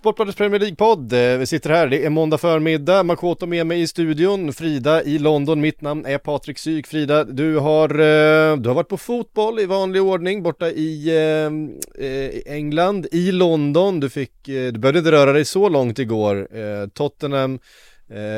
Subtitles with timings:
[0.00, 1.12] Sportbladets Premier League-podd.
[1.12, 3.02] Eh, Vi sitter här, det är måndag förmiddag.
[3.02, 5.60] Makoto med mig i studion, Frida i London.
[5.60, 6.86] Mitt namn är Patrik Syk.
[6.86, 11.08] Frida, du har, eh, du har varit på fotboll i vanlig ordning borta i
[11.98, 14.00] eh, England, i London.
[14.00, 16.48] Du fick, du behövde inte röra dig så långt igår.
[16.88, 17.58] Tottenham,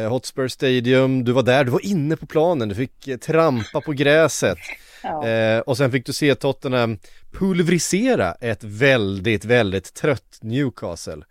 [0.09, 4.59] Hotspur Stadium, du var där, du var inne på planen, du fick trampa på gräset.
[5.05, 5.29] Ja.
[5.29, 6.99] Eh, och sen fick du se Tottenham
[7.39, 11.23] pulverisera ett väldigt, väldigt trött Newcastle.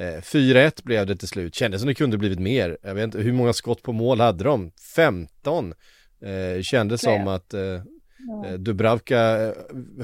[0.00, 2.78] Eh, 4-1 blev det till slut, kändes som det kunde blivit mer.
[2.82, 4.70] Jag vet inte, hur många skott på mål hade de?
[4.94, 5.74] 15?
[6.22, 7.34] Eh, kändes som Fler.
[7.34, 9.52] att eh, eh, Dubravka eh,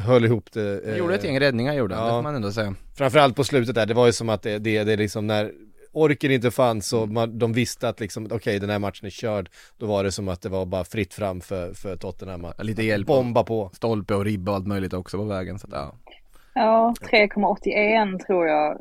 [0.00, 0.80] höll ihop det.
[0.84, 2.12] Eh, gjorde ett gäng räddningar gjorde han, ja.
[2.12, 2.74] det får man ändå säga.
[2.96, 5.52] Framförallt på slutet där, det var ju som att det, det, det är liksom när
[5.92, 9.50] orken inte fanns och man, de visste att liksom, okej den här matchen är körd,
[9.78, 12.82] då var det som att det var bara fritt fram för, för Tottenham att Lite
[12.82, 13.70] hjälp, bomba på.
[13.74, 15.94] stolpe och ribba och allt möjligt också på vägen så att, ja.
[16.54, 18.78] Ja, 3,81 tror jag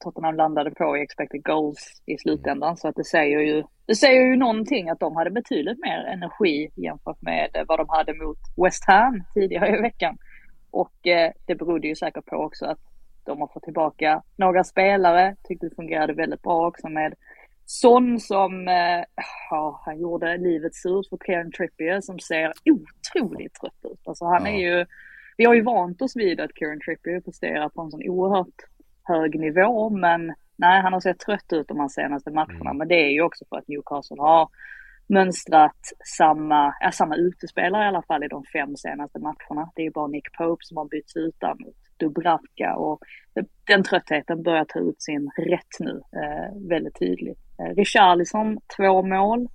[0.00, 2.76] Tottenham landade på i expected goals i slutändan.
[2.76, 6.70] Så att det säger ju, det säger ju någonting att de hade betydligt mer energi
[6.76, 10.18] jämfört med vad de hade mot West Ham tidigare i veckan.
[10.70, 12.78] Och eh, det berodde ju säkert på också att
[13.24, 15.36] de har fått tillbaka några spelare.
[15.48, 17.14] Tyckte det fungerade väldigt bra också med
[17.66, 19.04] Son som, eh,
[19.50, 24.00] ja, han gjorde livet surt för Kieran Trippier som ser otroligt trött ut.
[24.08, 24.52] Alltså han Ja.
[24.52, 24.86] är ju,
[25.36, 28.54] vi har ju vant oss vid att Kieran Trippier presterar på en sån oerhört
[29.14, 32.72] hög nivå, men nej, han har sett trött ut de här senaste matcherna.
[32.72, 34.48] Men det är ju också för att Newcastle har
[35.06, 35.80] mönstrat
[36.18, 39.70] samma, ja, samma utespelare i alla fall i de fem senaste matcherna.
[39.74, 42.98] Det är ju bara Nick Pope som har bytts ut där mot Dubravka och
[43.66, 47.38] den tröttheten börjar ta ut sin rätt nu, eh, väldigt tydligt.
[47.58, 49.48] Eh, Richarlison, två mål,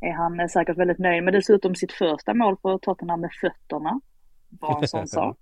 [0.00, 1.34] är han är säkert väldigt nöjd med.
[1.34, 4.00] Dessutom sitt första mål för Tottenham med fötterna.
[4.48, 5.38] Bara en sån sak.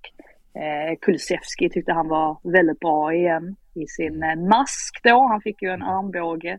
[0.55, 5.27] Eh, Kulusevski tyckte han var väldigt bra igen i sin eh, mask då.
[5.29, 6.59] Han fick ju en armbåge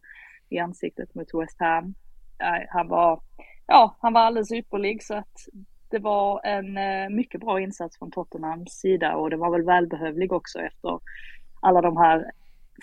[0.49, 1.93] i ansiktet mot West Ham.
[2.69, 3.19] Han var,
[3.67, 5.33] ja, han var alldeles ypperlig så att
[5.91, 10.33] det var en eh, mycket bra insats från Tottenhams sida och det var väl välbehövlig
[10.33, 10.99] också efter
[11.59, 12.31] alla de här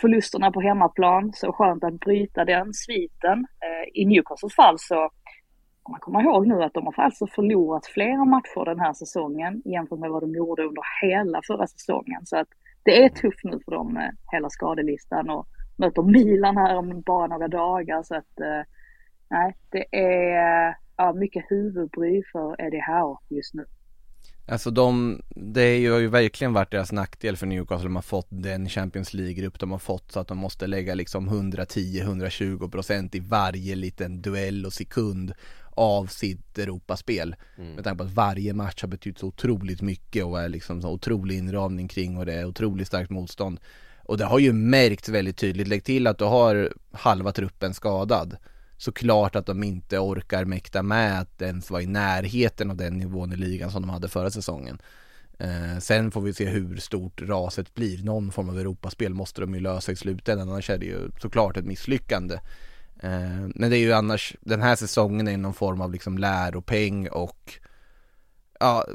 [0.01, 1.33] förlusterna på hemmaplan.
[1.35, 3.47] Så skönt att bryta den sviten.
[3.95, 5.11] I Newcastles fall så
[5.91, 9.99] man kommer ihåg nu att de har alltså förlorat flera matcher den här säsongen jämfört
[9.99, 12.27] med vad de gjorde under hela förra säsongen.
[12.27, 12.49] Så att
[12.83, 17.27] det är tufft nu för dem med hela skadelistan och möter Milan här om bara
[17.27, 18.03] några dagar.
[18.03, 18.63] Så att eh,
[19.31, 23.65] nej, det är ja, mycket huvudbry för Eddie Howe just nu.
[24.47, 28.69] Alltså de, det har ju verkligen varit deras nackdel för Newcastle, de har fått den
[28.69, 34.23] Champions League-grupp de har fått så att de måste lägga liksom 110-120% i varje liten
[34.23, 35.33] duell och sekund
[35.75, 37.37] av sitt Europaspel.
[37.75, 40.91] Med tanke på att varje match har betytt så otroligt mycket och är liksom så
[40.91, 43.61] otrolig inramning kring och det är otroligt starkt motstånd.
[44.05, 48.37] Och det har ju märkts väldigt tydligt, lägg till att du har halva truppen skadad
[48.83, 53.33] såklart att de inte orkar mäkta med att ens vara i närheten av den nivån
[53.33, 54.79] i ligan som de hade förra säsongen.
[55.39, 58.05] Eh, sen får vi se hur stort raset blir.
[58.05, 61.57] Någon form av Europaspel måste de ju lösa i slutändan, annars är det ju såklart
[61.57, 62.39] ett misslyckande.
[63.03, 67.09] Eh, men det är ju annars, den här säsongen är någon form av liksom läropeng
[67.09, 67.59] och
[68.61, 68.87] ja,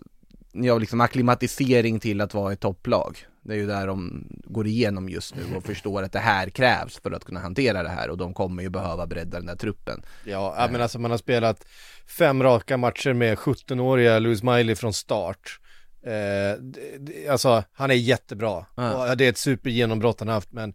[0.54, 3.18] ja, liksom akklimatisering till att vara ett topplag.
[3.42, 7.00] Det är ju där de går igenom just nu och förstår att det här krävs
[7.00, 10.02] för att kunna hantera det här och de kommer ju behöva bredda den där truppen.
[10.24, 11.66] Ja, ja, men alltså man har spelat
[12.08, 15.60] fem raka matcher med 17-åriga Louis Miley från start.
[16.04, 18.66] Eh, alltså han är jättebra.
[18.76, 19.12] Ja.
[19.12, 20.74] Och det är ett supergenombrott han har haft men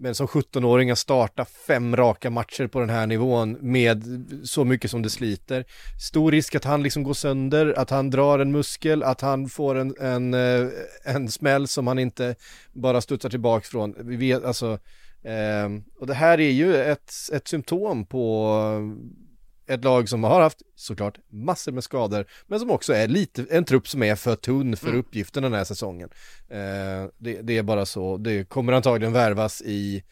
[0.00, 4.04] men som 17-åring att starta fem raka matcher på den här nivån med
[4.44, 5.64] så mycket som det sliter.
[6.08, 9.74] Stor risk att han liksom går sönder, att han drar en muskel, att han får
[9.74, 10.68] en, en, eh,
[11.04, 12.34] en smäll som han inte
[12.72, 13.94] bara studsar tillbaka från.
[13.98, 14.78] Vi vet alltså,
[15.22, 15.68] eh,
[16.00, 18.56] och det här är ju ett, ett symptom på
[19.70, 23.64] ett lag som har haft såklart massor med skador men som också är lite, en
[23.64, 26.08] trupp som är för tunn för uppgiften den här säsongen.
[26.48, 30.02] Eh, det, det är bara så, det kommer antagligen värvas i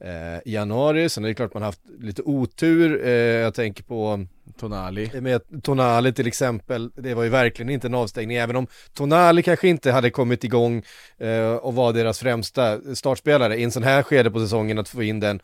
[0.00, 1.08] eh, i januari.
[1.08, 3.06] Sen är det klart man haft lite otur.
[3.06, 4.26] Eh, jag tänker på
[4.58, 5.20] Tonali.
[5.20, 9.68] med Tonali till exempel, det var ju verkligen inte en avstängning, även om Tonali kanske
[9.68, 10.82] inte hade kommit igång
[11.18, 15.02] eh, och var deras främsta startspelare i en sån här skede på säsongen att få
[15.02, 15.40] in den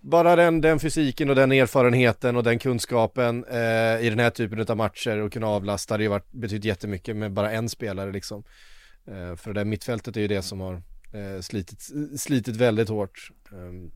[0.00, 4.66] bara den, den fysiken och den erfarenheten och den kunskapen eh, i den här typen
[4.68, 8.12] av matcher och kunna avlasta det har ju varit, betytt jättemycket med bara en spelare
[8.12, 8.44] liksom.
[9.06, 10.74] Eh, för det där mittfältet är ju det som har
[11.12, 13.30] eh, slitit, slitit väldigt hårt.
[13.52, 13.90] Eh,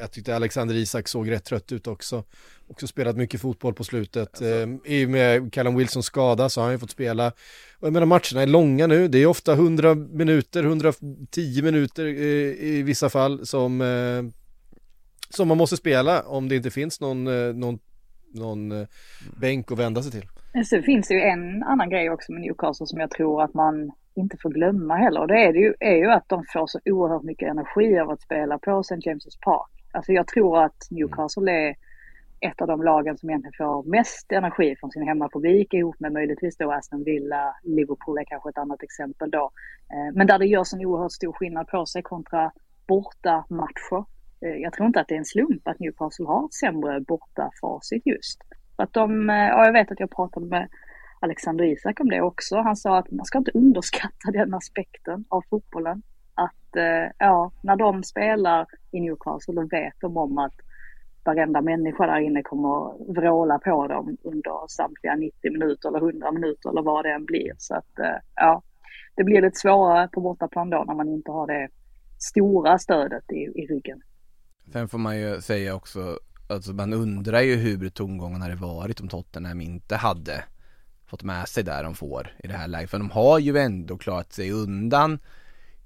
[0.00, 2.24] jag tyckte Alexander Isak såg rätt trött ut också.
[2.68, 4.28] Också spelat mycket fotboll på slutet.
[4.28, 4.78] Alltså.
[4.84, 7.26] I och med Callum Wilsons skada så har han ju fått spela.
[7.78, 9.08] Och jag menar matcherna är långa nu.
[9.08, 14.41] Det är ofta 100 minuter, 110 minuter i, i vissa fall som, eh,
[15.34, 17.78] som man måste spela om det inte finns någon, eh, någon,
[18.34, 18.86] någon eh,
[19.40, 20.28] bänk att vända sig till.
[20.64, 23.92] Sen finns det ju en annan grej också med Newcastle som jag tror att man
[24.14, 25.20] inte får glömma heller.
[25.20, 28.10] Och det är, det ju, är ju att de får så oerhört mycket energi av
[28.10, 28.94] att spela på St.
[28.94, 29.70] James' Park.
[29.92, 31.76] Alltså jag tror att Newcastle är
[32.40, 36.56] ett av de lagen som egentligen får mest energi från sin hemmapublik ihop med möjligtvis
[36.56, 39.50] då Aston Villa, Liverpool är kanske ett annat exempel då.
[39.92, 42.52] Eh, men där det görs en oerhört stor skillnad på sig kontra
[42.86, 44.04] borta matcher.
[44.42, 48.06] Eh, jag tror inte att det är en slump att Newcastle har ett sämre bortafacit
[48.06, 48.38] just.
[48.76, 50.68] För att de, eh, ja, jag vet att jag pratade med
[51.20, 52.56] Alexander Isak om det också.
[52.56, 56.02] Han sa att man ska inte underskatta den aspekten av fotbollen.
[56.34, 60.54] Att eh, ja, när de spelar i Newcastle då vet de om att
[61.24, 66.70] varenda människa där inne kommer vråla på dem under samtliga 90 minuter eller 100 minuter
[66.70, 67.52] eller vad det än blir.
[67.58, 67.90] Så att
[68.34, 68.62] ja,
[69.14, 71.68] det blir lite svårare på bortaplan då när man inte har det
[72.18, 74.02] stora stödet i, i ryggen.
[74.72, 79.08] Sen får man ju säga också, alltså man undrar ju hur tongången hade varit om
[79.08, 80.44] Tottenham inte hade
[81.06, 82.90] fått med sig där de får i det här läget.
[82.90, 85.18] För de har ju ändå klarat sig undan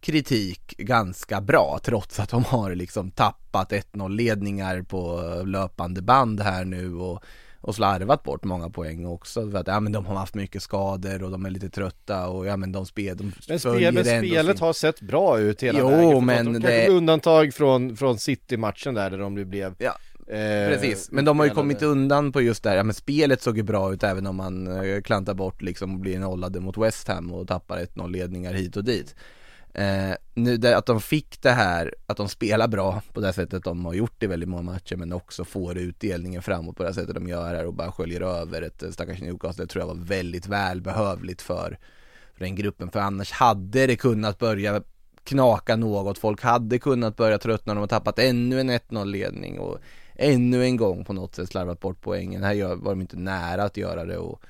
[0.01, 6.65] kritik ganska bra trots att de har liksom tappat 1-0 ledningar på löpande band här
[6.65, 7.25] nu och,
[7.67, 11.23] och slarvat bort många poäng också för att ja men de har haft mycket skador
[11.23, 14.57] och de är lite trötta och ja men de, spel, de men spel, men spelet
[14.57, 14.67] sin...
[14.67, 16.25] har sett bra ut hela jo, vägen.
[16.25, 16.89] men de det...
[16.89, 19.99] undantag från, från City-matchen där, där de blev ja.
[20.29, 23.43] Eh, Precis, men de har ju kommit undan på just det här, ja men spelet
[23.43, 26.79] såg ju bra ut även om man eh, klantar bort liksom och blir nollade mot
[26.79, 29.15] West Ham och tappar 1-0 ledningar hit och dit.
[29.79, 33.65] Eh, nu det, att de fick det här, att de spelar bra på det sättet
[33.65, 37.15] de har gjort i väldigt många matcher men också får utdelningen framåt på det sättet
[37.15, 39.65] de gör här och bara sköljer över ett eh, stackars Newcastle.
[39.65, 41.79] Det tror jag var väldigt välbehövligt för,
[42.35, 44.83] för den gruppen för annars hade det kunnat börja
[45.25, 46.19] knaka något.
[46.19, 49.79] Folk hade kunnat börja tröttna när de har tappat ännu en 1-0 ledning och
[50.15, 52.43] ännu en gång på något sätt slarvat bort poängen.
[52.43, 54.43] Här var de inte nära att göra det och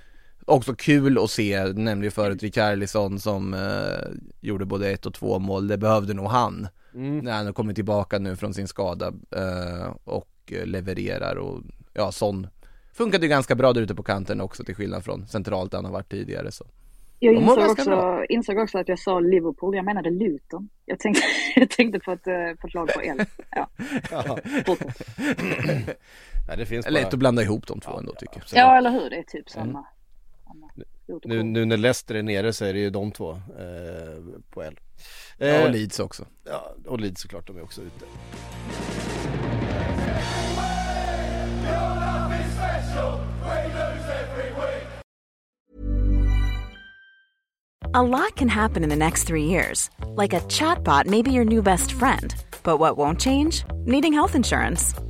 [0.48, 4.08] Också kul att se, ju förut Rikardisson som eh,
[4.40, 6.69] gjorde både ett och två mål, det behövde nog han.
[6.94, 7.19] Mm.
[7.19, 9.06] När han har kommit tillbaka nu från sin skada
[9.37, 11.62] eh, och levererar och
[11.93, 12.46] ja, sån
[12.93, 15.84] funkade ju ganska bra där ute på kanten också till skillnad från centralt där han
[15.84, 16.64] har varit tidigare så.
[17.19, 20.69] Jag insåg också, insåg också att jag sa Liverpool, jag menade Luton.
[20.84, 21.22] Jag tänkte,
[21.56, 23.25] jag tänkte på, ett, eh, på ett lag på L.
[23.50, 23.69] Ja.
[26.48, 26.90] Nej, det finns bara...
[26.90, 28.64] Lätt att blanda ihop de två ja, ändå tycker jag.
[28.64, 29.78] Ja, eller hur, det är typ samma.
[29.78, 29.84] Mm.
[31.25, 34.81] Nu, nu, när Leicester är nere så är det ju de två eh, på L.
[35.38, 36.26] Eh, ja, och Leeds också.
[36.44, 38.04] Ja, och Leeds såklart, de är också ute.
[47.94, 49.88] A lot can happen in the next three years.
[50.17, 52.34] Like a chatbot may be your new best friend.
[52.62, 53.65] But what won't change?
[53.86, 54.94] Needing health insurance.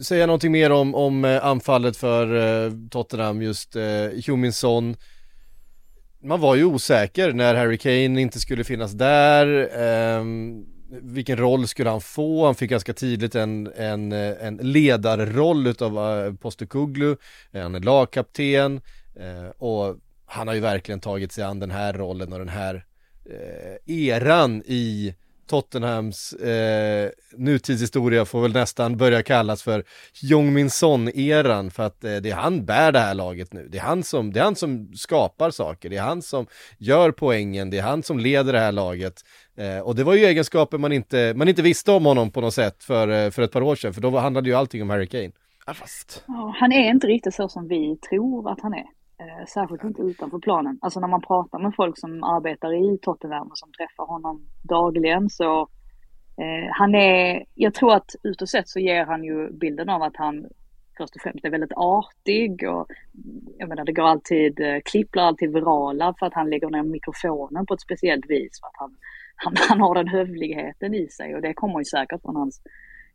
[0.00, 2.34] Säga någonting mer om, om eh, anfallet för
[2.66, 4.96] eh, Tottenham, just eh, Huminson.
[6.22, 9.68] man var ju osäker när Harry Kane inte skulle finnas där.
[10.18, 10.24] Eh,
[11.02, 12.44] vilken roll skulle han få?
[12.44, 17.16] Han fick ganska tidigt en, en, en ledarroll utav Postekuglu.
[17.52, 18.80] Han är lagkapten
[19.58, 19.96] och
[20.26, 22.84] han har ju verkligen tagit sig an den här rollen och den här
[23.86, 25.14] eran i
[25.46, 29.84] Tottenhams eh, nutidshistoria får väl nästan börja kallas för
[30.22, 33.68] Jong Son-eran för att eh, det är han bär det här laget nu.
[33.72, 36.46] Det är han, som, det är han som skapar saker, det är han som
[36.78, 39.14] gör poängen, det är han som leder det här laget.
[39.56, 42.54] Eh, och det var ju egenskaper man inte, man inte visste om honom på något
[42.54, 45.06] sätt för, eh, för ett par år sedan, för då handlade ju allting om Harry
[45.06, 45.32] Kane.
[45.66, 46.24] Ja, fast...
[46.26, 49.03] Ja, han är inte riktigt så som vi tror att han är.
[49.20, 50.78] Eh, särskilt inte utanför planen.
[50.82, 55.30] Alltså när man pratar med folk som arbetar i Tottenham och som träffar honom dagligen
[55.30, 55.60] så
[56.36, 60.16] eh, han är, jag tror att utåt sett så ger han ju bilden av att
[60.16, 60.46] han
[60.98, 62.86] först och främst är väldigt artig och
[63.58, 66.82] jag menar det går alltid, eh, klipp blir alltid virala för att han lägger ner
[66.82, 68.60] mikrofonen på ett speciellt vis.
[68.60, 68.96] För att han,
[69.36, 72.62] han, han har den hövligheten i sig och det kommer ju säkert från hans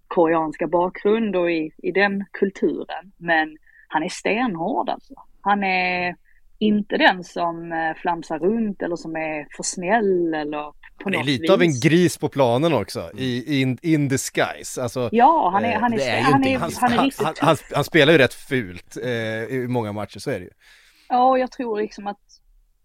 [0.08, 3.12] koreanska bakgrund och i, i den kulturen.
[3.18, 5.14] Men han är stenhård alltså.
[5.42, 6.16] Han är
[6.60, 11.18] inte den som eh, flamsar runt eller som är för snäll eller på Han är
[11.18, 11.52] något lite vis.
[11.52, 14.84] av en gris på planen också, i, in, in disguise.
[14.84, 17.36] Alltså, Ja, han är, eh, han är, är han är, han, han är riktigt han,
[17.40, 19.10] han, han spelar ju rätt fult eh,
[19.56, 20.52] i många matcher, så är det ju.
[21.10, 22.20] Ja, och jag tror liksom att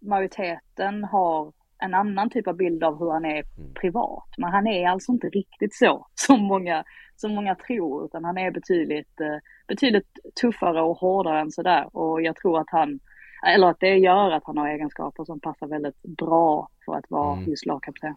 [0.02, 3.74] majoriteten har en annan typ av bild av hur han är Mm.
[3.80, 4.28] privat.
[4.38, 6.84] Men han är alltså inte riktigt så som många,
[7.16, 9.36] som många tror, utan han är betydligt, eh,
[9.68, 11.96] betydligt tuffare och hårdare än sådär.
[11.96, 13.00] Och jag tror att han,
[13.46, 17.32] eller att det gör att han har egenskaper som passar väldigt bra för att vara
[17.32, 17.50] Mm.
[17.50, 18.14] just lagkapten.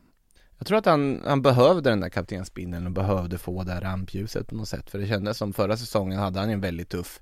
[0.57, 4.47] Jag tror att han, han behövde den där kaptensbindeln och behövde få det här rampljuset
[4.47, 4.89] på något sätt.
[4.89, 7.21] För det kändes som förra säsongen hade han ju en väldigt tuff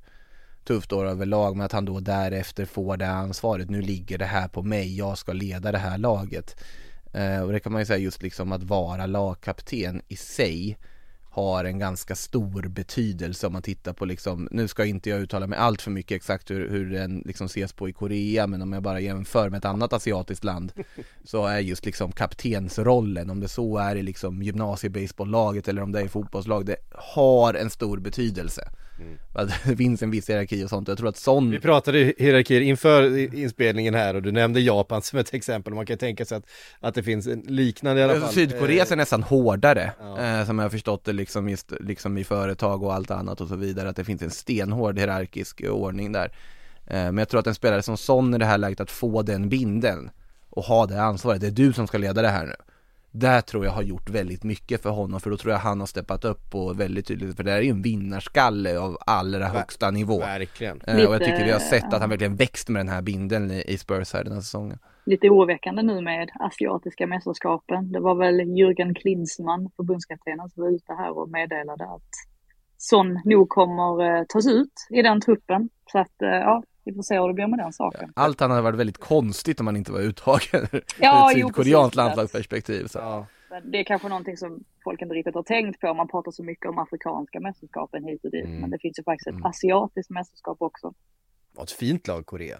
[0.63, 3.69] tufft år överlag men att han då därefter får det ansvaret.
[3.69, 6.63] Nu ligger det här på mig, jag ska leda det här laget.
[7.13, 10.77] Eh, och det kan man ju säga just liksom att vara lagkapten i sig
[11.35, 15.47] har en ganska stor betydelse om man tittar på liksom, nu ska inte jag uttala
[15.47, 18.73] mig allt för mycket exakt hur, hur den liksom ses på i Korea men om
[18.73, 20.71] jag bara jämför med ett annat asiatiskt land
[21.23, 25.99] så är just liksom kaptensrollen, om det så är i liksom gymnasiebasebollaget eller om det
[25.99, 28.69] är i fotbollslag, det har en stor betydelse.
[29.33, 32.61] Att det finns en viss hierarki och sånt, jag tror att sån Vi pratade hierarkier
[32.61, 35.73] inför inspelningen här och du nämnde Japan som ett exempel.
[35.73, 36.43] Man kan tänka sig att,
[36.79, 38.33] att det finns en liknande i alla fall.
[38.33, 40.39] Sydkorea är nästan hårdare, Ja.
[40.39, 43.47] eh, som jag har förstått det liksom, just, liksom i företag och allt annat och
[43.47, 46.31] så vidare, att det finns en stenhård hierarkisk ordning där.
[46.87, 49.21] Eh, men jag tror att en spelare som Son i det här läget, att få
[49.21, 50.09] den binden
[50.49, 52.55] och ha det ansvaret, det är du som ska leda det här nu.
[53.19, 55.87] Det tror jag har gjort väldigt mycket för honom, för då tror jag han har
[55.87, 59.91] steppat upp och väldigt tydligt, för det här är ju en vinnarskalle av allra högsta
[59.91, 60.19] nivå.
[60.19, 60.81] Verkligen.
[60.81, 63.51] Eh, och jag tycker vi har sett att han verkligen växt med den här bindeln
[63.51, 64.79] i i Spurs här den här säsongen.
[65.05, 67.91] Lite oroväckande nu med asiatiska mästerskapen.
[67.91, 72.11] Det var väl Jürgen Klinsmann, förbundskaptenen, som var ute här och meddelade att
[72.77, 75.69] Son nog kommer eh, tas ut i den truppen.
[75.91, 78.11] Så att eh, ja, vi får se hur det blir med den saken.
[78.15, 81.47] Allt annat hade varit väldigt konstigt om man inte var uttagen ur Ja, ett jo,
[81.47, 82.87] sydkoreanskt landslagsperspektiv.
[82.87, 82.99] Så.
[82.99, 83.25] Ja.
[83.49, 85.93] Men det är kanske någonting som folk inte riktigt har tänkt på.
[85.93, 88.45] Man pratar så mycket om afrikanska mästerskapen hit och dit.
[88.45, 88.59] Mm.
[88.61, 89.45] Men det finns ju faktiskt ett Mm.
[89.45, 90.93] asiatiskt mästerskap också.
[91.55, 92.57] var ett fint lag Korea.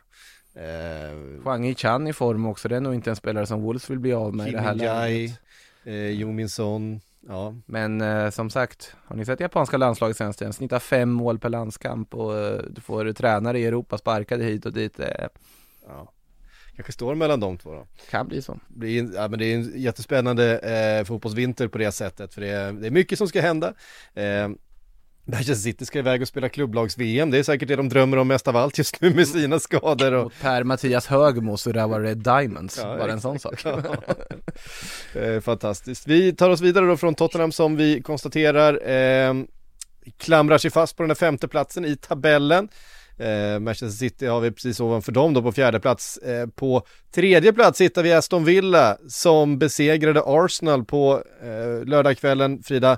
[0.55, 3.99] Eh, Hwang Yi-chan i form också, det är nog inte en spelare som Wolves vill
[3.99, 5.39] bli av med i det här Kim Jai, läget.
[5.83, 7.55] eh, Jo Min Son, ja.
[7.65, 11.49] Men eh, som sagt, har ni sett japanska landslaget sen Den snittar fem mål per
[11.49, 14.99] landskamp och eh, du får tränare i Europa sparkade hit och dit.
[14.99, 15.27] Eh,
[15.87, 16.11] ja.
[16.75, 17.87] Kanske står mellan de två då.
[18.09, 18.59] kan bli så.
[18.67, 22.49] Det är, ja, men det är en jättespännande eh, fotbollsvinter på det sättet, för det
[22.49, 23.73] är, det är mycket som ska hända.
[24.13, 24.49] Eh,
[25.25, 28.47] Manchester City ska iväg och spela klubblags-VM, det är säkert det de drömmer om mest
[28.47, 32.13] av allt just nu med sina skador och Mot Per-Mattias Högmo så där var det
[32.13, 33.61] Diamonds, Ja, bara en sån sak.
[35.13, 35.21] Ja.
[35.21, 36.07] Eh, Fantastiskt.
[36.07, 39.33] Vi tar oss vidare då från Tottenham som vi konstaterar eh,
[40.17, 42.69] klamrar sig fast på den här femte platsen i tabellen.
[43.17, 46.17] Eh, Manchester City har vi precis ovanför dem då på fjärde plats.
[46.17, 52.97] Eh, på tredje plats hittar vi Aston Villa som besegrade Arsenal på eh, lördagskvällen, Frida.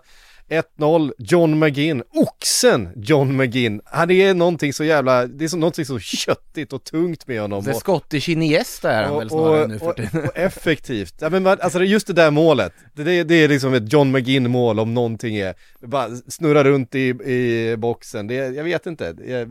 [0.49, 3.81] 1-0, John McGinn, oxen John McGinn.
[3.85, 7.63] Han är någonting så jävla, det är så, någonting så köttigt och tungt med honom.
[7.63, 10.23] Det är Och- Iniesta är han väl snarare nu för och, tiden.
[10.23, 11.15] och effektivt.
[11.21, 14.11] Ja, men man, alltså just det där målet, det, det, det är liksom ett John
[14.11, 18.85] McGinn mål om någonting är, bara snurra runt i, i boxen, det, är- jag vet
[18.85, 19.49] inte, det är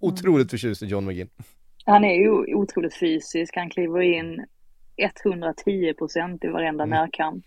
[0.00, 1.28] otroligt förtjust i John McGinn.
[1.84, 3.56] Han är ju otroligt fysisk.
[3.56, 4.44] Han kliver in
[5.24, 6.98] 110 procent i varenda Mm.
[6.98, 7.44] närkamp.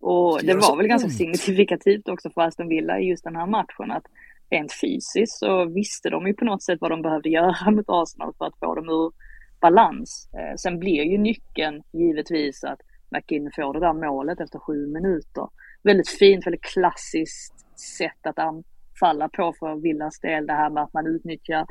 [0.00, 1.16] Och det var väl ganska ont.
[1.16, 4.04] signifikativt också för Aston Villa i just den här matchen att
[4.50, 8.34] rent fysiskt så visste de ju på något sätt vad de behövde göra mot Arsenal
[8.38, 9.12] för att få dem ur
[9.60, 10.28] balans.
[10.32, 15.48] Eh, sen blir ju nyckeln givetvis att McKinn får det där målet efter sju minuter.
[15.82, 17.54] Väldigt fint, väldigt klassiskt
[17.98, 20.46] sätt att anfalla på för Villas del.
[20.46, 21.66] Det här med att man utnyttjar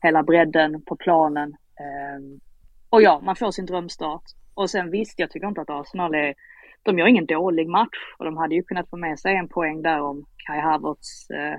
[0.00, 1.56] hela bredden på planen.
[1.80, 2.40] Ehm,
[2.90, 4.22] och ja, man får sin drömstart.
[4.54, 6.34] Och sen visst, jag tycker inte att Arsenal är,
[6.84, 9.82] de gör ingen dålig match och de hade ju kunnat få med sig en poäng
[9.82, 11.56] där om Kai Havertz eh,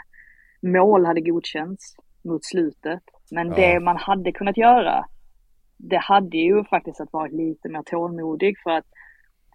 [0.61, 3.03] mål hade godkänts mot slutet.
[3.31, 3.55] Men Ja.
[3.55, 5.05] det man hade kunnat göra,
[5.77, 8.85] det hade ju faktiskt att vara lite mer tålmodig för att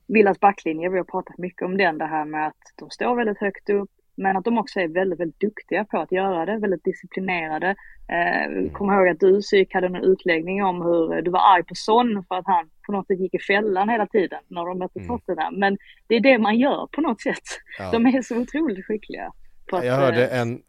[0.08, 3.38] Villas backlinje, vi har pratat mycket om den, det här med att de står väldigt
[3.38, 6.84] högt upp, Men att de också är väldigt, väldigt duktiga på att göra det, väldigt
[6.84, 7.68] disciplinerade.
[8.08, 11.74] Eh, Kommer ihåg att du Syk hade en utläggning om hur du var arg på
[11.74, 14.98] Son för att han på något sätt gick i fällan hela tiden när de mötte
[14.98, 15.08] Mm.
[15.08, 15.54] Tottenham.
[15.58, 17.42] Men det är det man gör på något sätt.
[17.78, 17.90] Ja.
[17.92, 19.32] De är så otroligt skickliga.
[19.72, 20.62] Att, Jag hörde eh, en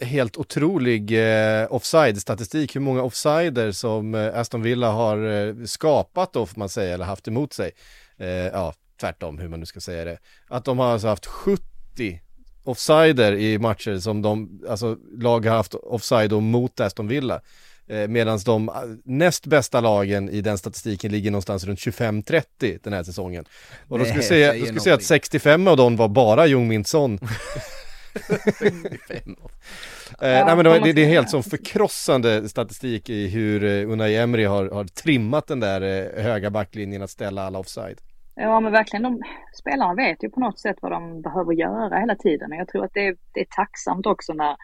[0.00, 6.46] helt otrolig eh, offside-statistik, hur många offsider som eh, Aston Villa har eh, skapat då
[6.46, 7.70] får man säga, eller haft emot sig.
[8.18, 10.18] Eh, ja, tvärtom hur man nu ska säga det.
[10.48, 12.20] Att de har alltså haft 70
[12.64, 17.40] offsider i matcher som de, alltså lag har haft offside då mot Aston Villa.
[17.86, 22.92] Eh, Medan de eh, näst bästa lagen i den statistiken ligger någonstans runt 25-30 den
[22.92, 23.44] här säsongen.
[23.88, 25.06] Och då skulle jag säga, då skulle säga att någonting.
[25.06, 27.18] 65 av dem var bara Jung Min Son.
[30.20, 34.44] Eh, nej men det, det, är helt som förkrossande statistik i hur eh, Unai Emery
[34.44, 37.98] har, har trimmat den där eh, höga backlinjen att ställa alla offside.
[38.36, 39.22] Ja men verkligen, de,
[39.52, 42.52] spelarna vet ju på något sätt vad de behöver göra hela tiden.
[42.52, 44.56] Och jag tror att det är, det är tacksamt också när,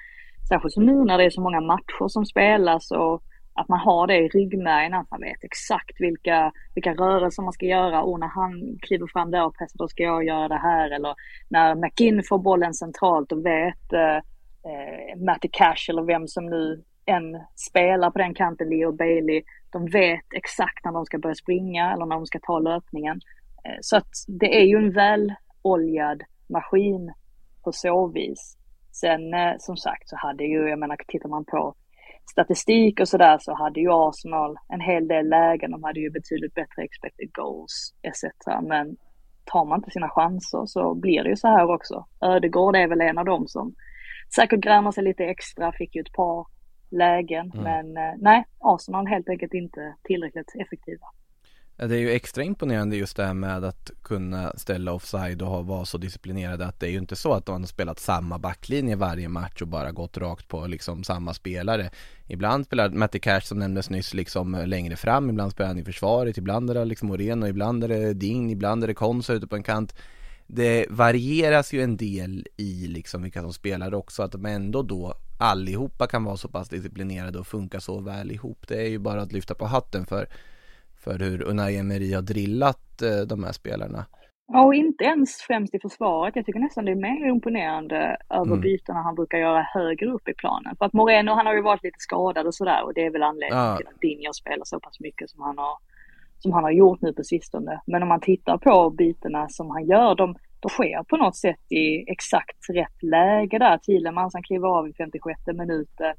[0.49, 3.23] särskilt som nu när det är så många matcher som spelas och
[3.55, 7.67] att man har det i ryggmärgen, att man vet exakt vilka, vilka rörelser man ska
[7.67, 10.91] göra och när han kliver fram där och pressar, då ska jag göra det här.
[10.91, 11.15] Eller
[11.49, 14.17] när McInn får bollen centralt och vet eh,
[14.71, 19.87] eh, Matty Cash eller vem som nu än spelar på den kanten, Leo Bailey, de
[19.87, 23.21] vet exakt när de ska börja springa eller när de ska ta löpningen.
[23.65, 27.13] Eh, Så att det är ju en väloljad maskin
[27.65, 28.57] på så vis.
[28.93, 31.75] Sen eh, som sagt så hade ju, jag menar tittar man på
[32.31, 35.71] statistik och sådär så hade ju Arsenal en hel del lägen.
[35.71, 38.23] De hade ju betydligt bättre expected goals etc.
[38.63, 38.97] Men
[39.45, 42.07] tar man inte sina chanser så blir det ju så här också.
[42.21, 43.75] Ödegård är väl en av dem som
[44.37, 46.47] säkert grämar sig lite extra, fick ju ett par
[46.91, 47.53] lägen.
[47.65, 51.07] Men eh, nej, Arsenal helt enkelt inte tillräckligt effektiva.
[51.89, 55.85] Det är ju extra imponerande just det här med att kunna ställa offside och vara
[55.85, 59.29] så disciplinerade att det är ju inte så att de har spelat samma backlinje varje
[59.29, 61.91] match och bara gått rakt på liksom samma spelare.
[62.27, 66.39] Ibland spelar Matti Cash som nämndes nyss liksom längre fram, ibland spelar han i försvaret,
[66.39, 69.57] ibland är det liksom Moreno, ibland är det Ding, ibland är det Konsa ute på
[69.57, 69.95] en kant.
[70.47, 75.15] Det varieras ju en del i liksom vilka som spelar också, att de ändå då
[75.39, 78.69] allihopa kan vara så pass disciplinerade och funka så väl ihop.
[78.69, 80.29] Det är ju bara att lyfta på hatten för
[81.05, 84.07] för hur Unai Emery har drillat eh, de här spelarna.
[84.53, 86.37] Ja, och inte ens främst i försvaret.
[86.37, 88.61] Jag tycker nästan det är mer imponerande över Mm.
[88.61, 90.77] bytena han brukar göra högre upp i planen.
[90.77, 93.23] För att Moreno, han har ju varit lite skadad och sådär och det är väl
[93.23, 93.77] anledningen Ja.
[93.77, 95.77] till att Dinho spelar så pass mycket som han har
[96.39, 97.81] som han har gjort nu på sistone.
[97.87, 101.73] Men om man tittar på bytena som han gör, de, de sker på något sätt
[101.73, 103.79] i exakt rätt läge där.
[103.79, 106.15] Thielemans han kliver av i 56 minuten.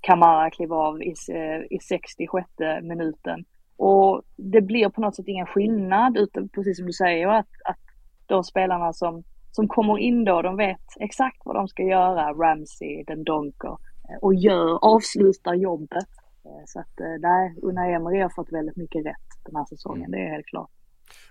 [0.00, 2.46] Kamara kliver av i, eh, i 66
[2.82, 3.44] minuten.
[3.78, 7.78] Och det blir på något sätt ingen skillnad, utan precis som du säger, att, att
[8.26, 13.04] de spelarna som, som kommer in då, de vet exakt vad de ska göra, Ramsey,
[13.06, 13.76] den Donker,
[14.08, 16.08] eh, och gör, avslutar jobbet.
[16.44, 20.10] Eh, Så att eh, nej, Unai Emery har fått väldigt mycket rätt den här säsongen,
[20.10, 20.70] det är helt klart.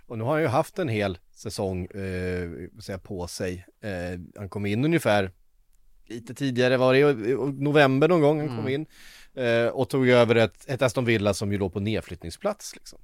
[0.08, 3.66] Och nu har han ju haft en hel säsong eh, på sig.
[3.82, 5.32] Eh, han kom in ungefär
[6.10, 7.14] lite tidigare, var det
[7.64, 8.86] november någon gång han kom in.
[9.38, 12.76] Eh, och tog över ett, ett Aston Villa som ju låg på nedflyttningsplats.
[12.76, 13.00] Liksom.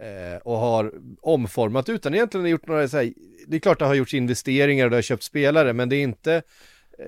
[0.00, 3.12] Eh, och har omformat utan egentligen gjort några, så här,
[3.46, 6.02] det är klart det har gjorts investeringar och det har köpt spelare men det är
[6.02, 6.42] inte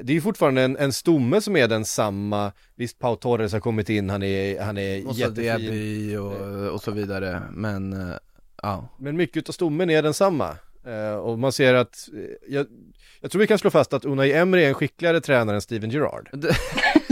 [0.02, 2.52] det är ju fortfarande en, en stomme som är densamma.
[2.74, 6.18] Visst, Pau Torres har kommit in, han är, han är Och jättefin.
[6.18, 7.42] Och, och så vidare.
[7.50, 8.16] Men eh,
[8.62, 10.56] ja, Men mycket av stommen är densamma.
[10.86, 12.66] Eh, och man ser att, eh, jag,
[13.20, 15.90] jag tror vi kan slå fast att Unai Emery är en skickligare tränare än Steven
[15.90, 16.30] Gerrard.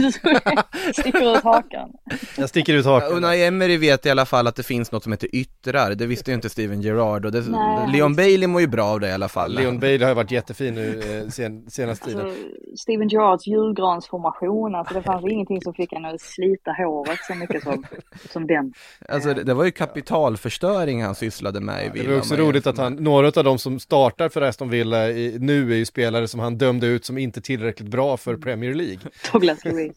[0.93, 1.89] Sticker ut hakan.
[2.37, 3.11] Jag sticker ut hakan.
[3.11, 5.95] Unai Emery vet i alla fall att det finns något som heter yttrar.
[5.95, 7.91] Det visste ju inte Steven Gerrard och det, Nej.
[7.93, 9.53] Leon Bailey mår ju bra av det i alla fall.
[9.55, 12.25] Leon Bailey har ju varit jättefin nu eh, sen, senaste tiden.
[12.25, 12.41] Alltså,
[12.77, 17.63] Steven Gerrards julgransformation, alltså det fanns ingenting som fick henne att slita håret så mycket
[17.63, 17.83] som,
[18.29, 18.73] som den.
[19.09, 22.09] Alltså det, det var ju kapitalförstöring han sysslade med i Det Villa.
[22.11, 25.71] var också roligt att han, några av de som startar för Aston Villa i, nu
[25.71, 28.99] är ju spelare som han dömde ut som inte tillräckligt bra för Premier League.
[29.31, 29.90] Douglas Luiz.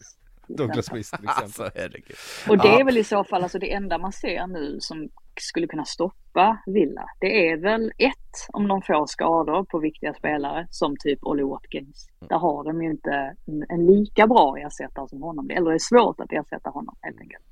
[0.57, 1.43] Douglas Luiz till exempel.
[1.43, 2.15] Alltså herregud.
[2.49, 5.09] Och det är väl i så fall alltså det enda man ser nu som
[5.41, 7.05] skulle kunna stoppa Villa.
[7.19, 8.13] Det är väl ett,
[8.53, 12.07] om de får skador på viktiga spelare som typ Ollie Watkins.
[12.29, 13.35] Där har de ju inte
[13.69, 15.49] en- lika bra ersättare som honom.
[15.49, 17.43] Eller det är svårt att ersätta honom helt enkelt.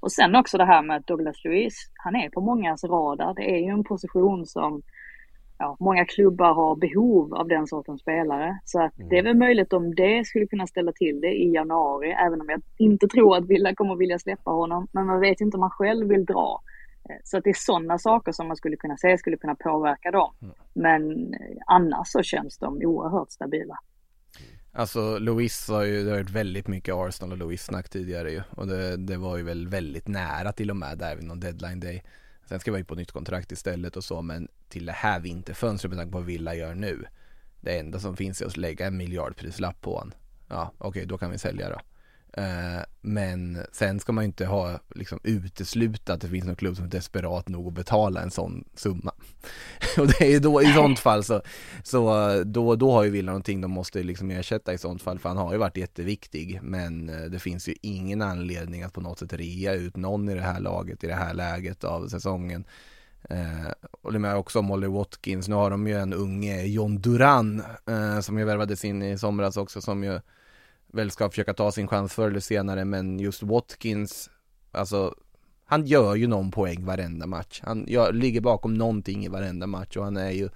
[0.00, 3.34] Och sen också det här med att Douglas Luiz, han är på mångas radar.
[3.34, 4.82] Det är ju en position som
[5.62, 8.58] ja, många klubbar har behov av den sortens spelare.
[8.64, 12.10] Så att det är väl möjligt om det skulle kunna ställa till det i januari,
[12.26, 14.88] även om jag inte tror att Villa kommer vilja släppa honom.
[14.92, 16.60] Men man vet inte om man själv vill dra.
[17.08, 20.10] Eh, Så att det är sådana saker som man skulle kunna säga skulle kunna påverka
[20.10, 20.34] dem.
[20.74, 23.78] Men eh, annars så känns de oerhört stabila.
[24.72, 28.42] Alltså Louis har ju, det har varit väldigt mycket Arsenal och Louis snack tidigare ju
[28.50, 31.80] och det, det var ju väl väldigt nära till och med där vid någon deadline
[31.80, 32.02] day.
[32.48, 35.90] Sen ska vi ju på nytt kontrakt istället och så men till det här vinterfönstret
[35.90, 37.04] med tanke på vad Villa gör nu.
[37.60, 40.12] Det enda som finns är att lägga en miljardprislapp på honom.
[40.48, 41.80] Ja okej okay, då kan vi sälja då.
[42.38, 46.76] Uh, men sen ska man ju inte ha liksom utesluta att det finns någon klubb
[46.76, 49.12] som är desperat nog att betala en sån summa.
[49.98, 51.42] och det är ju då i sånt fall så,
[51.82, 55.18] så eh, då, då har ju Villa någonting de måste liksom ersätta i sånt fall
[55.18, 59.00] för han har ju varit jätteviktig men eh, det finns ju ingen anledning att på
[59.00, 62.64] något sätt rea ut någon i det här laget i det här läget av säsongen.
[63.30, 67.62] Eh, och det är också Molly Watkins, nu har de ju en unge John Duran
[67.86, 70.20] eh, som ju värvades in i somras också som ju
[70.86, 74.30] väl ska försöka ta sin chans förr eller senare men just Watkins,
[74.70, 75.14] alltså
[75.64, 77.60] han gör ju någon poäng varenda match.
[77.64, 80.48] Han gör, ligger bakom någonting i varenda match och han är ju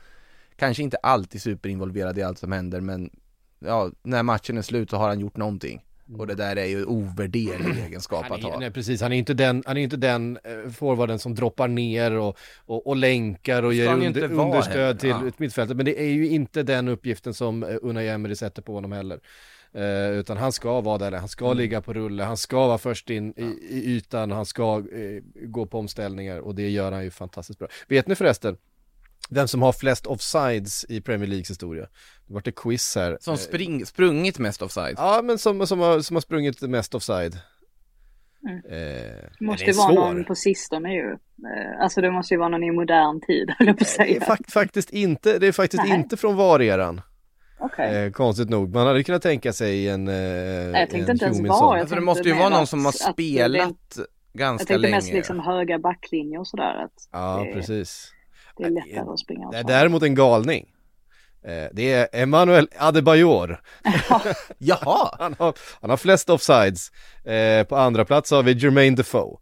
[0.56, 3.10] kanske inte alltid superinvolverad i allt som händer men
[3.58, 5.84] ja, när matchen är slut så har han gjort någonting.
[6.18, 8.58] Och det där är ju ovärderlig egenskap att ha.
[8.58, 12.12] Nej, precis, han är inte den, han är inte den eh, forwarden som droppar ner
[12.12, 15.30] och, och, och länkar och ger under, understöd till ja.
[15.36, 15.76] mittfältet.
[15.76, 19.20] Men det är ju inte den uppgiften som eh, Unai Emery sätter på honom heller.
[19.72, 21.58] Eh, utan han ska vara där, han ska mm.
[21.58, 25.66] ligga på rulle, han ska vara först in i, i ytan, han ska eh, gå
[25.66, 27.68] på omställningar och det gör han ju fantastiskt bra.
[27.88, 28.56] Vet ni förresten,
[29.30, 31.86] vem som har flest offsides i Premier Leagues historia?
[32.26, 33.18] Det vart ett quiz här.
[33.20, 34.94] Som spring, sprungit mest offside?
[34.98, 37.38] Ja, men som, som, har, som har sprungit mest offside.
[38.46, 38.58] Mm.
[38.58, 40.14] Eh, måste det vara svår.
[40.14, 41.10] någon på sistone ju.
[41.10, 44.20] Eh, alltså det måste ju vara någon i modern tid, höll jag på att säga.
[44.20, 45.94] Fakt, faktiskt inte, det är faktiskt Nej.
[45.94, 47.00] inte från VAR-eran.
[47.60, 47.94] Okay.
[47.94, 51.80] Eh, konstigt nog, man hade kunnat tänka sig en eh, Jag tänkte inte ens vara,
[51.80, 54.96] alltså, Det måste ju vara någon som har spelat det, ganska länge.
[54.96, 56.84] Jag tänkte mest liksom höga backlinjer och sådär.
[56.84, 58.12] Att ja, det, precis.
[58.56, 59.50] Det är lättare att springa.
[59.50, 60.66] Det är däremot en galning.
[61.46, 63.60] Eh, det är Emmanuel Adebayor.
[64.58, 65.16] Jaha!
[65.18, 66.90] han, har, han har flest offsides.
[67.24, 69.38] Eh, på andra plats har vi Jermaine Defoe.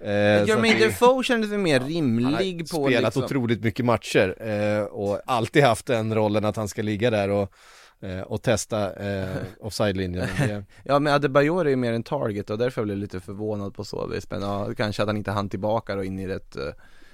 [0.00, 3.24] Eh, Jermaine Defoe kändes mer rimlig han har på spelat liksom...
[3.24, 7.52] otroligt mycket matcher eh, och alltid haft den rollen att han ska ligga där och
[8.00, 10.28] eh, och testa eh, offside-linjen.
[10.84, 13.84] ja men Adebayor är ju mer en target och därför blev jag lite förvånad på
[13.84, 14.30] så vis.
[14.30, 16.62] Men ja, kanske att han inte hann tillbaka då in i rätt eh...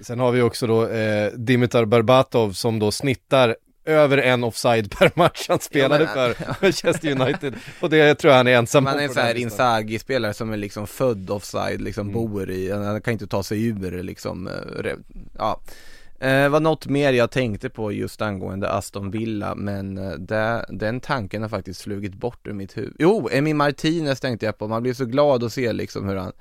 [0.05, 5.11] Sen har vi också då eh, Dimitar Berbatov som då snittar över en offside per
[5.19, 8.85] match han spelade ja, men, för Manchester United och det tror jag han är ensam
[8.85, 12.13] Han är en sån här Inzaghi-spelare som är liksom född offside, liksom mm.
[12.13, 14.93] bor i, han kan inte ta sig ur liksom, eh,
[15.37, 15.61] ja
[16.19, 20.99] Eh, var något mer jag tänkte på just angående Aston Villa men eh, det, den
[20.99, 22.95] tanken har faktiskt flugit bort ur mitt huvud.
[22.99, 26.31] Jo, Emi Martinez tänkte jag på, man blir så glad att se liksom hur han,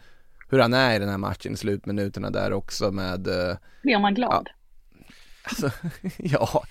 [0.54, 4.14] hur han är i den här matchen i slutminuterna där också med eh, Blir man
[4.14, 4.48] glad?
[4.48, 4.52] Ja,
[5.46, 5.70] Alltså,
[6.16, 6.64] ja,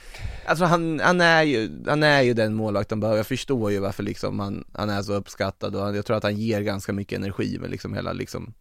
[0.46, 4.04] alltså han, han, är ju, han är ju den målvakten behöver, jag förstår ju varför
[4.04, 7.58] liksom han, han är så uppskattad och jag tror att han ger ganska mycket energi
[7.60, 8.54] med liksom hela liksom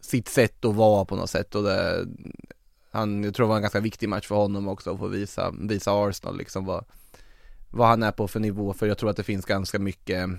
[0.00, 1.54] sitt sätt att vara på något sätt.
[1.54, 2.06] Och det,
[2.90, 5.54] han, jag tror det var en ganska viktig match för honom också att få visa,
[5.60, 6.84] visa Arsenal liksom vad,
[7.70, 8.72] vad han är på för nivå.
[8.72, 10.30] För jag tror att det finns ganska mycket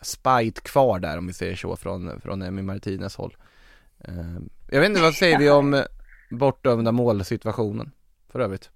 [0.00, 3.36] spite kvar där om vi säger så från, från Emi Martinez håll.
[4.08, 4.38] Uh,
[4.70, 5.84] jag vet inte, vad säger vi om
[6.30, 7.92] bortdömda målsituationen?
[8.36, 8.70] för övrigt?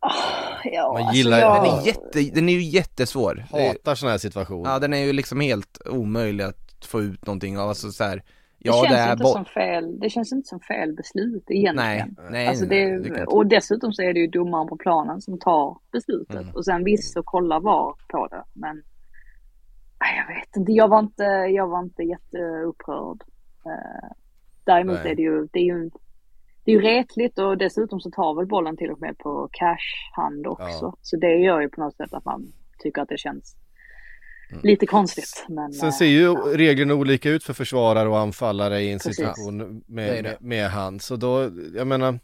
[0.00, 1.74] Oh, ja, Man alltså gillar, alltså jag...
[1.74, 5.12] den, är jätte, den är ju jättesvår Hatar sådana här situationer Ja den är ju
[5.12, 8.22] liksom helt omöjlig att få ut någonting av, alltså så här,
[8.58, 12.16] Ja, det, känns det, är inte som fel, det känns inte som fel beslut egentligen.
[12.18, 15.38] Nej, nej, alltså det, det och dessutom så är det ju domaren på planen som
[15.38, 16.36] tar beslutet.
[16.36, 16.54] Mm.
[16.54, 18.44] Och sen visst så kollar VAR på det.
[18.52, 18.82] Men nej,
[20.16, 23.22] jag vet inte, jag var inte, jag var inte jätteupprörd.
[23.66, 24.10] Uh,
[24.64, 25.12] däremot nej.
[25.12, 25.90] är det ju, det är ju
[26.64, 30.46] det är ju retligt och dessutom så tar väl bollen till och med på cash-hand
[30.46, 30.84] också.
[30.84, 30.98] Ja.
[31.02, 33.56] Så det gör ju på något sätt att man tycker att det känns
[34.50, 34.62] mm.
[34.64, 35.44] lite konstigt.
[35.48, 36.44] Men, Sen ser ju ja.
[36.54, 39.16] reglerna olika ut för försvarare och anfallare i en Precis.
[39.16, 41.02] situation med, med, med hand.
[41.02, 42.18] Så då, jag menar,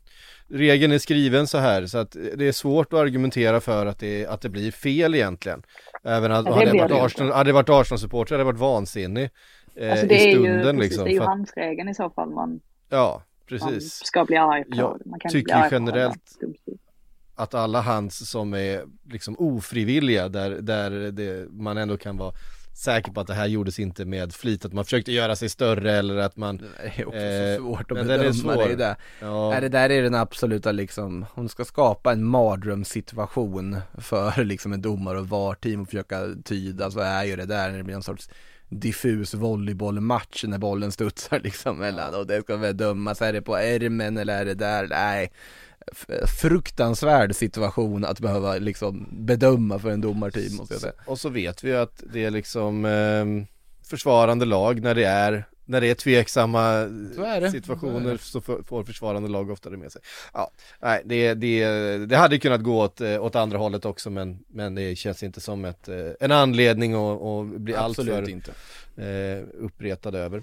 [0.48, 4.26] regeln är skriven så här så att det är svårt att argumentera för att det,
[4.26, 5.62] att det blir fel egentligen.
[6.02, 9.30] Även att ja, hade, varit Arsenal, hade det varit Arsenal-supporter hade det varit vansinnig
[9.74, 10.68] eh, alltså det i stunden.
[10.68, 13.68] Är ju, liksom, det är ju handsregeln i så fall man Ja, precis.
[13.68, 14.76] man ska bli arg på.
[14.76, 16.38] Jag man kan tycker bli generellt
[17.34, 22.32] att alla hands som är liksom ofrivilliga där, där det, man ändå kan vara
[22.80, 25.92] säker på att det här gjordes inte med flit, att man försökte göra sig större
[25.92, 28.68] eller att man Det är också eh, så svårt att bedöma är svår.
[28.68, 28.96] det, där.
[29.20, 29.54] Ja.
[29.54, 34.82] Är det där är den absoluta liksom, hon ska skapa en mardrömssituation för liksom en
[34.82, 38.02] domare och VAR-team och försöka tyda så är ju det där när det blir en
[38.02, 38.30] sorts
[38.68, 43.56] diffus volleybollmatch när bollen studsar liksom mellan och det ska väl dömas, är det på
[43.56, 44.86] ärmen eller är det där?
[44.88, 45.32] Nej,
[46.40, 50.92] fruktansvärd situation att behöva liksom bedöma för en domarteam måste jag säga.
[51.06, 53.24] Och så vet vi ju att det är liksom eh,
[53.90, 56.60] försvarande lag när det är när det är tveksamma
[57.16, 57.50] Så är det.
[57.50, 58.18] situationer Så är det.
[58.18, 60.02] så får får försvarande lag oftare med sig.
[60.34, 60.50] Ja,
[60.82, 61.66] nej, det, det,
[62.06, 65.40] det hade kunnat gå åt, eh, åt andra hållet också men, men det känns inte
[65.40, 68.52] som ett, eh, en anledning att, att bli Absolut alltför inte.
[68.96, 70.42] eh, uppretad över.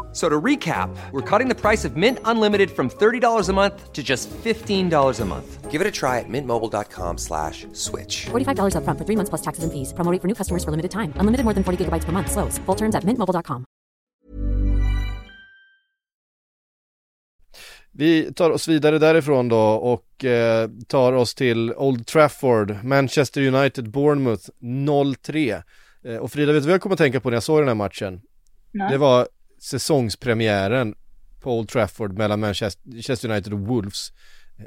[0.13, 4.03] So to recap, we're cutting the price of Mint Unlimited from $30 a month to
[4.03, 5.71] just $15 a month.
[5.71, 8.25] Give it a try at mintmobile.com slash switch.
[8.31, 9.93] $45 upfront for three months plus taxes and fees.
[9.93, 11.13] Promo rate for new customers for limited time.
[11.15, 12.29] Unlimited more than 40 gigabytes per month.
[12.29, 12.59] Slows.
[12.65, 13.65] Full terms at mintmobile.com.
[17.93, 23.89] Vi tar oss vidare därifrån då och eh, tar oss till Old Trafford, Manchester United,
[23.91, 25.63] Bournemouth 0-3.
[26.03, 27.67] Eh, och Frida, vet du vad jag kommer att tänka på när jag såg den
[27.67, 28.21] här matchen?
[28.71, 28.91] Nej.
[28.91, 29.27] Det var
[29.61, 30.95] säsongspremiären
[31.41, 34.13] på Old Trafford mellan Manchester United och Wolves.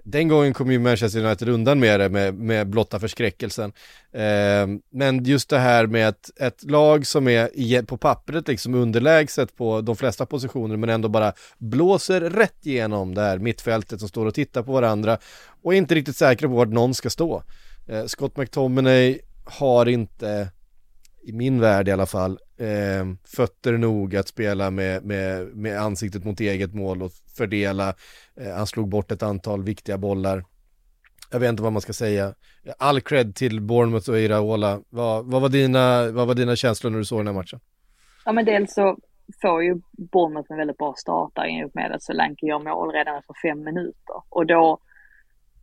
[0.05, 3.73] Den gången kom ju Manchester United undan med det med, med blotta förskräckelsen.
[4.13, 8.75] Eh, men just det här med ett, ett lag som är i, på pappret liksom
[8.75, 14.09] underlägset på de flesta positioner men ändå bara blåser rätt igenom det här mittfältet som
[14.09, 15.19] står och tittar på varandra
[15.63, 17.43] och är inte riktigt säkra på vart någon ska stå.
[17.87, 20.49] Eh, Scott McTominay har inte
[21.23, 26.25] i min värld i alla fall, eh, fötter nog att spela med, med, med ansiktet
[26.25, 27.95] mot eget mål och fördela.
[28.41, 30.45] Eh, han slog bort ett antal viktiga bollar.
[31.31, 32.35] Jag vet inte vad man ska säga.
[32.79, 34.81] All cred till Bournemouth och Iraola.
[34.89, 37.61] Vad, vad, var dina, vad var dina känslor när du såg den här matchen?
[38.25, 38.99] Ja men dels så
[39.43, 42.93] får ju Bournemouth en väldigt bra start där i och med att Solanke gör mål
[42.93, 44.23] redan efter fem minuter.
[44.29, 44.79] Och då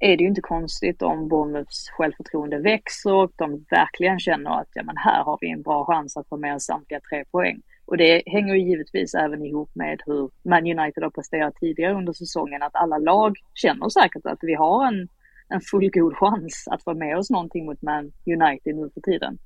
[0.04, 4.84] är det ju inte konstigt om Bournemouths självförtroende växer och de verkligen känner att ja,
[4.84, 7.62] men här har vi en bra chans att få med oss samtliga tre poäng.
[7.86, 12.14] Och det hänger ju givetvis även ihop med hur Man United har presterat tidigare under
[12.14, 15.08] säsongen, att alla lag känner säkert att vi har en,
[15.50, 19.38] en fullgod chans att få med oss någonting mot Man United nu för tiden.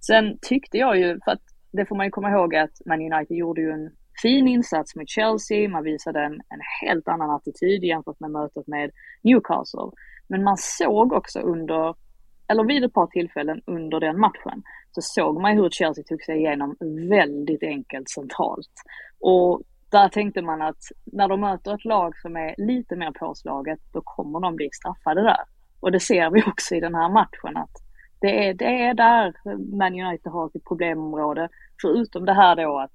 [0.00, 3.36] Sen tyckte jag ju, för att det får man ju komma ihåg att Man United
[3.36, 3.90] gjorde ju en
[4.22, 8.90] fin insats mot Chelsea, man visade en, en helt annan attityd jämfört med mötet med
[9.22, 9.90] Newcastle.
[10.28, 11.94] Men man såg också under,
[12.48, 16.38] eller vid ett par tillfällen under den matchen, så såg man hur Chelsea tog sig
[16.38, 16.76] igenom
[17.08, 18.72] väldigt enkelt centralt.
[19.20, 23.78] Och där tänkte man att när de möter ett lag som är lite mer påslaget,
[23.92, 25.44] då kommer de bli straffade där.
[25.80, 27.70] Och det ser vi också i den här matchen att
[28.20, 29.34] det är, det är där
[29.76, 31.48] Man United har sitt problemområde.
[31.82, 32.90] Förutom det här då att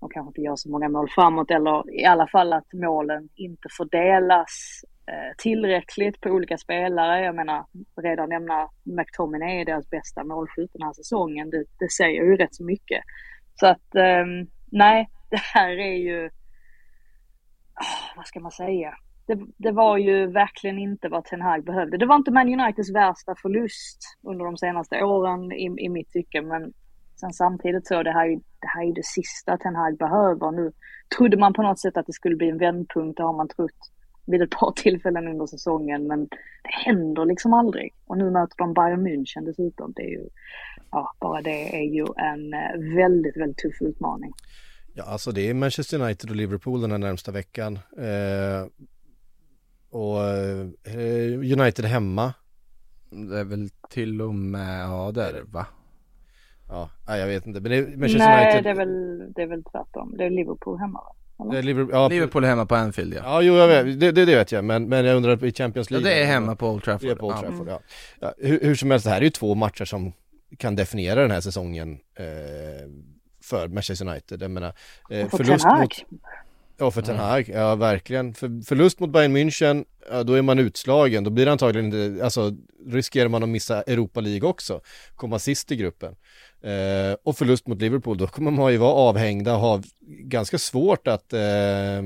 [0.00, 3.68] de kanske inte gör så många mål framåt eller i alla fall att målen inte
[3.76, 7.24] fördelas eh, tillräckligt på olika spelare.
[7.24, 7.66] Jag menar,
[8.02, 11.50] redan nämna McTominay är deras bästa målskytt den här säsongen.
[11.50, 13.02] Det, det säger ju rätt så mycket.
[13.54, 16.30] Så att, ehm, nej, det här är ju,
[17.74, 18.94] ah, vad ska man säga?
[19.26, 21.98] Det, det, var ju verkligen inte vad Ten Hag behövde.
[21.98, 26.42] Det var inte Man Uniteds värsta förlust under de senaste åren i, i mitt tycke,
[26.42, 26.72] men
[27.20, 30.50] sen samtidigt så det här, är, det här är det sista Ten Hag behöver.
[30.50, 30.72] Nu
[31.16, 33.80] trodde man på något sätt att det skulle bli en vändpunkt, det har man trott
[34.26, 36.20] vid ett par tillfällen under säsongen, men
[36.62, 37.94] det händer liksom aldrig.
[38.06, 39.92] Och nu möter de Bayern München dessutom.
[39.96, 40.28] Det är ju,
[40.90, 44.32] ja, bara det är ju en eh, väldigt, väldigt tuff utmaning.
[44.94, 47.78] Ja, alltså det är Manchester United och Liverpool den här närmsta veckan.
[47.98, 48.66] Eh,
[49.90, 50.24] och
[50.92, 52.34] eh, United hemma.
[53.10, 55.66] Det är väl till och med, ja det är det va?
[56.70, 57.60] Ja, nej, jag vet inte.
[57.60, 58.64] Men det är Manchester Nej, United.
[58.64, 60.14] det är, väl, det är väl tvärtom.
[60.18, 61.14] Det är Liverpool hemma va?
[61.52, 63.20] Det är Liverpool, ja, Liverpool hemma på Anfield ja.
[63.24, 65.90] Ja, jo, jag vet, det, det, det vet jag, men, men jag undrar i Champions
[65.90, 66.10] Ja, League.
[66.16, 67.08] det är hemma på Old Trafford.
[67.08, 67.40] Det är på Old Ja.
[67.42, 67.80] Trafford, ja.
[68.20, 70.12] ja hur, hur som helst, det här är ju två matcher som
[70.58, 72.24] kan definiera den här säsongen eh,
[73.42, 74.42] för Manchester United.
[74.42, 74.72] Jag menar,
[75.10, 75.80] eh, Och för förlust Ten Hag.
[75.80, 76.20] mot...
[76.78, 78.34] Ja, för Ten Hag, ja verkligen.
[78.34, 81.24] För, förlust mot Bayern München, ja, då är man utslagen.
[81.24, 82.52] Då blir det antagligen inte, alltså
[82.86, 84.80] riskerar man att missa Europa League också,
[85.16, 86.16] komma sist i gruppen.
[86.62, 91.08] Eh, och förlust mot Liverpool, då kommer man ju vara avhängda och ha ganska svårt
[91.08, 92.02] att, eh,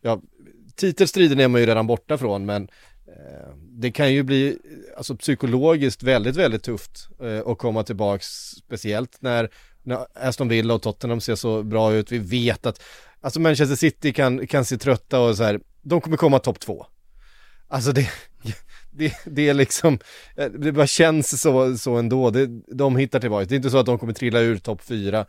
[0.00, 0.20] ja,
[0.76, 2.68] titelstriden är man ju redan borta från, men
[3.06, 4.58] eh, det kan ju bli
[4.96, 9.50] alltså psykologiskt väldigt, väldigt tufft eh, att komma tillbaks, speciellt när,
[9.82, 12.12] när Aston Villa och Tottenham ser så bra ut.
[12.12, 12.82] Vi vet att,
[13.20, 16.86] alltså Manchester City kan, kan se trötta och så här, de kommer komma topp två.
[17.68, 18.10] Alltså det,
[18.98, 19.98] det, det är liksom,
[20.36, 23.78] eh, det bara känns så, så ändå, det, de hittar tillbaka, det är inte så
[23.78, 25.26] att de kommer trilla ur topp fyra.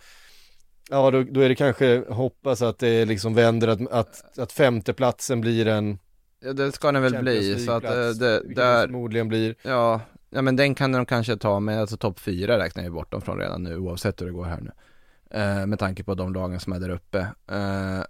[0.89, 5.41] Ja, då, då är det kanske hoppas att det liksom vänder, att, att, att femteplatsen
[5.41, 5.99] blir en
[6.41, 9.55] Ja, det ska den väl bli, så att eh, det, där, förmodligen blir.
[9.62, 13.12] ja, ja men den kan de kanske ta med, alltså topp fyra räknar jag bort
[13.12, 14.71] dem från redan nu oavsett hur det går här nu.
[15.39, 17.19] Eh, med tanke på de lagen som är där uppe.
[17.47, 18.03] Eh,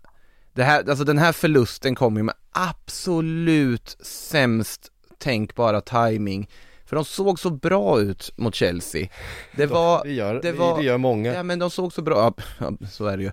[0.54, 6.50] det här, alltså den här förlusten kommer ju med absolut sämst tänkbara timing
[6.86, 9.08] För de såg så bra ut mot Chelsea.
[9.56, 11.34] Det var, Det gör, det det, var- det gör många.
[11.34, 13.32] Ja men de såg så bra, ja, så är det ju.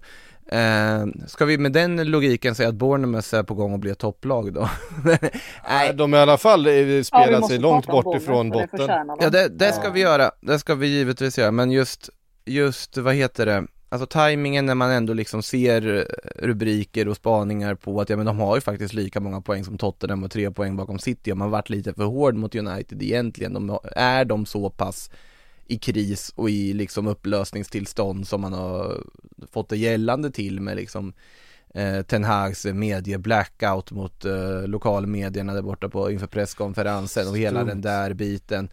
[0.48, 3.98] Eh, ska vi med den logiken säga att Bournemouth är på gång att bli ett
[3.98, 4.68] topplag då?
[5.68, 8.48] Nej, De har i alla fall eh, Ja, spelat måste sig långt bort Bournemouth, ifrån
[8.50, 8.78] det botten.
[8.78, 9.24] förtjänar de.
[9.24, 9.90] ja det, det ska Ja.
[9.90, 12.10] vi göra, det ska vi givetvis göra, men just,
[12.44, 13.64] just vad heter det?
[13.88, 18.26] Alltså tajmingen när man ändå liksom ser eh, rubriker och spaningar på att ja men
[18.26, 21.32] de har ju faktiskt lika många poäng som Tottenham och tre poäng bakom City.
[21.32, 23.54] Och man varit lite för hård mot United egentligen.
[23.54, 25.10] De, är de så pass
[25.66, 29.04] i kris och i liksom upplösningstillstånd som man har
[29.52, 31.12] fått det gällande till med liksom
[31.74, 37.64] eh, Ten Hags medie blackout mot eh, lokalmedierna där borta på inför presskonferensen och hela
[37.64, 38.68] den där biten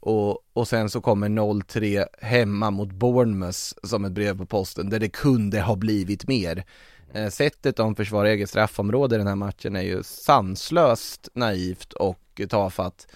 [0.00, 5.00] och, och sen så kommer 0-3 hemma mot Bournemouth som ett brev på posten där
[5.00, 6.64] det kunde ha blivit mer.
[7.12, 12.40] Eh, sättet de försvarar eget straffområde i den här matchen är ju sanslöst naivt och
[12.48, 13.06] tafatt.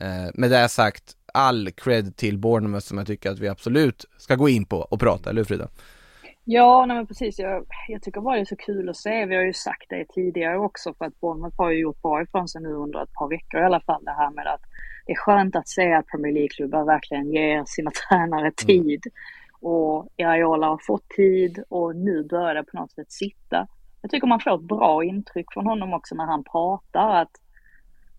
[0.00, 4.34] Eh, med det sagt, all cred till Bournemouth som jag tycker att vi absolut ska
[4.34, 5.68] gå in på och prata, eller hur Frida?
[6.44, 7.38] Ja, nej men precis.
[7.38, 9.26] Jag, jag tycker bara det är så kul att se.
[9.26, 12.48] Vi har ju sagt det tidigare också för att Bournemouth har ju gjort bra ifrån
[12.48, 14.04] sig nu under ett par veckor i alla fall.
[14.04, 14.62] Det här med att
[15.06, 19.02] det är skönt att se att Premier League-klubbar verkligen ger sina tränare tid.
[19.60, 23.66] Och Iraola har fått tid och nu börjar det på något sätt sitta.
[24.02, 27.22] Jag tycker man får ett bra intryck från honom också när han pratar.
[27.22, 27.30] att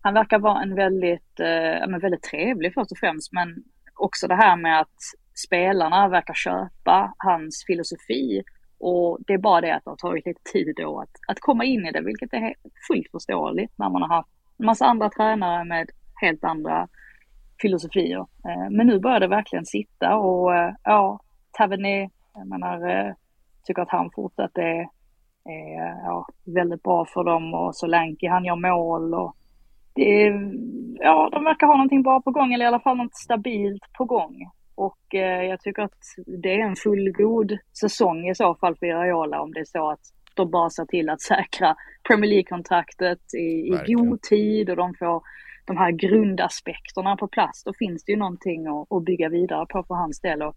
[0.02, 4.56] Han verkar vara en väldigt, eh, väldigt trevlig först och främst men också det här
[4.56, 4.98] med att
[5.46, 8.42] spelarna verkar köpa hans filosofi.
[8.78, 11.64] Och det är bara det att det har tagit lite tid då att, att komma
[11.64, 12.54] in i det, vilket är
[12.88, 16.88] fullt förståeligt när man har haft en massa andra tränare med helt andra
[17.62, 18.18] filosofier.
[18.20, 21.20] Eh, Men nu börjar det verkligen sitta och eh, ja,
[21.52, 23.12] Tavernier, jag menar, eh,
[23.64, 24.80] tycker att han fortsatt är,
[25.44, 29.36] är ja, väldigt bra för dem och Solanke, han gör mål och
[29.94, 30.32] det
[30.94, 34.04] ja, de verkar ha någonting bra på gång eller i alla fall något stabilt på
[34.04, 34.50] gång.
[34.74, 35.98] Och eh, jag tycker att
[36.42, 40.00] det är en fullgod säsong i så fall för Iraola om det är så att
[40.34, 41.76] de bara ser till att säkra
[42.08, 45.22] Premier League-kontraktet i, i god tid och de får
[45.66, 47.64] de här grundaspekterna på plats.
[47.64, 50.42] Då finns det ju någonting att, att bygga vidare på för hans del.
[50.42, 50.54] Och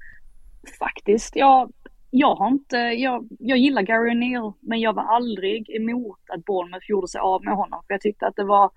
[0.79, 1.71] faktiskt, jag,
[2.09, 6.89] jag har inte, jag, jag gillar Gary O'Neill, men jag var aldrig emot att Bournemouth
[6.89, 7.83] gjorde sig av med honom.
[7.87, 8.71] För jag tyckte att det var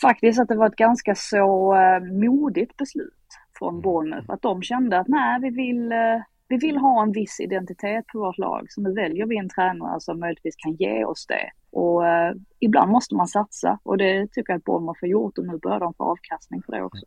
[0.00, 3.14] faktiskt att det var ett ganska så eh, modigt beslut
[3.58, 4.30] från Bournemouth.
[4.30, 8.18] Att de kände att nej, vi vill, eh, vi vill ha en viss identitet på
[8.18, 8.66] vårt lag.
[8.68, 11.50] Så nu väljer vi en tränare som möjligtvis kan ge oss det.
[11.70, 15.46] Och eh, ibland måste man satsa och det tycker jag att Bournemouth har gjort och
[15.46, 17.06] nu börjar de få avkastning för det också.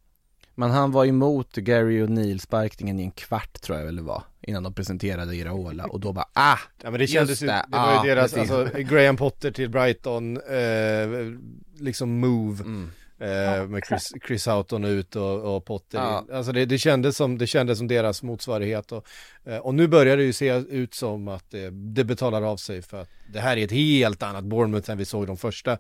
[0.56, 4.24] Men han var emot Gary O'Neill sparkningen i en kvart tror jag väl det var
[4.41, 6.58] Innan de presenterade Iraola och då bara ah!
[6.84, 8.52] Ja men det kändes ju, det, det var ju deras, precis.
[8.52, 11.39] alltså Graham Potter till Brighton, eh,
[11.80, 12.63] liksom move.
[12.63, 12.91] Mm.
[13.21, 16.25] Eh, med Chris, Chris Houghton ut och, och Potter Ja.
[16.34, 19.07] Alltså det, det, kändes som, det kändes som deras motsvarighet och,
[19.45, 22.81] eh, och nu börjar det ju se ut som att det, det betalar av sig
[22.81, 25.71] för att det här är ett helt annat Bournemouth än vi såg de första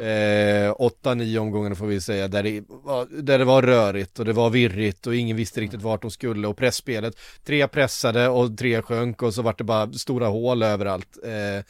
[0.00, 4.24] eh, åtta, nio omgångarna får vi säga där det, var, där det var rörigt och
[4.24, 8.58] det var virrigt och ingen visste riktigt vart de skulle och pressspelet tre pressade och
[8.58, 11.18] tre sjönk och så vart det bara stora hål överallt.
[11.24, 11.64] Eh,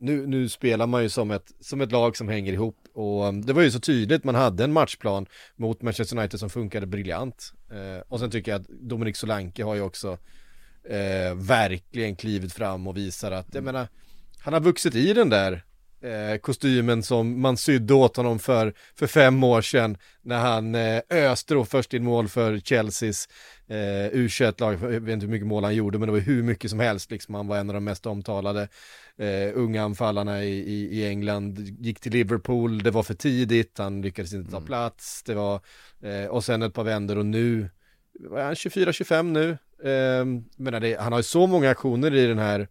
[0.00, 2.76] nu, nu spelar man ju som ett, som ett lag som hänger ihop.
[2.94, 6.50] Och um, det var ju så tydligt, man hade en matchplan mot Manchester United som
[6.50, 7.52] funkade briljant.
[7.70, 10.18] Eh, och sen tycker jag att Dominic Solanke har ju också
[10.84, 13.88] eh, verkligen klivit fram och visar att, jag menar,
[14.40, 15.64] han har vuxit i den där
[16.00, 21.02] eh, kostymen som man sydde åt honom för, för fem år sedan när han eh,
[21.10, 23.28] öste då först in mål för Chelseas
[23.68, 24.28] eh, u
[24.58, 26.80] lag jag vet inte hur mycket mål han gjorde men det var hur mycket som
[26.80, 28.68] helst liksom, han var en av de mest omtalade
[29.20, 34.02] eh, unga anfallarna i, i, i England, gick till Liverpool, det var för tidigt, han
[34.02, 35.60] lyckades inte ta plats, det var,
[36.02, 37.70] eh, och sen ett par vändor och nu,
[38.12, 38.54] vad är han?
[38.54, 39.50] 24-25 nu?
[39.90, 40.24] Eh,
[40.56, 42.68] menar det, han har ju så många aktioner i den här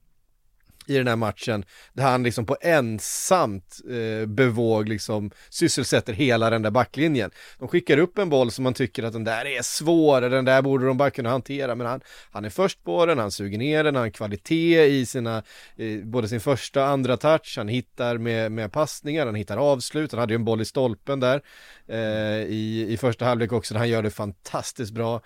[0.90, 6.62] i den här matchen där han liksom på ensamt eh, bevåg liksom sysselsätter hela den
[6.62, 7.32] där backlinjen.
[7.60, 10.62] De skickar upp en boll som man tycker att den där är svår, den där
[10.62, 13.84] borde de bara kunna hantera, men han, han är först på den, han suger ner
[13.84, 15.44] den, han har kvalitet i sina,
[15.78, 20.12] eh, både sin första och andra touch, han hittar med, med passningar, han hittar avslut,
[20.12, 21.42] han hade ju en boll i stolpen där
[21.88, 25.22] eh, i, i första halvlek också, han gör det fantastiskt bra.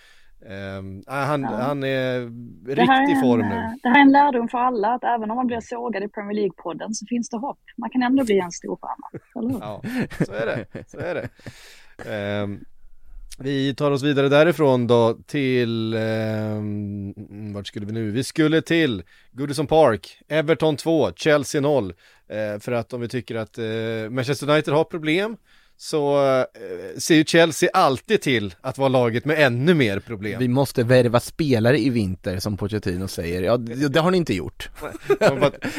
[0.46, 1.48] Um, han, Ja.
[1.50, 2.20] han är
[2.68, 3.56] riktig form nu.
[3.56, 6.08] eh, det här är en lärdom för alla, att även om man blir sågad i
[6.08, 7.60] Premier League-podden så finns det hopp.
[7.78, 9.60] Man kan ändå bli en storstjärna, eller hur?
[9.60, 9.82] Ja,
[10.26, 10.66] så är det.
[10.88, 11.30] Så är det.
[12.12, 12.60] Ehm,
[13.40, 18.12] vi tar oss vidare därifrån då till, um, vart skulle vi nu?
[18.12, 21.94] Vi skulle till Goodison Park, Everton 2, Chelsea 0.
[22.28, 23.66] Eh, för att om vi tycker att eh,
[24.10, 25.38] Manchester United har problem
[25.78, 30.40] så eh, ser ju Chelsea alltid till att vara laget med ännu mer problem.
[30.40, 34.70] Vi måste värva spelare i vinter som Pochettino säger, ja det, har ni inte gjort.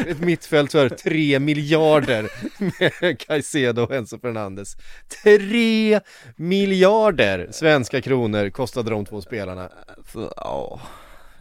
[0.06, 2.28] Ett mittfält för 3 miljarder
[2.58, 4.76] med Caicedo och Enzo Fernandes.
[5.24, 6.00] 3
[6.36, 9.68] miljarder svenska kronor kostade de två spelarna.
[10.12, 10.80] Så, ja,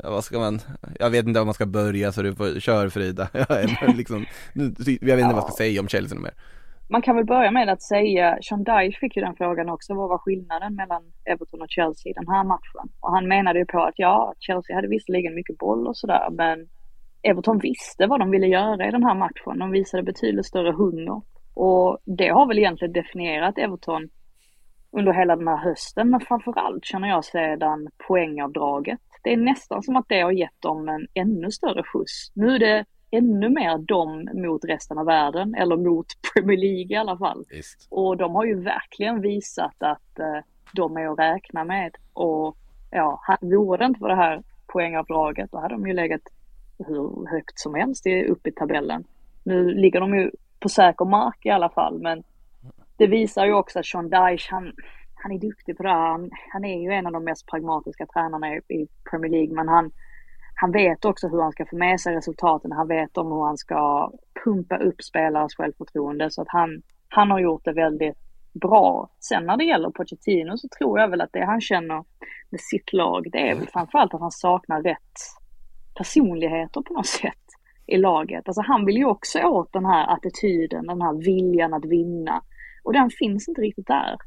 [0.04, 0.62] ja, vad ska man,
[1.00, 3.28] jag vet inte om man ska börja så du får, kör Frida.
[3.34, 6.34] Jag, är liksom, jag vet inte vad jag ska säga om Chelsea mer.
[6.94, 10.10] Man kan väl börja med att säga, Sean Dyche fick ju den frågan också, vad
[10.10, 12.90] var skillnaden mellan Everton och Chelsea i den här matchen?
[13.00, 16.68] Och han menade ju på att ja, Chelsea hade visserligen mycket boll och sådär, men
[17.22, 19.60] Everton visste vad de ville göra i den här matchen.
[19.60, 21.22] De visade betydligt större hunger.
[21.54, 24.10] Och det har väl egentligen definierat Everton
[24.92, 29.02] under hela den här hösten, men framförallt känner jag sedan poängavdraget.
[29.24, 32.32] Det är nästan som att det har gett dem en ännu större skjuts.
[32.36, 36.96] Nu är det ännu mer dem mot resten av världen, eller mot Premier League i
[36.96, 37.44] alla fall.
[37.50, 37.88] Visst.
[37.90, 40.40] Och de har ju verkligen visat att eh,
[40.74, 41.96] de är att räkna med.
[42.14, 42.58] Och
[42.92, 46.22] ja, vore det inte för det här poängavdraget, då hade de ju legat
[46.88, 49.04] hur högt som helst upp i tabellen.
[49.44, 52.24] Nu ligger de ju på säker mark i alla fall, men
[52.98, 54.74] det visar ju också att Sean Dyche, han,
[55.16, 56.10] han är duktig på det här.
[56.10, 59.68] Han, han är ju en av de mest pragmatiska tränarna i, i Premier League, men
[59.68, 59.92] han,
[60.64, 62.72] han vet också hur han ska få med sig resultaten.
[62.72, 64.12] Han vet om hur han ska
[64.44, 66.32] pumpa upp spelares självförtroende.
[66.32, 68.18] Så att han, han har gjort det väldigt
[68.54, 69.10] bra.
[69.20, 72.04] Sen när det gäller Pochettino så tror jag väl att det han känner
[72.50, 75.18] med sitt lag, det är väl framförallt att han saknar rätt
[75.98, 77.46] personligheter på något sätt
[77.88, 78.48] i laget.
[78.48, 82.42] Alltså han vill ju också åt den här attityden, den här viljan att vinna.
[82.84, 84.18] Och den finns inte riktigt där.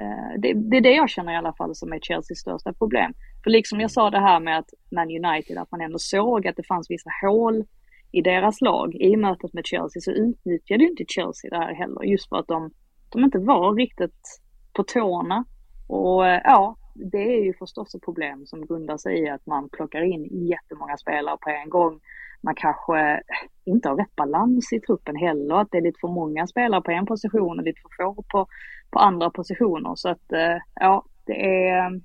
[0.00, 3.12] Eh, det, det är det jag känner i alla fall som är Chelseas största problem.
[3.44, 6.56] För liksom jag sa det här med att Man United, att man ändå såg att
[6.56, 7.64] det fanns vissa hål
[8.12, 8.94] i deras lag.
[8.94, 12.46] I mötet med Chelsea så utnyttjade ju inte Chelsea det här heller, just för att
[12.46, 12.70] de,
[13.12, 14.40] de inte var riktigt
[14.72, 15.44] på tårna.
[15.88, 19.68] Och eh, ja, det är ju förstås ett problem som grundar sig i att man
[19.68, 22.00] plockar in jättemånga spelare på en gång.
[22.42, 23.18] Man kanske eh,
[23.64, 26.90] inte har rätt balans i truppen heller, att det är lite för många spelare på
[26.90, 28.46] en position och lite för få på,
[28.90, 29.94] på andra positioner.
[29.94, 32.00] Så att eh, ja, det är,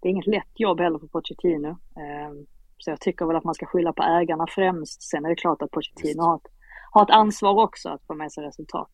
[0.00, 1.68] det är inget lätt jobb heller för Pochettino.
[1.68, 2.32] Eh,
[2.78, 5.02] Så jag tycker väl att man ska skylla på ägarna främst.
[5.02, 6.52] Sen är det klart att Pochettino har ett,
[6.90, 8.90] har ett ansvar också att få med sig resultat.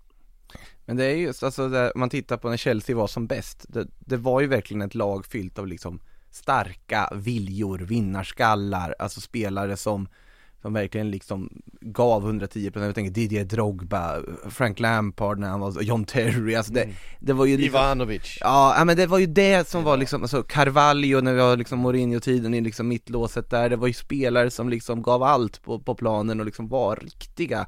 [0.86, 3.86] Men det är just, alltså det, man tittar på när Chelsea var som bäst, det,
[3.98, 6.00] det var ju verkligen ett lag fyllt av liksom
[6.30, 10.08] starka viljor, vinnarskallar, alltså spelare som
[10.62, 16.04] som verkligen liksom gav 110% Jag tänker Didier Drogba, Frank Lampard när han var, John
[16.04, 16.88] Terry, alltså det,
[17.20, 18.38] det var ju liksom, Ivanovic.
[18.40, 21.56] Ja, ja, men det var ju det som var liksom, alltså Carvalho när vi har
[21.56, 25.78] liksom Mourinho-tiden i liksom mittlåset där, det var ju spelare som liksom gav allt på,
[25.78, 27.66] på planen och liksom var riktiga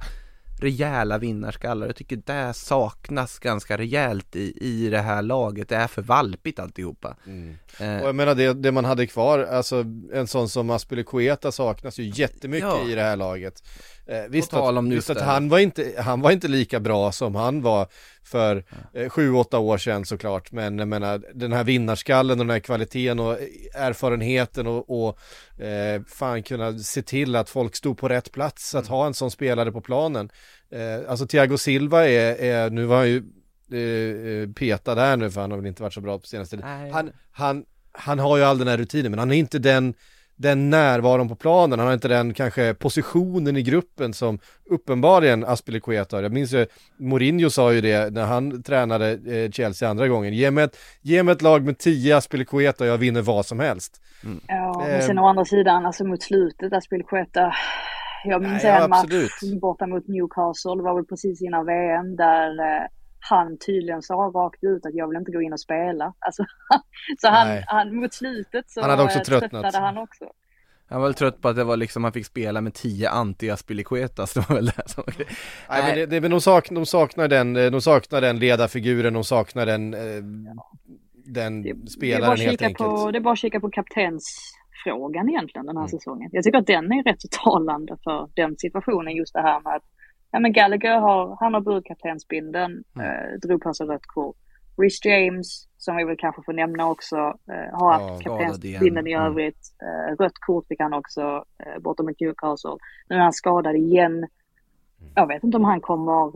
[0.61, 1.87] rejäla vinnarskallar.
[1.87, 5.69] Jag tycker det saknas ganska rejält i, i det här laget.
[5.69, 7.17] Det är för valpigt alltihopa.
[7.81, 11.99] Eh, Och jag menar det, det man hade kvar, alltså en sån som Aspelekueta saknas
[11.99, 12.89] ju jättemycket Ja.
[12.91, 13.63] i det här laget.
[14.07, 17.35] Eh, visst tal om visst att han var inte, han var inte lika bra som
[17.35, 17.89] han var
[18.25, 20.53] för eh, sju, åtta år sedan såklart.
[20.53, 23.39] Men jag menar den här vinnarskallen och den här kvaliteten och
[23.75, 25.19] erfarenheten och, och
[25.65, 29.31] eh, fan kunna se till att folk stod på rätt plats, att ha en sån
[29.31, 30.31] spelare på planen.
[30.71, 33.23] Eh, alltså Thiago Silva är, är nu var han ju
[33.73, 36.57] eh, eh, petad där nu för han har väl inte varit så bra på senaste
[36.57, 36.93] tiden.
[36.93, 39.95] Han, han, han har ju all den här rutinen men han är inte den,
[40.37, 44.39] den närvaron på planen, han har inte den kanske positionen i gruppen som
[44.71, 46.23] uppenbarligen Aspelekueta har.
[46.23, 46.67] Jag minns ju,
[46.99, 51.23] Mourinho sa ju det när han tränade eh, Chelsea andra gången, ge mig ett, ge
[51.23, 54.01] mig ett lag med tio Aspelekueta och jag vinner vad som helst.
[54.47, 55.07] Ja, men Eh.
[55.07, 57.53] sen å andra sidan, alltså mot slutet, Aspelekueta.
[58.25, 59.61] Jag minns Nej, ja, en match absolut.
[59.61, 62.87] borta mot Newcastle, det var väl precis innan VM, där eh,
[63.31, 66.15] han tydligen sa rakt ut att jag vill inte gå in och spela.
[66.19, 66.45] Alltså,
[67.19, 67.65] så han, Nej.
[67.67, 69.75] han, mot slutet så Han hade också eh, tröttnat.
[69.75, 70.25] han också.
[70.89, 74.35] Han var väl trött på att det var liksom, han fick spela med 10 anti-Aspilicuetas,
[74.35, 75.15] det var väl det som var
[75.69, 79.15] Nej, men, det, det, men de, sak, de saknar den, eh, de saknar den ledarfiguren,
[79.15, 80.23] de saknar den, eh,
[81.27, 82.91] den Det, spelaren helt enkelt.
[82.91, 85.89] på, det är bara att kika på kaptensfrågan egentligen den här Mm.
[85.99, 86.31] säsongen.
[86.33, 89.83] Jag tycker att den är rätt talande för den situationen, just det här med att
[90.35, 93.07] ja, men Gallagher har, han har burit kaptensbindeln, Mm.
[93.07, 94.37] eh, drog på sig rött kort.
[94.77, 97.17] Rhys James, som vi väl kanske får nämna också,
[97.53, 99.13] eh, har Ja, haft skadad kaptensbindeln i.
[99.13, 99.27] Mm.
[99.27, 99.63] övrigt.
[99.83, 102.77] Eh, rött kort fick han också eh, borta mot Newcastle.
[103.09, 104.27] Nu är han skadad igen.
[105.15, 106.31] Jag vet inte om han kommer...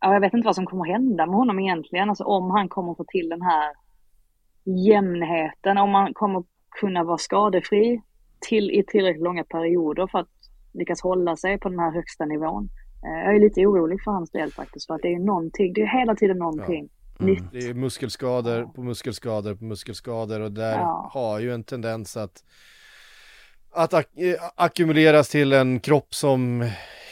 [0.00, 2.08] ja, jag vet inte vad som kommer hända med honom egentligen.
[2.08, 3.72] Alltså om han kommer få till den här
[4.64, 6.44] jämnheten, om han kommer
[6.80, 8.02] kunna vara skadefri
[8.40, 10.28] till, i tillräckligt långa perioder för att
[10.76, 12.68] lyckas hålla sig på den här högsta nivån.
[13.04, 15.82] Eh, Jag är lite orolig för hans del faktiskt, för att det är någonting, det
[15.82, 16.88] är hela tiden någonting
[17.20, 17.34] Mm.
[17.34, 17.44] nytt.
[17.52, 21.10] Det är muskelskador på muskelskador på muskelskador och där Ja.
[21.12, 22.44] har ju en tendens att
[23.72, 26.68] att ak- eh, ackumuleras till en kropp som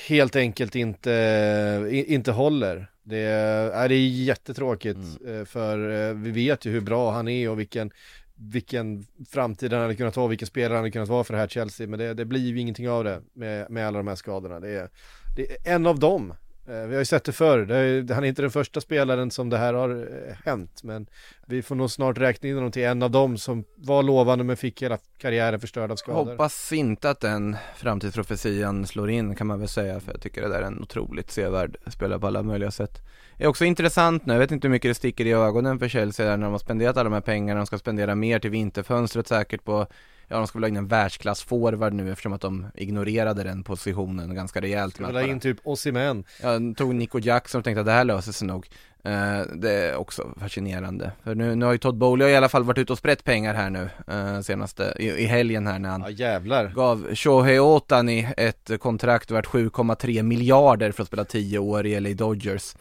[0.09, 2.91] helt enkelt inte, inte håller.
[3.03, 7.51] Det är, det är jättetråkigt eh, för eh, vi vet ju hur bra han är
[7.51, 7.91] och vilken,
[8.37, 11.49] vilken framtid han hade kunnat ha, vilken spelare han hade kunnat vara för det här
[11.49, 11.87] Chelsea.
[11.87, 14.61] Men det, det blir ju ingenting av det med, med alla de här skadorna.
[14.61, 14.91] Det är,
[15.37, 16.35] det är en av dem.
[16.69, 19.31] Eh, vi har ju sett det förr, det är, han är inte den första spelaren
[19.31, 21.07] som det här har eh, hänt men
[21.47, 24.57] vi får nog snart räkna in honom till en av dem som var lovande men
[24.57, 26.31] fick hela karriären förstörd av skador.
[26.31, 30.49] Hoppas inte att den framtidsprofetian slår in kan man väl säga för jag tycker det
[30.49, 32.99] där är en otroligt sevärd spelare på alla möjliga sätt.
[33.39, 36.27] Är också intressant nu, jag vet inte hur mycket det sticker i ögonen för Chelsea
[36.27, 39.29] där när de har spenderat alla de här pengarna, de ska spendera mer till vinterfönstret
[39.29, 39.87] säkert på
[40.29, 44.35] Ja de ska väl ha in en världsklassforward nu eftersom att de ignorerade den positionen
[44.35, 46.25] ganska rejält ha bara- in typ Osimhen.
[46.43, 48.67] Jag tog Nico Jackson och tänkte att det här löser sig nog.
[49.05, 51.13] Eh, det är också fascinerande.
[51.25, 53.55] För nu, nu har ju Todd Bowley i alla fall varit ute och sprätt pengar
[53.55, 56.73] här nu, eh, senaste, i, i helgen här när han Ja jävlar.
[56.75, 62.15] gav Shohei Otani ett kontrakt värt 7,3 miljarder för att spela 10 år i LA
[62.15, 62.75] Dodgers.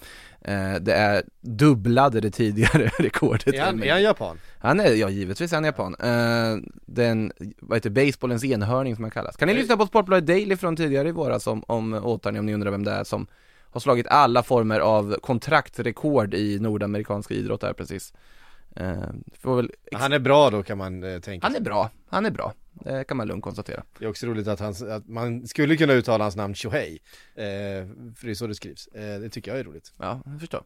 [0.46, 3.54] Eh, det är dubblade det tidigare rekordet.
[3.54, 4.40] Är han, är han japan?
[4.60, 5.96] Han är, ja givetvis är han japan.
[6.00, 9.38] Eh, den, vad heter baseballens enhörning som han kallas.
[9.38, 12.54] Kan ni lyssna på Sportbladet Daily från tidigare i våras om, om Otani om ni
[12.54, 13.28] undrar vem det är som
[13.72, 18.14] har slagit alla former av kontraktrekord i nordamerikansk idrott här precis.
[18.76, 18.94] Eh,
[19.92, 22.54] Han är bra då kan man tänka han är bra, han är bra.
[22.74, 23.84] Det kan man lugnt konstatera.
[24.00, 27.00] Det är också roligt att, han, att man skulle kunna uttala hans namn Shohei.
[27.36, 27.44] Eh,
[28.16, 28.88] för det är så det skrivs.
[28.88, 29.94] Eh, det tycker jag är roligt.
[30.00, 30.64] Ja, jag förstår.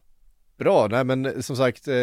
[0.58, 1.94] Bra, nej men som sagt, eh,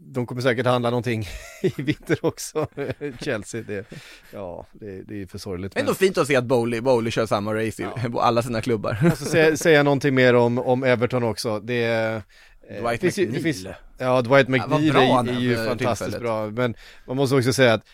[0.00, 1.26] de kommer säkert handla någonting
[1.62, 2.66] i vinter också,
[3.20, 3.62] Chelsea.
[3.62, 3.86] Det,
[4.32, 5.76] ja, det, det är för sorgligt.
[5.76, 8.98] Ändå fint att se att Bowley, Bowley kör samma race i på alla sina klubbar.
[9.02, 11.60] Jag måste säga, säga någonting mer om, om Everton också.
[11.60, 13.42] Det, eh, Dwight det McNeil.
[13.42, 13.66] finns,
[13.98, 16.20] Ja, Dwight McNeil bra är, är är ju fantastiskt tillfället.
[16.20, 16.74] bra, men
[17.06, 17.84] man måste också säga att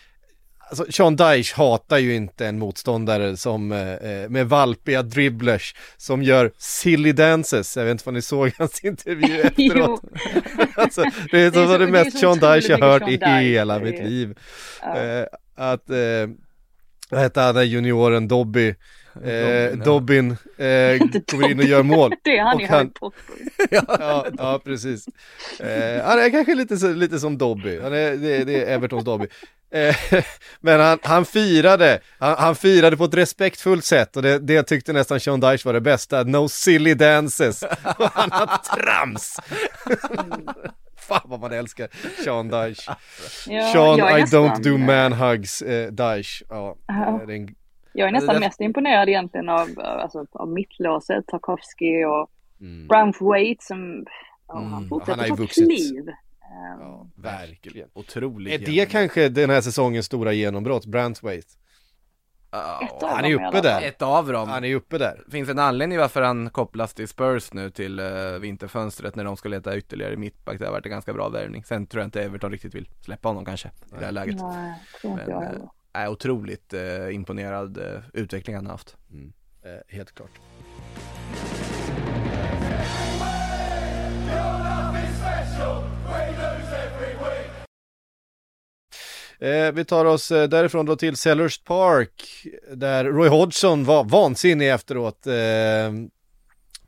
[0.71, 6.53] Alltså Sean Dyche hatar ju inte en motståndare som eh, med valpiga dribblers som gör
[6.59, 7.77] silly dances.
[7.77, 10.03] Jag vet inte vad ni såg hans intervju efteråt.
[10.77, 13.09] alltså, det är Det är så, det det mest så Sean Dyche jag har hört
[13.09, 14.39] i hela Det mitt liv.
[14.83, 14.97] Ja.
[14.97, 16.29] Eh, att, eh,
[17.11, 18.75] vad hette han junioren, Dobby,
[19.25, 20.65] eh, Dobbin, ja.
[20.65, 21.01] Eh,
[21.31, 22.13] kommer in och gör mål.
[22.23, 23.21] Det är han Och i han- Harry Potter.
[24.01, 25.07] Ja, ja precis.
[25.61, 29.27] Eh, han är kanske lite, lite som Dobby, han är, det, det är Evertons Dobby.
[29.73, 29.97] Eh,
[30.61, 34.93] men han, han firade, han, han firade på ett respektfullt sätt och det, det tyckte
[34.93, 37.63] nästan Sean Dyche var det bästa, no silly dances.
[37.99, 38.47] Och han har
[38.77, 39.37] trams.
[41.09, 41.89] Fan vad man älskar
[42.25, 42.97] Sean Dyche.
[43.47, 46.45] Ja, Sean I don't do man hugs, eh, Dyche.
[46.49, 47.23] Ja, Ja.
[47.27, 47.49] det är en,
[48.01, 52.31] Jag är nästan Det mest imponerad egentligen av, alltså, av mittlåset, Tarkovsky och
[52.61, 54.07] mm, Braunthwaite som,
[54.55, 56.11] Mm, fortsätter han ju ta kliv.
[56.81, 57.89] Ja, verkligen.
[57.93, 58.93] Otroligt Är det genombrott.
[58.93, 60.87] kanske den här säsongens stora genombrott,
[62.83, 63.83] Ett av Han är uppe där.
[63.83, 64.49] Ett av dem.
[64.49, 65.25] Han är uppe där.
[65.31, 69.49] Finns en anledning varför han kopplas till Spurs nu till uh, vinterfönstret när de ska
[69.49, 70.59] leta ytterligare mittback.
[70.59, 71.65] Det har varit en ganska bra värvning.
[71.65, 74.37] Sen tror jag inte Everton riktigt vill släppa honom kanske i det här läget.
[74.41, 78.73] Nej, tror inte Men jag eh, heller är otroligt eh, imponerad eh, utveckling han har
[78.73, 78.97] haft.
[79.11, 79.33] Mm.
[79.65, 80.41] Eh, helt klart.
[89.41, 94.71] Eh, vi tar oss eh, därifrån då till Sellers Park där Roy Hodgson var vansinnig
[94.71, 95.93] efteråt eh,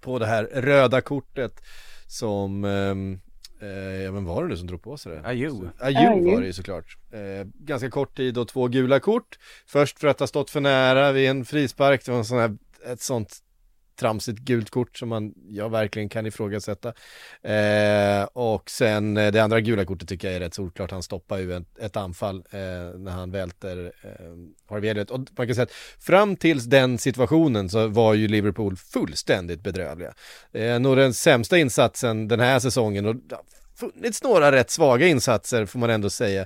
[0.00, 1.62] på det här röda kortet
[2.06, 3.20] som, ehm,
[3.62, 5.28] eh, ja vem var det nu som drog på sig det?
[5.28, 5.68] Ayew.
[5.78, 6.32] Ayew Ayew.
[6.32, 6.96] var det ju såklart.
[7.10, 9.38] Eh, ganska kort tid och två gula kort.
[9.66, 12.56] Först för att ha stått för nära vid en frispark, det var en sån här,
[12.86, 13.38] ett sånt
[13.96, 16.92] tramsigt gult kort som man, jag verkligen kan ifrågasätta.
[17.42, 20.90] Eh, och sen eh, det andra gula kortet tycker jag är rätt solklart.
[20.90, 24.10] Han stoppar ju ett, ett anfall eh, när han välter eh,
[24.68, 29.62] Harvey Och man kan säga att fram tills den situationen så var ju Liverpool fullständigt
[29.62, 30.14] bedrövliga.
[30.52, 33.44] Eh, nog den sämsta insatsen den här säsongen och det har
[33.76, 36.40] funnits några rätt svaga insatser får man ändå säga.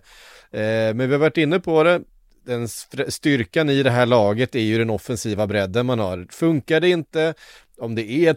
[0.50, 2.00] Eh, men vi har varit inne på det,
[2.46, 2.68] den
[3.08, 6.26] styrkan i det här laget är ju den offensiva bredden man har.
[6.30, 7.34] Funkar det inte,
[7.80, 8.34] om det är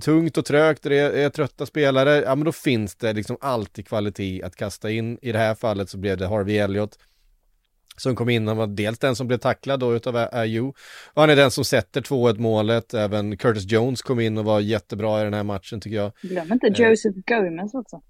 [0.00, 3.88] tungt och trögt det är, är, trötta spelare, ja men då finns det liksom alltid
[3.88, 5.18] kvalitet att kasta in.
[5.22, 6.98] I det här fallet så blev det Harvey Elliott
[7.96, 10.72] som kom in, han var dels den som blev tacklad då utav Ayew
[11.14, 14.60] och han är den som sätter 2-1 målet, även Curtis Jones kom in och var
[14.60, 16.12] jättebra i den här matchen tycker jag.
[16.22, 17.36] Glöm inte Joseph eh.
[17.36, 18.02] Gomez också.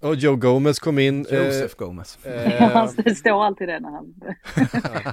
[0.00, 1.18] Och Joe Gomez kom in.
[1.18, 2.26] Joseph eh, Gomez.
[2.26, 4.14] Eh, det står alltid det när han,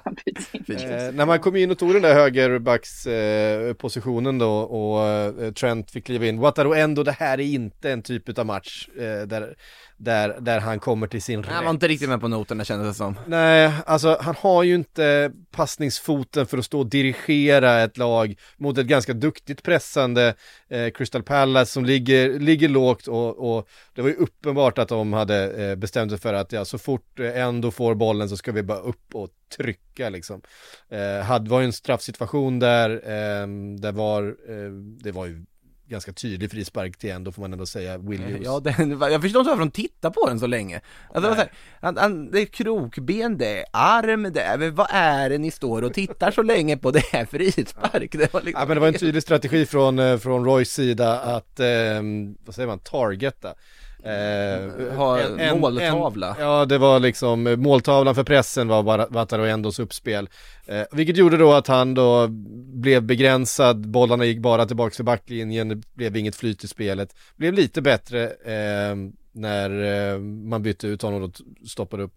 [0.03, 0.65] han byts in.
[0.77, 6.05] Eh, när man kom in och tog den där högerbackspositionen då och eh, Trent fick
[6.05, 6.39] kliva in.
[6.39, 9.55] Wataru ändå, det här är inte en typ av match eh, där
[10.03, 11.51] där, där han kommer till sin rätt.
[11.51, 13.19] Han var inte riktigt med på noterna kändes det som.
[13.27, 18.77] Nej, alltså han har ju inte passningsfoten för att stå och dirigera ett lag mot
[18.77, 20.35] ett ganska duktigt pressande
[20.69, 25.13] eh, Crystal Palace som ligger, ligger lågt och, och det var ju uppenbart att de
[25.13, 28.51] hade eh, bestämt sig för att ja, så fort eh, ändå får bollen så ska
[28.51, 30.41] vi bara upp och trycka liksom.
[30.89, 33.47] Eh, hade var ju en straffsituation där, eh,
[33.79, 34.71] det var, eh,
[35.03, 35.45] det var ju
[35.91, 38.45] ganska tydlig frispark till ändå får man ändå säga, Williams.
[38.45, 40.81] Ja, den, jag förstår inte varför de tittar på den så länge.
[41.13, 44.87] Alltså, det, här, han, han, det är krokben, det är arm, det är, men vad
[44.89, 46.91] är det ni står och tittar så länge på?
[46.91, 48.11] Det är frispark.
[48.11, 48.61] Det var liksom...
[48.61, 51.67] Ja, men det var en tydlig strategi från, eh, från Roys sida att, eh,
[52.45, 53.53] vad säger man, targeta.
[54.03, 56.35] Eh, ha en, måltavla.
[56.35, 60.29] En, ja, det var liksom måltavlan för pressen var Vataro Endos uppspel.
[60.65, 62.27] Eh, vilket gjorde då att han då
[62.73, 67.15] blev begränsad, bollarna gick bara tillbaka till backlinjen, det blev inget flyt i spelet.
[67.35, 68.95] Blev lite bättre eh,
[69.31, 69.83] när
[70.13, 71.31] eh, man bytte ut honom och
[71.67, 72.13] stoppade upp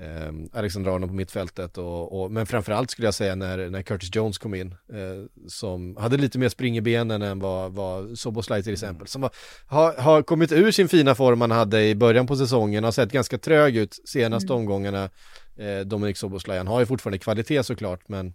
[0.00, 4.10] eh, Alexander Arnold på mittfältet och, och, men framförallt skulle jag säga när, när Curtis
[4.14, 8.62] Jones kom in eh, som hade lite mer spring i benen än vad, vad Soboslaj
[8.62, 9.30] till exempel som var,
[9.66, 13.12] har, har kommit ur sin fina form han hade i början på säsongen har sett
[13.12, 14.60] ganska trög ut senaste mm.
[14.60, 15.10] omgångarna.
[15.56, 18.34] Eh, Dominik Soboslaj han har ju fortfarande kvalitet såklart men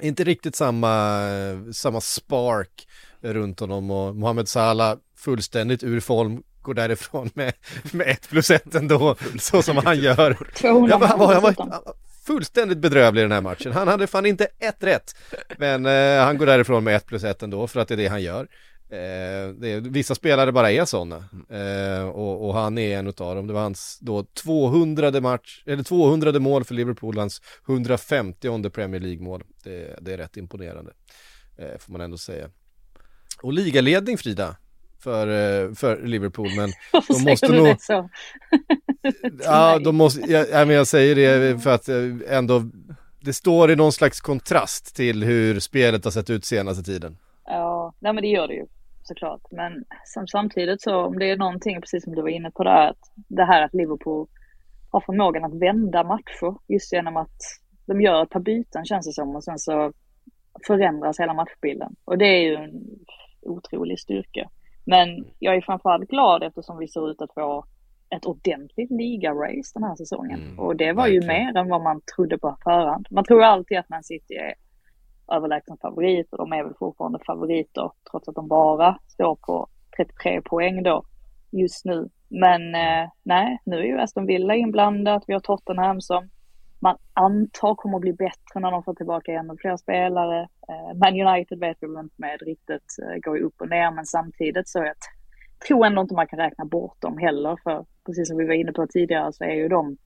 [0.00, 1.20] inte riktigt samma,
[1.72, 2.86] samma spark
[3.20, 7.52] runt honom och Mohamed Salah fullständigt ur form går därifrån med,
[7.92, 10.38] med ett plus ett ändå, så som han gör.
[10.62, 11.54] Ja, han, var, han var
[12.26, 13.72] fullständigt bedrövlig i den här matchen.
[13.72, 15.14] Han hade fan inte ett rätt.
[15.58, 18.08] Men eh, han går därifrån med ett plus ett ändå, för att det är det
[18.08, 18.48] han gör.
[18.88, 21.16] Eh, det, vissa spelare bara är sådana.
[21.50, 23.46] Eh, och, och, han är en utav dem.
[23.46, 29.42] Det var hans då 200 match, eller 200 mål för Liverpool, hans 150 Premier League-mål.
[29.64, 30.92] Det, det, är rätt imponerande,
[31.58, 32.50] eh, får man ändå säga.
[33.42, 34.56] Och ligaledning Frida,
[35.06, 36.70] för, eh, för Liverpool men
[37.08, 37.76] de måste nog...
[39.44, 42.62] Ja, de måste, jag, men jag säger det för att eh, ändå
[43.20, 47.16] det står i någon slags kontrast till hur spelet har sett ut senaste tiden.
[47.44, 48.66] Ja, nej men det gör det ju
[49.02, 49.40] såklart.
[49.50, 52.90] Men som samtidigt så om det är någonting, precis som du var inne på där,
[52.90, 54.26] att det här att Liverpool
[54.90, 57.38] har förmågan att vända matcher just genom att
[57.86, 59.92] de gör ett par byten känns det som och sen så
[60.66, 61.94] förändras hela matchbilden.
[62.04, 62.70] Och det är ju en
[63.42, 64.50] otrolig styrka.
[64.86, 67.64] Men jag är framförallt glad eftersom vi ser ut att få
[68.10, 70.40] ett ordentligt liga-race den här säsongen.
[70.40, 71.22] Mm, och det var verkligen.
[71.22, 73.06] ju mer än vad man trodde på förhand.
[73.10, 74.54] Man tror alltid att Man City är
[75.36, 80.42] överlägsen favorit och de är väl fortfarande favoriter trots att de bara står på 33
[80.42, 81.04] poäng då
[81.50, 82.08] just nu.
[82.28, 85.24] Men eh, nej, nu är ju Aston Villa inblandat.
[85.26, 86.28] Vi har Tottenham som
[86.78, 90.40] man antar kommer att bli bättre när de får tillbaka ännu fler spelare.
[90.68, 93.90] Eh, Man United vet vi väl inte med riktigt, eh, går ju upp och ner,
[93.90, 94.94] men samtidigt så jag
[95.66, 98.72] tror ändå inte man kan räkna bort dem heller, för precis som vi var inne
[98.72, 99.96] på tidigare så är ju de,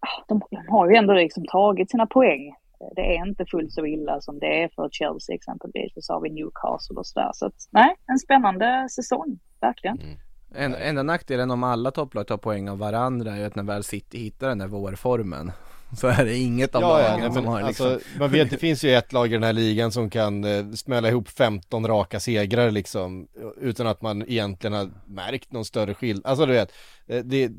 [0.00, 2.48] ah, de, de har ju ändå liksom tagit sina poäng.
[2.80, 6.12] Eh, det är inte fullt så illa som det är för Chelsea exempelvis, och så
[6.12, 7.30] har vi Newcastle och sådär.
[7.34, 10.00] Så att nej, en spännande säsong, verkligen.
[10.00, 10.16] Mm.
[10.54, 14.18] En, enda nackdelen om alla topplag tar poäng av varandra är att när väl City
[14.18, 15.52] hittar den där vårformen
[15.96, 17.86] så är det inget av ja, lagen ja, som har liksom...
[17.86, 20.70] Alltså, man vet, det finns ju ett lag i den här ligan som kan eh,
[20.70, 23.28] smälla ihop 15 raka segrar liksom
[23.60, 26.26] utan att man egentligen har märkt någon större skillnad.
[26.26, 26.72] Alltså du vet,
[27.06, 27.50] eh, det,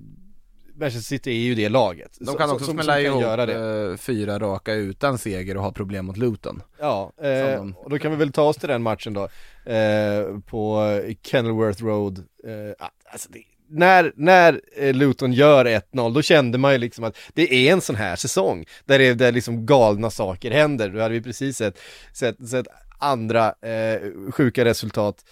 [0.80, 2.18] Manchester City är ju det laget.
[2.20, 3.90] De kan också som, smälla ihop göra det.
[3.92, 6.62] Eh, fyra raka utan seger och ha problem mot Luton.
[6.80, 9.30] Ja, eh, och då kan vi väl ta oss till den matchen då.
[9.72, 10.84] Eh, på
[11.24, 12.18] Kenilworth Road.
[12.44, 17.18] Eh, alltså det, när, när eh, Luton gör 1-0, då kände man ju liksom att
[17.34, 20.90] det är en sån här säsong, där det där liksom galna saker händer.
[20.90, 21.80] Då hade vi precis sett,
[22.14, 22.68] sett, sett
[23.00, 24.02] andra eh,
[24.32, 25.26] sjuka resultat.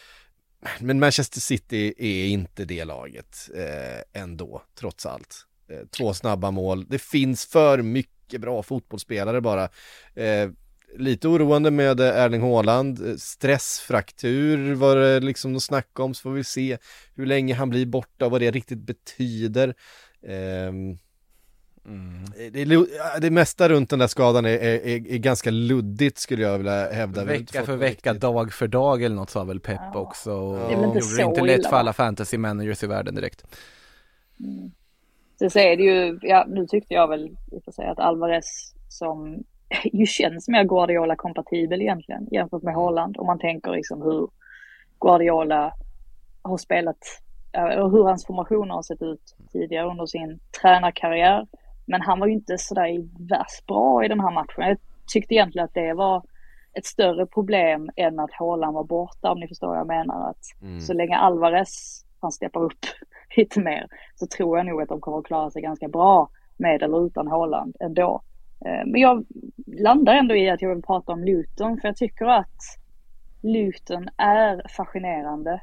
[0.79, 5.45] Men Manchester City är inte det laget eh, ändå, trots allt.
[5.69, 9.69] Eh, två snabba mål, det finns för mycket bra fotbollsspelare bara.
[10.15, 10.49] Eh,
[10.97, 16.21] lite oroande med eh, Erling Haaland, eh, stressfraktur var det liksom något snack om, så
[16.21, 16.77] får vi se
[17.15, 19.75] hur länge han blir borta och vad det riktigt betyder.
[20.21, 20.97] Um,
[21.85, 22.25] Mm.
[22.51, 22.87] Det,
[23.21, 27.23] det mesta runt den där skadan är, är, är, ganska luddigt skulle jag vilja hävda.
[27.23, 28.21] Vecka för vecka, riktigt.
[28.21, 29.99] dag för dag eller något sa väl Pep ja.
[29.99, 30.31] också.
[30.31, 33.45] Och det är inte gjorde det inte lätt för alla fantasy managers i världen direkt.
[34.39, 34.71] Mm.
[35.39, 39.43] Sen så är det ju, ja nu tyckte jag väl, får säga att Alvarez som
[39.83, 43.17] ju känns mer Guardiola-kompatibel egentligen jämfört med Holland.
[43.17, 44.29] Om man tänker liksom hur
[44.99, 45.73] Guardiola
[46.41, 46.97] har spelat,
[47.53, 51.47] och hur hans formationer har sett ut tidigare under sin tränarkarriär.
[51.85, 54.67] Men han var ju inte sådär värst bra i den här matchen.
[54.67, 54.77] Jag
[55.13, 56.23] tyckte egentligen att det var
[56.73, 60.29] ett större problem än att Haaland var borta om ni förstår vad jag menar.
[60.29, 60.79] Att mm.
[60.79, 62.85] Så länge Alvarez han steppar upp
[63.37, 66.83] lite mer så tror jag nog att de kommer att klara sig ganska bra med
[66.83, 68.21] eller utan Haaland ändå.
[68.65, 69.25] Eh, men jag
[69.67, 72.61] landar ändå i att jag vill prata om Luton för jag tycker att
[73.41, 75.61] Luton är fascinerande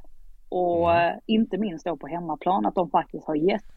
[0.48, 1.20] och mm.
[1.26, 3.74] inte minst då på hemmaplan att de faktiskt har gett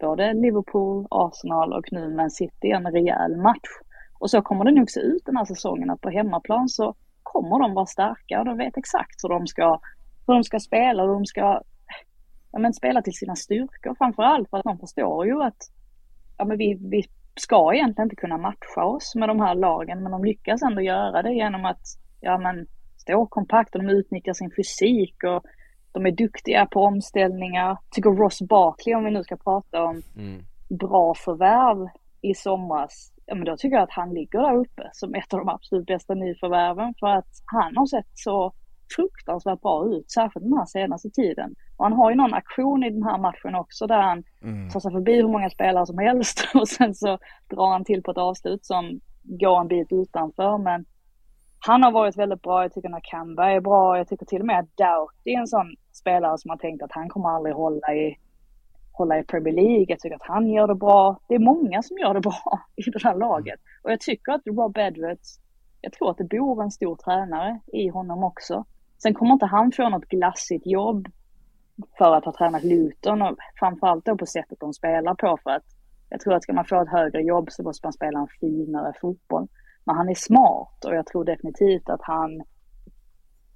[0.00, 3.70] både Liverpool, Arsenal och nu Man City en rejäl match.
[4.18, 7.58] Och så kommer det nog se ut den här säsongen att på hemmaplan så kommer
[7.58, 9.80] de vara starka och de vet exakt hur de ska,
[10.26, 11.62] hur de ska spela, hur de ska
[12.52, 15.62] ja, men spela till sina styrkor framför allt för att de förstår ju att
[16.38, 17.02] ja, men vi, vi
[17.40, 21.22] ska egentligen inte kunna matcha oss med de här lagen men de lyckas ändå göra
[21.22, 21.82] det genom att
[22.20, 25.44] ja, men stå kompakt och de utnyttjar sin fysik och
[25.92, 27.76] de är duktiga på omställningar.
[27.90, 30.42] Tycker Ross Barkley, om vi nu ska prata om mm.
[30.68, 31.88] bra förvärv
[32.20, 35.38] i somras, ja men då tycker jag att han ligger där uppe som ett av
[35.38, 38.52] de absolut bästa nyförvärven för att han har sett så
[38.96, 41.54] fruktansvärt bra ut, särskilt den här senaste tiden.
[41.76, 44.70] Och han har ju någon aktion i den här matchen också där han mm.
[44.70, 47.18] tar sig förbi hur många spelare som helst och sen så
[47.50, 50.84] drar han till på ett avslut som går en bit utanför men
[51.60, 52.62] han har varit väldigt bra.
[52.62, 53.98] Jag tycker Nakamba är bra.
[53.98, 56.92] Jag tycker till och med att Doughty är en sån spelare som har tänkt att
[56.92, 58.16] han kommer aldrig hålla i,
[58.92, 59.86] hålla i Premier League.
[59.88, 61.20] Jag tycker att han gör det bra.
[61.28, 63.60] Det är många som gör det bra i det här laget.
[63.82, 65.40] Och jag tycker att Rob Edwards,
[65.80, 68.64] jag tror att det bor en stor tränare i honom också.
[69.02, 71.08] Sen kommer inte han få något glassigt jobb
[71.98, 75.64] för att ha tränat Luton och framförallt då på sättet de spelar på för att
[76.10, 78.92] jag tror att ska man få ett högre jobb så måste man spela en finare
[79.00, 79.48] fotboll.
[79.90, 82.42] Men han är smart och jag tror definitivt att han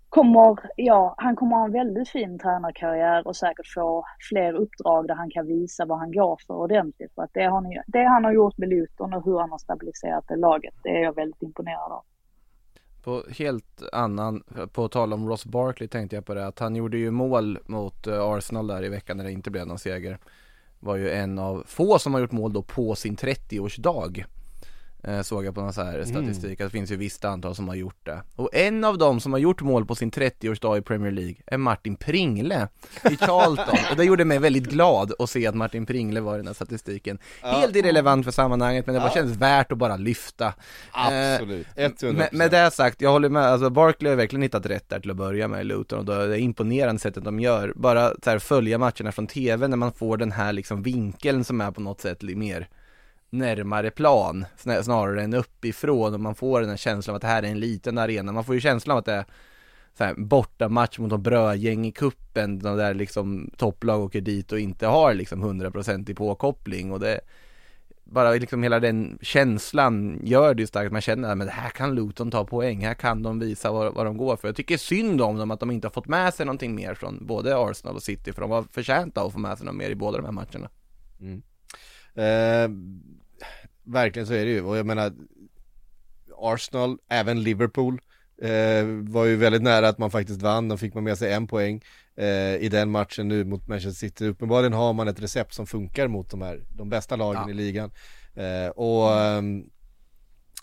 [0.08, 5.14] kommer, ja, han kommer ha en väldigt fin tränarkarriär och säkert få fler uppdrag där
[5.14, 7.14] han kan visa vad han går för ordentligt.
[7.14, 10.24] För att det, han, det han har gjort med Luton och hur han har stabiliserat
[10.28, 12.02] det laget, det är jag väldigt imponerad av.
[13.04, 16.98] På helt annan, på tal om Ross Barkley tänkte jag på det att han gjorde
[16.98, 20.18] ju mål mot eh, Arsenal där i veckan när det inte blev någon seger.
[20.80, 24.24] Var ju en av få som har gjort mål då på sin 30-årsdag.
[25.08, 26.66] Eh, såg jag på någon så här statistik mm.
[26.66, 28.22] att det finns ju visst antal som har gjort det.
[28.36, 31.58] Och en av dem som har gjort mål på sin 30-årsdag i Premier League är
[31.58, 32.68] Martin Pringle
[33.10, 33.78] i Charlton.
[33.90, 36.54] och det gjorde mig väldigt glad att se att Martin Pringle var i den här
[36.54, 37.18] statistiken.
[37.42, 37.48] Ja.
[37.48, 39.14] Helt irrelevant för sammanhanget men det var ja.
[39.14, 40.54] känns värt att bara lyfta.
[40.92, 42.12] Absolut, 100%.
[42.12, 45.10] Med, med det sagt, jag håller med, alltså Barkley har verkligen hittat rätt där till
[45.10, 47.72] att börja med i Luton och det är imponerande sättet de gör.
[47.76, 51.60] Bara så här, följa matcherna från TV när man får den här liksom vinkeln som
[51.60, 52.68] är på något sätt mer
[53.38, 57.42] närmare plan snarare än uppifrån och man får den här känslan av att det här
[57.42, 58.32] är en liten arena.
[58.32, 59.24] Man får ju känslan av att det är
[59.98, 64.52] så här, borta match mot de brödgäng i kuppen de där liksom topplag åker dit
[64.52, 67.20] och inte har liksom 100% i påkoppling och det
[68.04, 71.94] bara liksom hela den känslan gör det ju starkt, man känner att det här kan
[71.94, 74.48] Luton ta poäng, här kan de visa vad, vad de går för.
[74.48, 77.26] Jag tycker synd om dem att de inte har fått med sig någonting mer från
[77.26, 79.90] både Arsenal och City, för de var förtjänta av att få med sig något mer
[79.90, 80.68] i båda de här matcherna.
[81.20, 81.42] Mm.
[82.14, 82.68] Eh,
[83.84, 84.62] verkligen så är det ju.
[84.62, 85.12] Och jag menar,
[86.38, 88.00] Arsenal, även Liverpool
[88.42, 90.68] eh, var ju väldigt nära att man faktiskt vann.
[90.68, 91.82] De fick man med sig en poäng
[92.16, 94.26] eh, i den matchen nu mot Manchester City.
[94.26, 97.50] Uppenbarligen har man ett recept som funkar mot de här, de bästa lagen ja.
[97.50, 97.90] i ligan.
[98.34, 99.64] Eh, och ehm,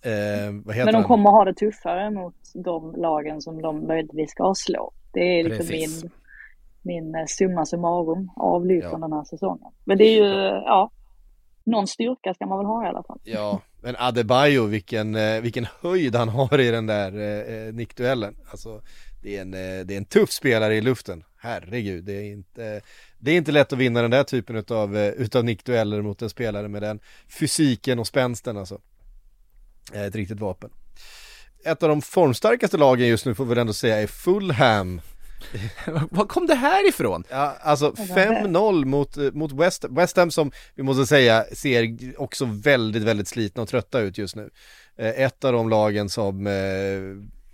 [0.01, 0.51] Eh,
[0.85, 4.93] Men de kommer ha det tuffare mot de lagen som de möjligtvis ska slå.
[5.13, 6.11] Det är liksom min,
[6.81, 8.97] min summa summarum av Luton ja.
[8.97, 9.71] den här säsongen.
[9.83, 10.29] Men det är ju,
[10.65, 10.91] ja,
[11.65, 13.19] någon styrka ska man väl ha i alla fall.
[13.23, 18.35] Ja, men Adebayo, vilken, eh, vilken höjd han har i den där eh, eh nickduellen.
[18.51, 18.81] Alltså,
[19.21, 21.23] det är, en, eh, det är en tuff spelare i luften.
[21.37, 22.81] Herregud, det är inte,
[23.19, 26.67] det är inte lätt att vinna den där typen utav, utav nickdueller mot en spelare
[26.67, 26.99] med den
[27.39, 28.81] fysiken och spänsten alltså.
[29.93, 30.69] Ett riktigt vapen.
[31.65, 35.01] ett av de formstarkaste lagen just nu får vi väl ändå säga är Fulham.
[36.11, 37.23] Var kom det här ifrån?
[37.29, 42.45] Ja, alltså 5-0 mot, eh, mot West, West Ham som vi måste säga ser också
[42.63, 44.49] väldigt, väldigt slitna och trötta ut just nu.
[44.97, 46.53] Eh, Ett av de lagen som eh,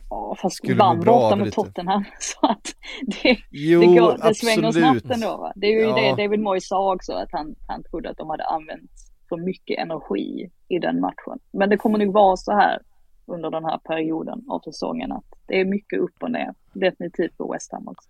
[0.09, 1.55] Ja, fast Skulle vann borta mot lite.
[1.55, 2.03] Tottenham.
[2.19, 5.37] Så att det, Jo, det, går, det svänger snabbt ändå.
[5.37, 5.53] Va?
[5.55, 5.95] Det är ju Ja.
[6.15, 8.91] det David Moyes sa också, att han, han trodde att de hade använt
[9.29, 11.39] för mycket energi i den matchen.
[11.53, 12.79] Men det kommer nog vara så här
[13.27, 16.53] under den här perioden av säsongen att det är mycket upp och ner.
[16.73, 18.09] Definitivt på West Ham också.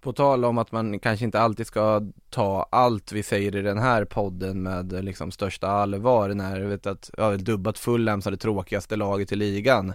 [0.00, 3.78] På tal om att man kanske inte alltid ska ta allt vi säger i den
[3.78, 8.32] här podden med liksom största allvar när jag vet att jag har dubbat Fulham som
[8.32, 9.94] det tråkigaste laget i ligan.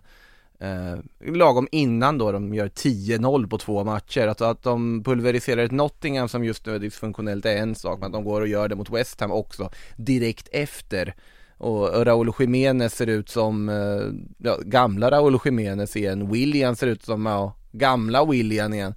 [0.60, 0.98] Eh,
[1.34, 4.28] lagom innan då de gör 10-0 på två matcher.
[4.28, 8.06] Alltså att de pulveriserar ett Nottingham som just nu är dysfunktionellt är en sak, men
[8.06, 11.16] att de går och gör det mot West Ham också direkt efter.
[11.62, 16.32] Och Raúl Jiménez ser ut som, eh, ja, gamla Raúl Jiménez igen.
[16.32, 18.94] William ser ut som, ja, gamla William igen.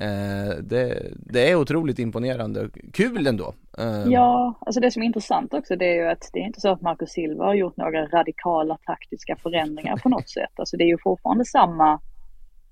[0.00, 2.68] Eh, det, det är otroligt imponerande.
[2.92, 3.54] Kul ändå.
[3.78, 6.60] Eh, Ja, alltså det som är intressant också det är ju att det är inte
[6.60, 10.52] så att Marcus Silva har gjort några radikala taktiska förändringar på något sätt.
[10.56, 12.00] Alltså det är ju fortfarande samma,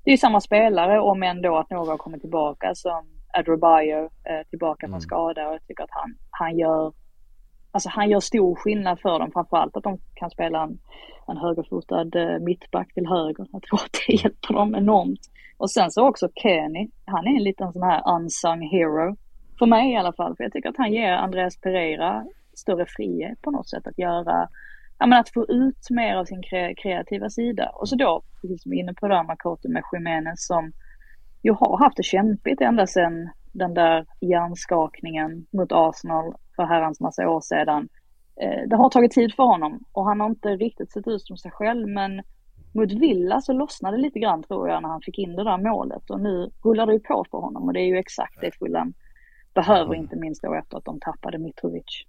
[0.05, 3.07] det är ju samma spelare om ändå att några har kommit tillbaka som
[3.39, 6.93] Adebayo eh, tillbaka från skada och jag tycker att han, han gör
[7.77, 10.79] Alltså han gör stor skillnad för dem, framförallt att de kan spela en,
[11.27, 13.47] en högerfotad eh, mittback till höger.
[13.53, 15.20] Jag tror att det hjälper dem enormt.
[15.57, 19.16] Och sen så också Kenny, han är en liten sån här unsung hero.
[19.59, 22.24] För mig i alla fall, för jag tycker att han ger Andreas Pereira
[22.55, 24.49] större frihet på något sätt att göra,
[24.99, 27.70] ja men att få ut mer av sin kre- kreativa sida.
[27.74, 30.72] Och så då, precis som vi är inne på där, Makoto med Jiménez som
[31.43, 37.29] ju har haft det kämpigt ända sedan den där hjärnskakningen mot Arsenal för herrans massa
[37.29, 37.89] år sedan.
[38.41, 41.37] Eh, det har tagit tid för honom och han har inte riktigt sett ut som
[41.37, 42.23] sig själv men
[42.75, 45.59] mot Villa så lossnade det lite grann tror jag när han fick in det där
[45.59, 48.59] målet och nu rullar det ju på för honom och det är ju exakt det
[48.59, 48.95] Fulham
[49.55, 52.07] behöver inte minst då efter att de tappade Mitrovic.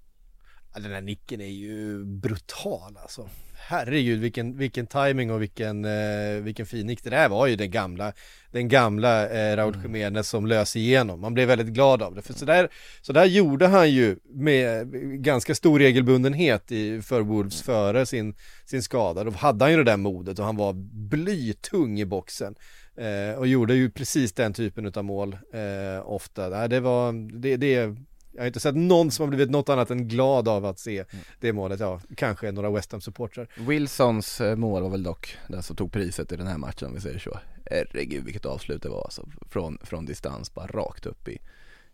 [0.79, 3.29] Den här nicken är ju brutal alltså.
[3.69, 7.03] Herregud vilken, vilken timing och vilken, eh, vilken fin nick.
[7.03, 8.13] Det där var ju den gamla,
[8.51, 11.21] den gamla eh, Raúl Jiménez som lös igenom.
[11.21, 12.21] Man blev väldigt glad av det.
[12.21, 12.69] För så där,
[13.01, 14.91] så där gjorde han ju med
[15.23, 19.23] ganska stor regelbundenhet i, för Wolves före sin, sin skada.
[19.23, 20.73] Då hade han ju det där modet och han var
[21.09, 22.55] blytung i boxen.
[22.97, 26.67] Eh, och gjorde ju precis den typen av mål eh, ofta.
[26.67, 27.95] Det var, det, det
[28.37, 31.05] jag har inte sett någon som har blivit något annat än glad av att se
[31.39, 33.47] det målet, ja, kanske några West Ham-supportrar.
[33.67, 36.93] Wilsons eh, mål var väl dock den som tog priset i den här matchen om
[36.93, 37.39] vi säger så.
[37.71, 39.27] Herregud vilket avslut det var alltså.
[39.49, 41.31] Från, från distans, bara rakt upp i,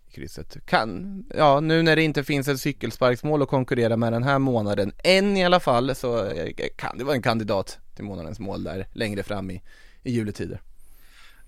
[0.07, 0.65] i krysset.
[0.65, 4.91] Kan, ja nu när det inte finns ett cykelsparksmål att konkurrera med den här månaden,
[5.03, 8.87] än i alla fall, så eh, kan det vara en kandidat till månadens mål där
[8.93, 9.61] längre fram i,
[10.03, 10.61] i juletider.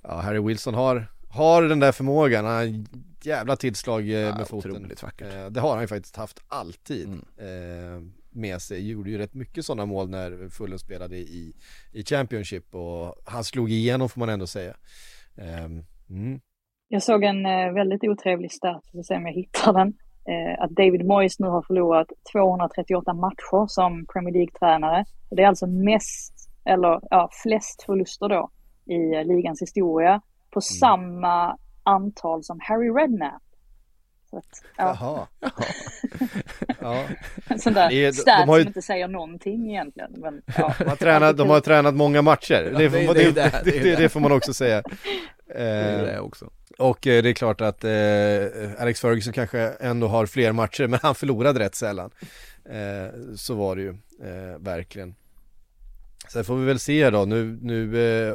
[0.02, 2.88] Ja, Harry Wilson har, har den där förmågan, han
[3.24, 4.72] jävla tillslag eh, Ja, med foten.
[4.72, 5.34] otroligt vackert.
[5.36, 7.22] Eh, Det har han ju faktiskt haft alltid Mm.
[7.38, 8.90] eh, med sig.
[8.90, 11.54] Gjorde ju rätt mycket sådana mål när Fulham spelade i,
[11.92, 14.74] i Championship och han slog igenom får man ändå säga.
[15.38, 16.40] Ehm, Mm.
[16.88, 19.94] Jag såg en väldigt otrevlig stat, vi får se om jag hittar den.
[20.60, 25.06] Att David Moyes nu har förlorat 238 matcher som Premier League-tränare.
[25.32, 26.34] Det är alltså mest,
[26.66, 28.50] eller ja, flest förluster då
[28.94, 30.22] i ligans historia
[30.56, 33.42] på samma antal som Harry Redknapp.
[34.30, 34.46] Så att,
[34.78, 35.28] ja, Jaha.
[36.82, 37.04] ja.
[37.48, 40.12] en sån där de stat har ju- som inte säger någonting egentligen.
[40.18, 40.74] Men, ja.
[40.80, 43.32] De har, tränat, de har tränat många matcher, det, får, det- man- det
[43.82, 44.84] det, det, får också säga.
[45.48, 46.50] Det är Eh, det också.
[46.80, 51.00] Och eh, det är klart att eh, Alex Ferguson kanske ändå har fler matcher men
[51.04, 52.12] han förlorade rätt sällan.
[52.70, 53.90] Eh, så var det ju
[54.24, 55.16] eh, verkligen.
[56.34, 58.34] Sen får vi väl se då, nu, nu eh,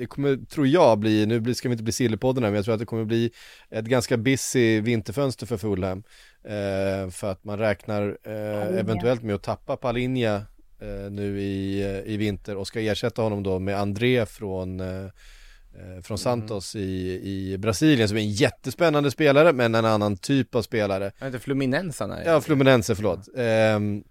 [0.00, 2.74] det kommer, tror jag, bli, nu ska vi inte bli Sillypodden här men jag tror
[2.74, 3.30] att det kommer bli
[3.70, 6.02] ett ganska busy vinterfönster för Fulham.
[6.44, 10.34] Eh, för att man räknar eh, eventuellt med att tappa Palinja
[10.80, 15.04] eh, nu i, eh, i vinter och ska ersätta honom då med André från eh,
[15.04, 20.54] eh, från Santos i, i Brasilien som är en jättespännande spelare men en annan typ
[20.54, 21.12] av spelare.
[21.18, 22.24] Jag inte Fluminense han är.
[22.24, 23.28] Ja, Fluminense, förlåt.
[23.36, 24.04] Ehm,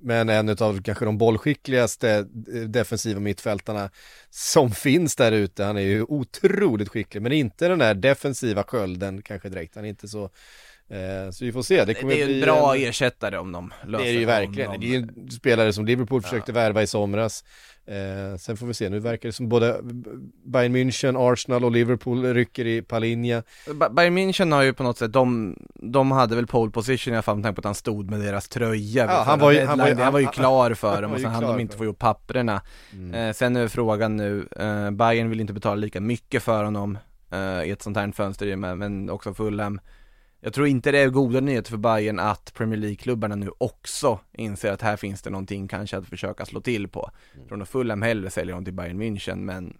[0.00, 2.10] men en av kanske de bollskickligaste
[2.54, 3.90] eh, defensiva mittfältarna
[4.30, 5.64] som finns där ute.
[5.64, 9.74] Han är ju otroligt skicklig, men inte den där defensiva skölden kanske direkt.
[9.74, 10.30] Han är inte så
[11.32, 13.52] så vi får se, det Det, kommer det är bli en bra en- ersättare om
[13.52, 15.86] de Det löser är det ju verkligen, om det de- är ju en spelare som
[15.86, 17.44] Liverpool försökte värva i somras.
[17.86, 19.80] Eh, Sen får vi se, nu verkar det som både
[20.44, 23.42] Bayern München, Arsenal och Liverpool rycker i Palinja.
[23.74, 27.16] Ba- Bayern München har ju på något sätt, de, de hade väl pole position i
[27.16, 29.64] alla fall med tanke på att han stod med deras tröja Ja, han var ju-
[29.64, 31.60] han var ju- han var ju klar för han dem och ju sen hann de
[31.60, 32.62] inte få ihop papperna.
[32.92, 33.14] Mm.
[33.14, 36.98] eh, Sen är frågan nu, eh, Bayern vill inte betala lika mycket för honom
[37.32, 39.80] eh, i ett sånt här fönster men också Fulham
[40.40, 44.72] Jag tror inte det är goda nyheter för Bayern att Premier League-klubbarna nu också inser
[44.72, 47.10] att här finns det någonting kanske att försöka slå till på.
[47.38, 49.76] Jag tror nog Fulham hellre säljer dem till Bayern München men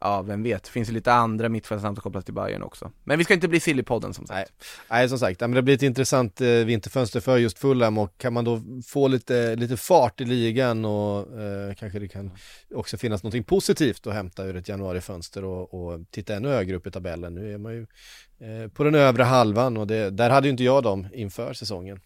[0.00, 3.18] Ja, vem vet, det finns ju lite andra mittfältsnamn som kopplas till Bayern också Men
[3.18, 4.46] vi ska inte bli Sillypodden som sagt Nej,
[4.90, 8.18] nej som sagt, ja, men det blir ett intressant eh, vinterfönster för just Fulham och
[8.18, 12.30] kan man då få lite, lite fart i ligan och eh, kanske det kan
[12.74, 16.86] också finnas någonting positivt att hämta ur ett januarifönster och, och titta ännu högre upp
[16.86, 17.34] i tabellen.
[17.34, 17.86] Nu är man ju
[18.40, 22.00] eh, på den övre halvan och det, där hade ju inte jag dem inför säsongen.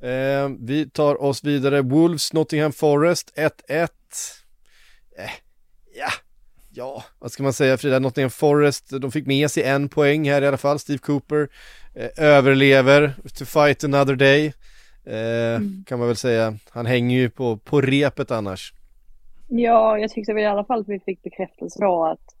[0.00, 3.88] Eh, vi tar oss vidare, Wolves, Nottingham Forest 1-1.
[5.18, 5.30] Eh,
[6.00, 6.10] ja,
[6.70, 10.42] ja, vad ska man säga Frida, Nottingham Forest, de fick med sig en poäng här
[10.42, 11.48] i alla fall, Steve Cooper
[11.94, 14.46] eh, överlever to fight another day.
[15.04, 18.74] Eh, Kan man väl säga, han hänger ju på, på repet annars.
[19.48, 22.36] Ja, jag tyckte väl i alla fall att vi fick bekräftelse på att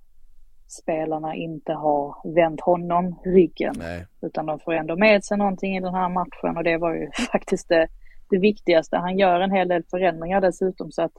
[0.68, 3.74] spelarna inte har vänt honom ryggen.
[3.78, 4.06] Nej.
[4.22, 7.10] Utan de får ändå med sig någonting i den här matchen och det var ju
[7.32, 7.88] faktiskt det,
[8.30, 8.96] det viktigaste.
[8.96, 11.12] Han gör en hel del förändringar dessutom så att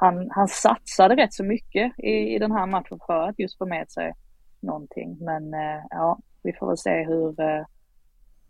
[0.00, 3.66] han, han satsade rätt så mycket i, i den här matchen för att just få
[3.66, 4.12] med sig
[4.60, 5.16] någonting.
[5.20, 7.64] Men eh, ja, vi får väl se hur, eh,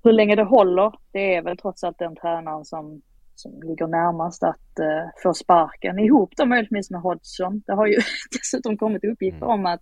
[0.05, 0.93] hur länge det håller.
[1.13, 3.03] Det är väl trots allt den tränaren som,
[3.35, 7.63] som ligger närmast att eh, få sparken ihop då möjligtvis med Hodgson.
[7.67, 7.97] Det har ju
[8.31, 9.81] dessutom kommit uppgifter om att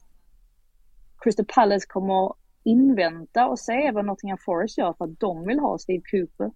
[1.21, 2.33] Crystal Palace kommer
[2.65, 6.51] invänta och se vad Nottingham Forest gör för att de vill ha Steve Cooper.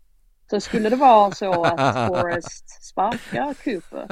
[0.51, 4.07] Så skulle det vara så att Forest sparkar Cooper,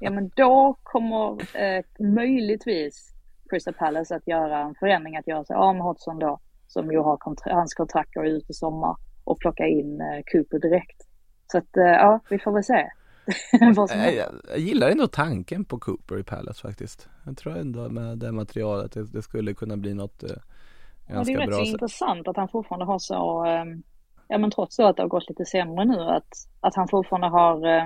[0.00, 1.84] ja men då kommer eh,
[2.14, 3.14] möjligtvis
[3.50, 6.98] Crystal Palace att göra en förändring, att göra sig av med Hodgson då, som ju
[6.98, 11.02] har kontra- hans kontrakt går ut i sommar, och plocka in eh, Cooper direkt.
[11.52, 12.90] Så att eh, ja, vi får väl se.
[14.48, 18.92] jag, gillar ändå tanken på Cooper i Palace faktiskt Jag tror ändå med det materialet,
[18.92, 20.36] det, det skulle kunna bli något eh, Ja,
[21.06, 23.64] det ganska är rätt bra så så- intressant att han fortfarande har så, eh,
[24.28, 26.28] ja men trots då att det har gått lite sämre nu, att,
[26.60, 27.84] att han fortfarande har eh,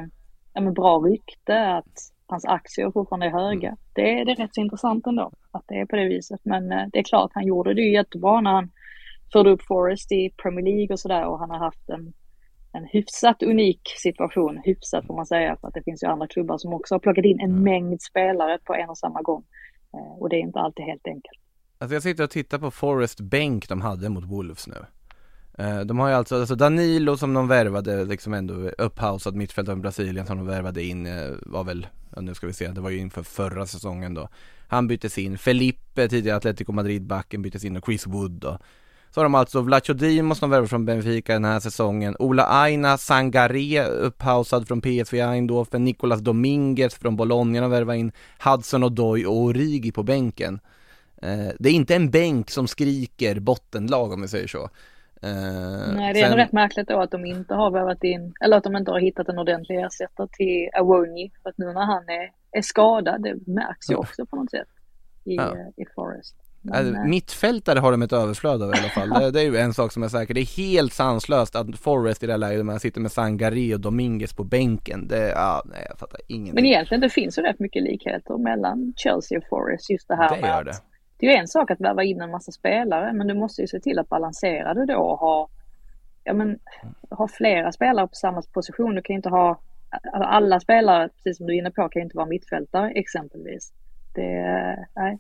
[0.55, 1.93] ja, men bra rykte, att
[2.27, 3.69] hans aktier fortfarande är höga.
[3.69, 3.79] Mm.
[3.93, 6.41] Det, är- det är rätt så intressant ändå, att det är på det viset.
[6.45, 8.71] Men eh, det är klart, han gjorde det ju jättebra när han
[9.33, 12.13] förde upp Forest i Premier League och sådär och han har haft en,
[12.73, 16.59] en hyfsat unik situation, hyfsat får man säga, för att det finns ju andra klubbar
[16.59, 19.45] som också har plockat in en mängd spelare på en och samma gång.
[19.95, 21.41] Eh, och det är inte alltid helt enkelt.
[21.79, 24.75] Alltså jag sitter och tittar på Forest bänk de hade mot Wolves nu
[25.59, 29.81] Eh, de har ju alltså, alltså Danilo som de värvade liksom ändå upphausad mittfältare i
[29.81, 31.87] Brasilien som de värvade in eh, var väl,
[32.17, 34.29] ja nu ska vi se, det var ju inför förra säsongen då.
[34.69, 38.59] Han byttes in, Felipe tidigare Atletico Madrid-backen byttes in och Chris Wood då.
[39.11, 42.17] Så har de alltså Vlacho Dimos som värvade från Benfica den här säsongen.
[42.19, 45.85] Ola Aina Sangare upphausad från PSV Eindhoven.
[45.85, 48.13] Nicolas Dominguez från Bologna de värvade in.
[48.45, 50.61] Hudson Odoi och Origi på bänken.
[51.23, 54.71] Eh, det är inte en bänk som skriker bottenlag om vi säger så.
[55.25, 58.57] Eh, Nej, det är sen- rätt märkligt då att de inte har värvat in, eller
[58.57, 61.33] att de inte har hittat en ordentlig ersättare till Awoni.
[61.43, 64.69] För att nu när han är, är skadad, det märks ju också på något sätt
[65.25, 65.43] i, Ja.
[65.43, 66.37] eh, i Forest.
[66.67, 69.09] Men, eh, mittfältare har de ett överflöd av i alla fall.
[69.21, 70.35] Det, det är ju en sak som är säker.
[70.35, 73.81] Det är helt sanslöst att Forrest i det här läget, man sitter med Sangare och
[73.81, 75.09] Dominguez på bänken.
[75.09, 76.55] Det, ja, nej jag fattar ingenting.
[76.55, 79.91] men egentligen det finns ju rätt mycket likheter mellan Chelsea och Forest.
[79.91, 80.83] Just det här det med gör att
[81.27, 81.33] det.
[81.33, 83.81] är ju en sak att värva in en massa spelare, men du måste ju se
[83.81, 85.49] till att balansera det då och ha,
[86.25, 86.59] ja men,
[87.11, 88.95] ha flera spelare på samma position.
[88.95, 89.61] Du kan ju inte ha,
[90.13, 93.73] alltså alla spelare, precis som du är inne på, kan ju inte vara mittfältare exempelvis.
[94.15, 95.19] Det, nej.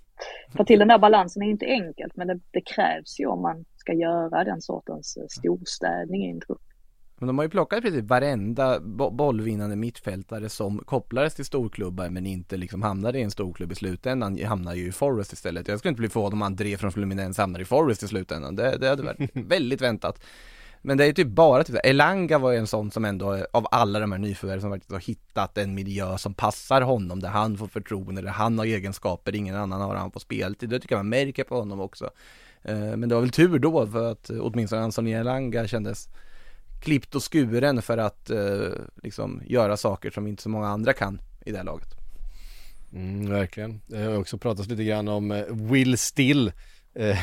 [0.56, 3.42] Få till den där balansen är ju inte enkelt, men det, det krävs ju om
[3.42, 6.60] man ska göra den sortens eh, storstädning i en trupp.
[7.18, 12.26] Men de har ju plockat precis varenda bo- bollvinnande mittfältare som kopplades till storklubbar men
[12.26, 15.68] inte liksom hamnade i en storklubb i slutändan hamnar ju i Forest istället.
[15.68, 18.56] Jag skulle inte bli förvånad om André från Fluminense hamnar i Forest i slutändan.
[18.56, 20.22] Det, det hade varit väldigt väntat.
[20.82, 23.66] Men det är ju typ bara typ, Elanga var ju en sån som ändå av
[23.70, 27.56] alla de här nyförvärven som faktiskt har hittat en miljö som passar honom där han
[27.58, 30.68] får förtroende, där han har egenskaper ingen annan har han på speltid.
[30.68, 32.10] Det tycker jag man märker på honom också.
[32.62, 36.08] Eh, Men det var väl tur då för att åtminstone Anthony Elanga kändes
[36.84, 38.72] klippt och skuren för att eh,
[39.02, 41.88] liksom göra saker som inte så många andra kan i det här laget.
[42.92, 43.80] Mm, verkligen.
[43.86, 46.52] Det har också pratats lite grann om eh, Will Still
[46.94, 47.18] eh,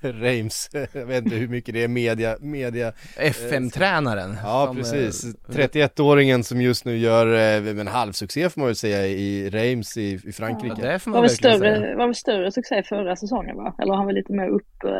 [0.00, 4.36] Reims, jag vet inte hur mycket det är media, media FM-tränaren.
[4.42, 8.76] Ja som, precis, eh, 31-åringen som just nu gör eh, en halvsuccé får man väl
[8.76, 10.76] säga i Reims i, i Frankrike.
[10.78, 13.74] Ja, det får Var väl större, var väl större succé förra säsongen va?
[13.78, 14.90] Eller han var lite mer upp, eh,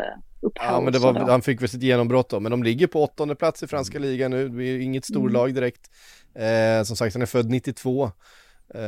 [0.54, 3.34] Ja men det var, han fick väl sitt genombrott då, men de ligger på åttonde
[3.34, 5.90] plats i franska ligan nu, det är inget storlag direkt.
[6.34, 8.04] Eh, som sagt han är född 92.
[8.74, 8.80] Eh,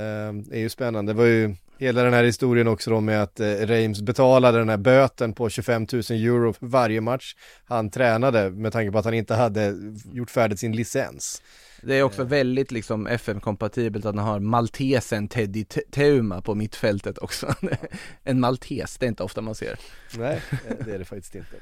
[0.52, 3.46] är ju spännande, det var ju hela den här historien också då med att eh,
[3.46, 8.72] Reims betalade den här böten på 25 000 euro för varje match han tränade med
[8.72, 9.74] tanke på att han inte hade
[10.12, 11.42] gjort färdigt sin licens.
[11.82, 17.18] Det är också väldigt liksom FM-kompatibelt att han har maltesen Teddy Te- Teuma på mittfältet
[17.18, 17.54] också.
[18.24, 19.78] en maltes, det är inte ofta man ser.
[20.18, 21.56] Nej, eh, det är det faktiskt inte.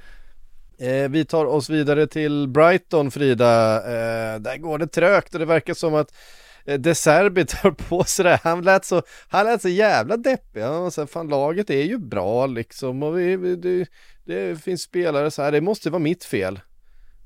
[0.78, 3.76] Eh, vi tar oss vidare till Brighton, Frida.
[3.76, 6.16] Eh, där går det trögt och det verkar som att eh,
[6.78, 8.40] De Serbi tar på sig det.
[8.42, 10.60] Han lät så, han lät så jävla deppig.
[10.60, 13.88] Han var så här, fan laget är ju bra liksom och vi, vi, det,
[14.24, 16.56] det finns spelare så här, det måste vara mitt fel.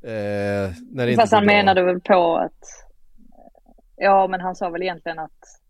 [0.02, 1.54] Eh, när det Fast han bra.
[1.54, 2.86] menade väl på att,
[3.96, 5.60] ja men han sa väl egentligen att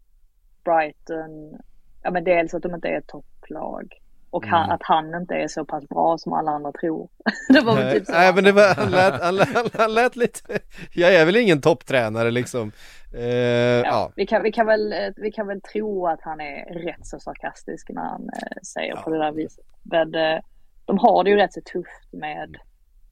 [0.65, 1.59] Brighton,
[2.03, 3.95] ja men dels att de inte är ett topplag
[4.31, 4.75] och han, Mm.
[4.75, 7.09] att han inte är så pass bra som alla andra tror.
[7.49, 8.13] det var väl typ så.
[8.13, 10.59] nej men det var, han lät, han, lät, han lät lite,
[10.95, 12.73] jag är väl ingen topptränare liksom.
[13.15, 13.85] Eh, ja.
[13.85, 17.07] Ja, vi, kan, vi, kan väl, eh, vi kan väl tro att han är rätt
[17.07, 19.65] så sarkastisk när han eh, säger på det där viset.
[19.83, 20.41] Men eh,
[20.85, 22.57] de har det ju rätt så tufft med,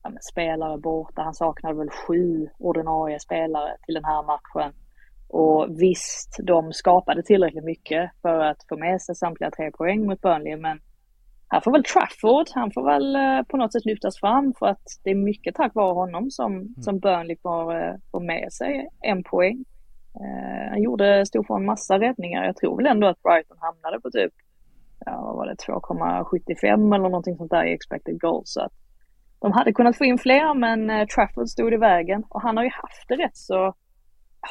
[0.03, 1.23] ja, med spelare borta.
[1.23, 4.73] Han saknade väl sju ordinarie spelare till den här matchen.
[5.29, 10.21] Och visst, de skapade tillräckligt mycket för att få med sig samtliga tre poäng mot
[10.21, 10.57] Burnley.
[10.57, 10.81] Men
[11.49, 14.83] här får väl Trafford, han får väl eh, på något sätt lyftas fram för att
[15.05, 19.23] det är mycket tack vare honom som, som Burnley får, eh, får med sig en
[19.23, 19.65] poäng.
[20.15, 22.45] Eh, han gjorde, stod för en massa räddningar.
[22.45, 24.33] Jag tror väl ändå att Brighton hamnade på typ,
[25.07, 28.53] ja vad var det, 2,75 eller någonting sånt där i expected goals.
[28.53, 28.73] Så att
[29.41, 32.65] de hade kunnat få in fler men eh, Trafford stod i vägen och han har
[32.65, 33.75] ju haft det rätt så,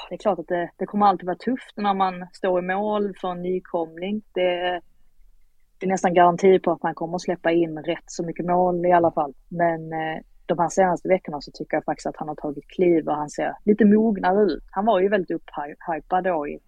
[0.09, 3.13] det är klart att det, det kommer alltid vara tufft när man står i mål
[3.21, 4.21] för en nykomling.
[4.33, 4.81] Det,
[5.77, 8.85] det är nästan garanti på att man kommer att släppa in rätt så mycket mål
[8.85, 9.33] i alla fall.
[9.49, 13.07] Men eh, de här senaste veckorna så tycker jag faktiskt att han har tagit kliv
[13.07, 14.63] och han ser lite mognare ut.
[14.71, 16.59] Han var ju väldigt upphypad då i,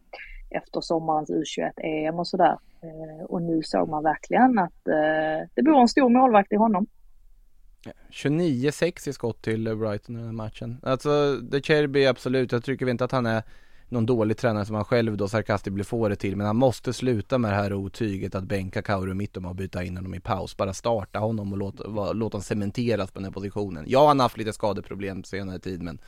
[0.50, 2.58] efter sommarens U21-EM och sådär.
[2.82, 6.88] Eh, och nu såg man verkligen att eh, det bor en stor målvakt i honom.
[8.10, 10.80] 29-6 i skott till Brighton i den här matchen.
[10.84, 13.44] Alltså, De Cherby absolut, jag tycker inte att han är
[13.96, 16.94] någon dålig tränare som han själv då sarkastiskt blir få det till, men han måste
[16.94, 20.58] sluta med det här otyget att bänka Kauru mittom och byta in honom i paus.
[20.58, 23.86] Bara starta honom och låta, va- låta honom cementeras på den här positionen.
[23.88, 26.00] Ja, han har haft lite skadeproblem senare tid, men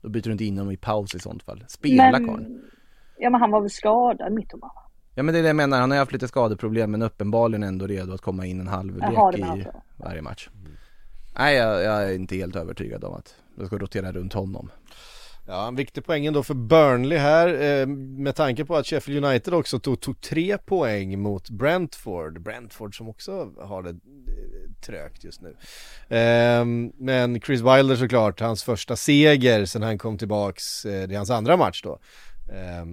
[0.00, 1.64] då byter du inte in honom i paus i sånt fall.
[1.68, 2.60] Spela karln.
[3.18, 4.72] ja, men han var väl skadad mitt om alla.
[5.14, 7.86] Ja men det är det jag menar, han har haft lite skadeproblem men uppenbarligen ändå
[7.86, 9.66] redo att komma in en det menar i
[9.96, 10.48] varje match.
[11.38, 14.70] Nej jag, jag är inte helt övertygad om att det ska rotera runt honom.
[15.46, 19.54] Ja, en viktig poäng ändå för Burnley här eh, med tanke på att Sheffield United
[19.54, 22.42] också tog, tog tre poäng mot Brentford.
[22.42, 23.96] Brentford som också har det eh,
[24.86, 25.56] trögt just nu.
[26.16, 26.64] Eh,
[26.98, 31.30] men Chris Wilder såklart, hans första seger sen han kom tillbaks, eh, det är hans
[31.30, 31.98] andra match då.
[32.52, 32.86] Eh,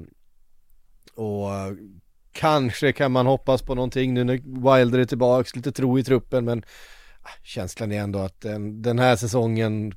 [1.15, 1.49] och
[2.31, 6.45] kanske kan man hoppas på någonting nu när Wilder är tillbaks, lite tro i truppen
[6.45, 6.63] men
[7.21, 9.93] ah, känslan är ändå att den, den här säsongen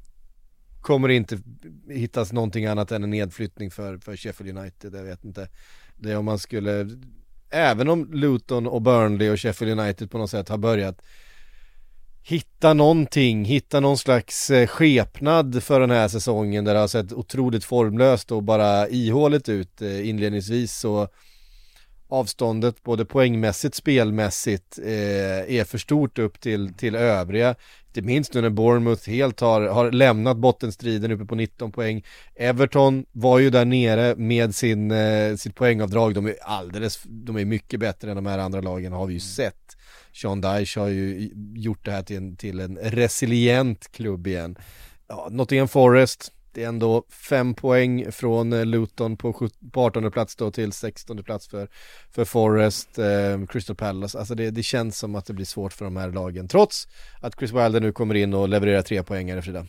[0.83, 1.39] kommer inte
[1.89, 5.49] hittas någonting annat än en nedflyttning för, för Sheffield United, jag vet inte.
[5.97, 6.89] Det är om man skulle,
[7.51, 11.03] även om Luton och Burnley och Sheffield United på något sätt har börjat
[12.23, 17.13] hitta någonting, hitta någon slags eh, skepnad för den här säsongen där det har sett
[17.13, 21.09] otroligt formlöst och bara ihåligt ut eh, inledningsvis så
[22.13, 27.55] avståndet både poängmässigt, spelmässigt eh, är för stort upp till, till övriga.
[27.87, 32.05] Inte minst nu när Bournemouth helt har, har lämnat bottenstriden uppe på 19 poäng.
[32.35, 36.15] Everton var ju där nere med sin, eh, sitt poängavdrag.
[36.15, 39.21] De är alldeles, de är mycket bättre än de här andra lagen har vi ju
[39.21, 39.77] sett.
[40.13, 44.57] Sean Dyche har ju gjort det här till en, till en resilient klubb igen.
[45.09, 49.33] Ja, Nottingham Forest, det är ändå fem poäng från eh, Luton på,
[49.73, 51.69] på 18 plats då till 16 plats för,
[52.11, 54.19] för Forest, eh, Crystal Palace.
[54.19, 56.49] Alltså det, det känns som att det blir svårt för de här lagen.
[56.49, 56.89] Trots
[57.23, 59.67] att Chris Wilder nu kommer in och levererar tre poängare Frida.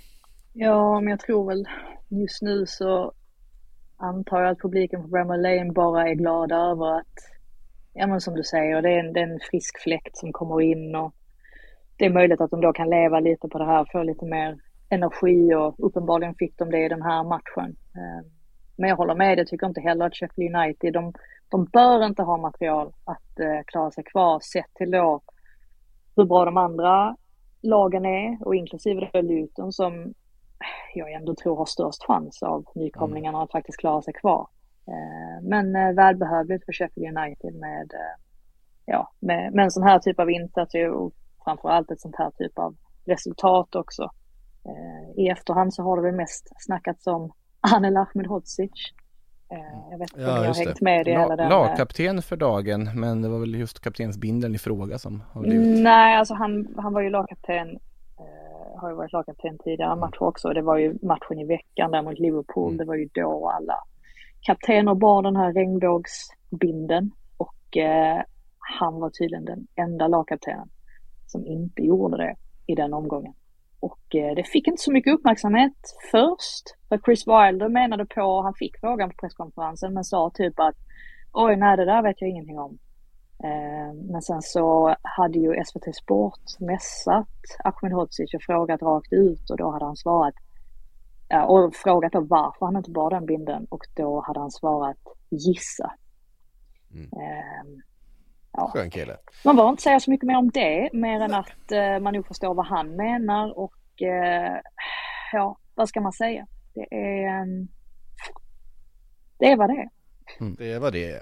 [0.53, 1.67] Ja, men jag tror väl
[2.09, 3.13] just nu så
[3.97, 7.13] antar jag att publiken på Bramall Lane bara är glada över att,
[7.93, 10.61] ja men som du säger, det är en, det är en frisk fläkt som kommer
[10.61, 11.13] in och
[11.97, 14.57] det är möjligt att de då kan leva lite på det här, få lite mer
[14.93, 17.75] energi och uppenbarligen fick de det i den här matchen.
[17.95, 18.25] Eh,
[18.75, 21.13] Men jag håller med, jag tycker inte heller att Sheffield United, de,
[21.49, 25.21] de bör inte ha material att eh, klara sig kvar sett till då
[26.15, 27.15] hur bra de andra
[27.61, 30.13] lagen är och inklusive då Luton som
[30.93, 34.47] jag ändå tror har störst chans av nykomlingarna att faktiskt klara sig kvar.
[34.87, 38.15] Eh, men eh, välbehövligt för Sheffield United med, eh,
[38.85, 41.13] ja, med, med en sån här typ av insats och
[41.43, 42.75] framförallt ett sånt här typ av
[43.05, 44.09] resultat också.
[45.15, 47.31] I efterhand så har det väl mest snackats om
[47.75, 48.71] Anel Ahmedhodzic.
[49.91, 51.49] Jag vet inte Ja, om ni har hängt med i La- hela den.
[51.49, 55.83] Lagkapten för dagen, men det var väl just kaptensbindeln i fråga som har blivit.
[55.83, 57.69] Nej, alltså han, han var ju lagkapten,
[58.19, 60.47] eh, har ju varit lagkapten tidigare matcher också.
[60.47, 62.77] och Det var ju matchen i veckan där mot Liverpool.
[62.77, 63.75] Det var ju då alla
[64.41, 68.21] kaptener bar den här regnbågsbinden och eh,
[68.79, 70.69] han var tydligen den enda lagkaptenen
[71.27, 72.35] som inte gjorde det
[72.67, 73.33] i den omgången.
[73.89, 75.77] Och eh, det fick inte så mycket uppmärksamhet
[76.11, 76.65] först.
[76.89, 80.75] För Chris Wilder menade på, han fick frågan på presskonferensen men sa typ att
[81.31, 82.77] oj nej det där vet jag ingenting om.
[83.43, 89.57] Eh, Men sen så hade ju SVT Sport mässat Ahmedhodzic och frågat rakt ut och
[89.57, 90.33] då hade han svarat
[91.47, 95.93] och frågat då varför han inte bar den binden och då hade han svarat gissa.
[97.11, 97.65] Eh,
[98.53, 98.71] ja.
[98.73, 99.17] Skön kille.
[99.45, 102.27] Man behöver inte säga så mycket mer om det, mer än att eh, man nog
[102.27, 104.61] förstår vad han menar och eh,
[105.31, 106.47] ja, vad ska man säga?
[106.73, 107.67] Det är, ehm,
[109.37, 109.89] det är vad det är.
[110.57, 111.21] Det är vad det är.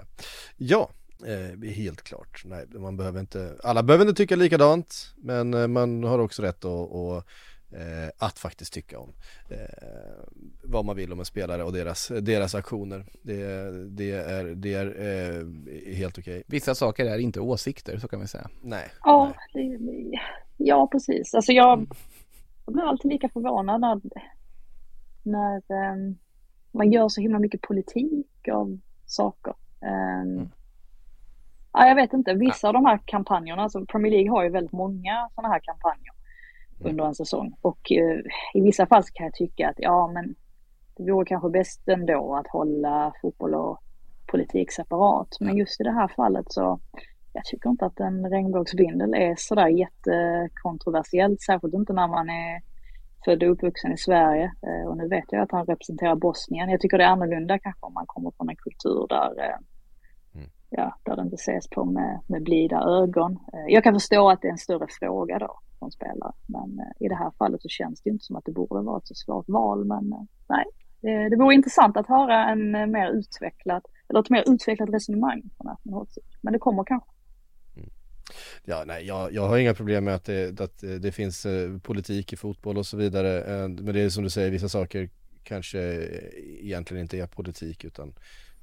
[0.56, 0.90] Ja,
[1.26, 2.42] eh, helt klart.
[2.44, 6.64] Nej, man behöver inte, alla behöver inte tycka likadant, men eh, man har också rätt
[6.64, 7.24] att, och,
[7.74, 9.12] eh, att faktiskt tycka om
[9.48, 9.56] eh,
[10.64, 13.04] vad man vill om en spelare och deras, deras aktioner.
[13.22, 16.42] Det, det är, det är eh, helt okej.
[16.46, 18.48] Vissa saker är inte åsikter, så kan vi säga.
[18.62, 18.88] Nej.
[19.04, 19.78] Ja, det,
[20.56, 21.34] ja precis.
[21.34, 21.86] Alltså jag,
[22.66, 24.00] jag blir alltid lika förvånad när,
[25.22, 26.16] när ehm,
[26.72, 29.54] man gör så himla mycket politik av saker.
[29.80, 30.48] Ehm,
[31.72, 34.72] ja, jag vet inte, vissa av de här kampanjerna, alltså Premier League har ju väldigt
[34.72, 36.21] många sådana här kampanjer
[36.84, 37.56] under en säsong.
[37.60, 38.18] Och eh,
[38.54, 40.34] i vissa fall kan jag tycka att ja, men
[40.96, 43.78] det vore kanske bäst ändå att hålla fotboll och
[44.30, 45.28] politik separat.
[45.40, 46.80] Men just i det här fallet så
[47.32, 52.60] jag tycker inte att en regnbågsbindel är sådär jättekontroversiellt, särskilt inte när man är
[53.24, 54.52] född och uppvuxen i Sverige.
[54.66, 56.68] Eh, Och nu vet jag att han representerar Bosnien.
[56.70, 59.58] Jag tycker det är annorlunda kanske om man kommer från en kultur där, eh,
[60.70, 63.32] ja, där det inte ses på med, med blida ögon.
[63.32, 67.06] Eh, Jag kan förstå att det är en större fråga då från spelare, men eh,
[67.06, 69.14] i det här fallet så känns det inte som att det borde vara ett så
[69.14, 69.84] svårt val.
[69.84, 70.64] Men eh, nej,
[71.00, 75.42] det, det vore intressant att höra en eh, mer utvecklad, eller ett mer utvecklat resonemang
[75.56, 76.24] från Ahmedhodzic.
[76.40, 77.10] Men det kommer kanske.
[77.76, 77.90] Mm.
[78.64, 81.46] Ja, nej, jag, jag har inga problem med att det, att det finns
[81.82, 83.68] politik i fotboll och så vidare.
[83.68, 85.10] Men det är som du säger, vissa saker
[85.42, 85.78] kanske
[86.60, 88.14] egentligen inte är politik utan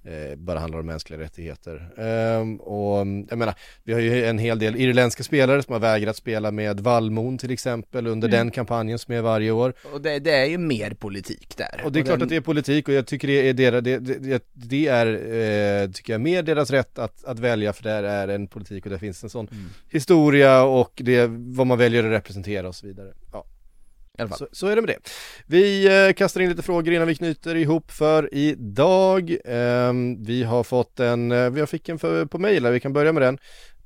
[0.09, 1.89] eh, bara handlar om mänskliga rättigheter.
[1.97, 2.97] Ehm, och
[3.29, 3.53] jag menar,
[3.83, 7.51] vi har ju en hel del irländska spelare som har vägrat spela med Vallmon till
[7.51, 8.37] exempel under Mm.
[8.39, 9.73] den kampanjen som är varje år.
[9.93, 11.81] Och det, det är ju mer politik där.
[11.85, 13.83] Och det är klart den- att det är politik och jag tycker det är deras,
[13.83, 15.07] det, det, det är,
[15.83, 18.91] eh, tycker jag, mer deras rätt att, att välja för där är en politik och
[18.91, 19.65] där finns en sån Mm.
[19.89, 23.13] historia och det, vad man väljer att representera och så vidare.
[23.33, 23.45] Ja.
[24.19, 24.37] I alla fall.
[24.37, 25.09] Så, så är det med det.
[25.45, 29.37] Vi eh, kastar in lite frågor innan vi knyter ihop för idag.
[29.45, 32.93] Eh, vi har fått en, eh, vi fick en för, på mail, här, vi kan
[32.93, 33.37] börja med den.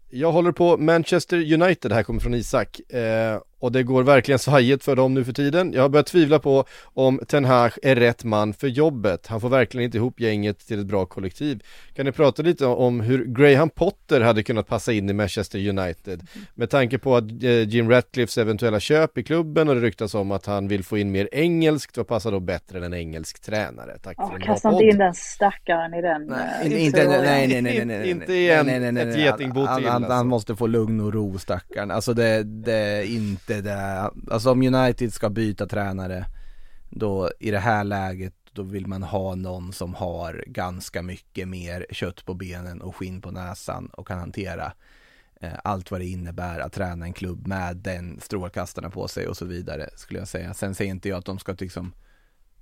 [0.09, 2.79] Jag håller på Manchester United, det här kommer från Isak.
[2.79, 5.73] Eh, och det går verkligen svajigt för dem nu för tiden.
[5.73, 9.27] Jag har börjat tvivla på om Ten Hag är rätt man för jobbet.
[9.27, 11.63] Han får verkligen inte ihop gänget till ett bra kollektiv.
[11.95, 16.27] Kan ni prata lite om hur Graham Potter hade kunnat passa in i Manchester United?
[16.55, 20.31] Med tanke på att eh, Jim Ratcliffes eventuella köp i klubben och det ryktas om
[20.31, 23.97] att han vill få in mer engelskt, vad passar då bättre än en engelsk tränare?
[24.01, 26.25] Tack för en bra kasta inte in den stackaren i den.
[26.25, 27.23] Nej, eh, inte, inte, historien.
[27.23, 29.25] nej, nej, nej, nej, nej, nej, Inte nej, igen, nej, nej, nej, ett nej.
[29.25, 30.13] getingbo han, till, han, alltså.
[30.13, 31.91] han måste få lugn och ro stackarn.
[31.91, 34.11] Alltså det, det är inte det.
[34.31, 36.25] Alltså om United ska byta tränare,
[36.89, 41.85] då i det här läget, då vill man ha någon som har ganska mycket mer
[41.91, 44.73] kött på benen och skinn på näsan och kan hantera
[45.41, 49.37] eh, allt vad det innebär att träna en klubb med den strålkastarna på sig och
[49.37, 50.53] så vidare skulle jag säga.
[50.53, 51.93] Sen säger inte jag att de ska liksom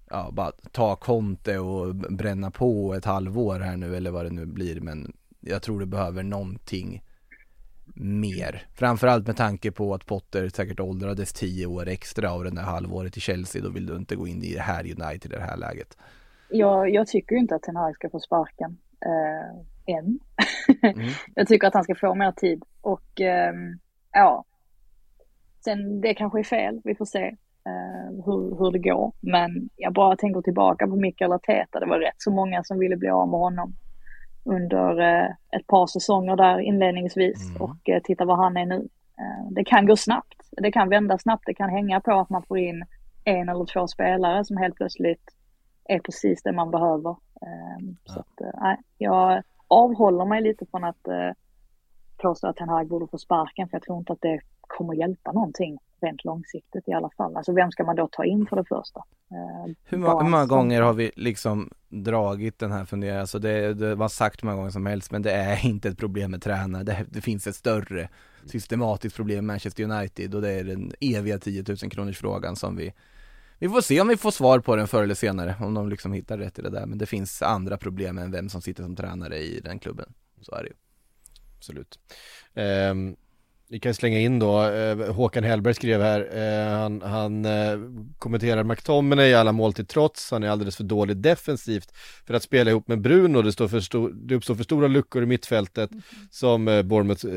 [0.09, 4.45] ja, bara ta Conte och bränna på ett halvår här nu eller vad det nu
[4.45, 7.03] blir men jag tror det behöver någonting
[7.95, 8.63] mer.
[8.73, 13.17] Framförallt med tanke på att Potter säkert åldrades tio år extra av den där halvåret
[13.17, 13.61] i Chelsea.
[13.61, 15.97] Då vill du inte gå in i det här United i det här läget.
[16.49, 18.77] Jag, jag tycker ju inte att Ten Hag ska få sparken.
[19.05, 20.19] Eh, än.
[20.83, 21.07] Mm.
[21.35, 22.63] jag tycker att han ska få mer tid.
[22.81, 23.79] Och ehm,
[24.11, 24.45] ja,
[25.63, 26.81] sen det kanske är fel.
[26.83, 27.25] Vi får se
[27.65, 29.13] eh, hur, hur det går.
[29.19, 31.79] Men jag bara tänker tillbaka på Mikael Arteta.
[31.79, 33.73] Det var rätt så många som ville bli av med honom
[34.43, 37.51] under eh, ett par säsonger där inledningsvis.
[37.59, 38.87] Och eh, titta var han är nu.
[39.17, 42.43] Eh, det kan gå snabbt, det kan vända snabbt, det kan hänga på att man
[42.43, 42.83] får in
[43.23, 45.35] en eller två spelare som helt plötsligt
[45.85, 47.09] är precis det man behöver.
[47.41, 51.07] Eh, så att, nej, jag avhåller mig lite från att
[52.17, 55.31] påstå att Ten Hag borde få sparken för jag tror inte att det kommer hjälpa
[55.31, 57.37] någonting rent långsiktigt i alla fall.
[57.37, 58.99] Alltså vem ska man då ta in för det första?
[59.31, 63.73] Eh, Hur, må- hur många gånger har vi liksom dragit den här funderingen, alltså det,
[63.73, 66.41] det var sagt hur många gånger som helst men det är inte ett problem med
[66.41, 68.09] tränare, det, det finns ett större
[68.45, 72.75] systematiskt problem med Manchester United och det är den eviga 10 000 kronors frågan som
[72.75, 72.93] vi
[73.59, 76.13] vi får se om vi får svar på den förr eller senare, om de liksom
[76.13, 78.95] hittar rätt i det där, men det finns andra problem än vem som sitter som
[78.95, 80.73] tränare i den klubben, så är det ju
[81.57, 81.99] Absolut.
[82.53, 83.15] Ehm,
[83.71, 87.79] vi kan slänga in då, eh, Håkan Hellberg skrev här, eh, han, han eh,
[88.17, 91.91] kommenterar McTominay alla mål till trots, han är alldeles för dålig defensivt
[92.27, 95.23] för att spela ihop med Bruno, det, står för stor, det uppstår för stora luckor
[95.23, 95.89] i mittfältet
[96.31, 97.33] som eh, Bournemouth eh,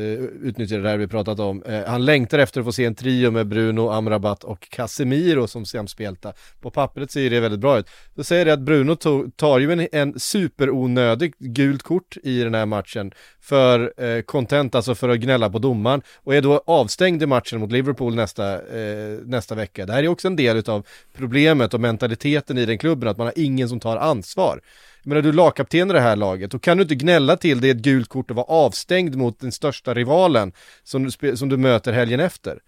[0.49, 1.63] utnyttjar det här vi pratat om.
[1.87, 6.33] Han längtar efter att få se en trio med Bruno, Amrabat och Casemiro som samspelta.
[6.61, 7.87] På pappret ser det väldigt bra ut.
[8.15, 12.55] Då säger det att Bruno tog, tar ju en, en superonödig gult kort i den
[12.55, 13.13] här matchen
[13.45, 17.61] för eh, content, alltså för att gnälla på domaren och är då avstängd i matchen
[17.61, 19.87] mot Liverpool nästa, eh, nästa vecka.
[19.87, 23.27] Det här är också en del av problemet och mentaliteten i den klubben, att man
[23.27, 24.61] har ingen som tar ansvar.
[25.03, 27.61] Jag menar, du är lagkapten i det här laget, då kan du inte gnälla till
[27.61, 30.53] det ett gult kort och vara avstängd mot den största rivalen
[30.85, 32.59] som du, som du möter helgen efter.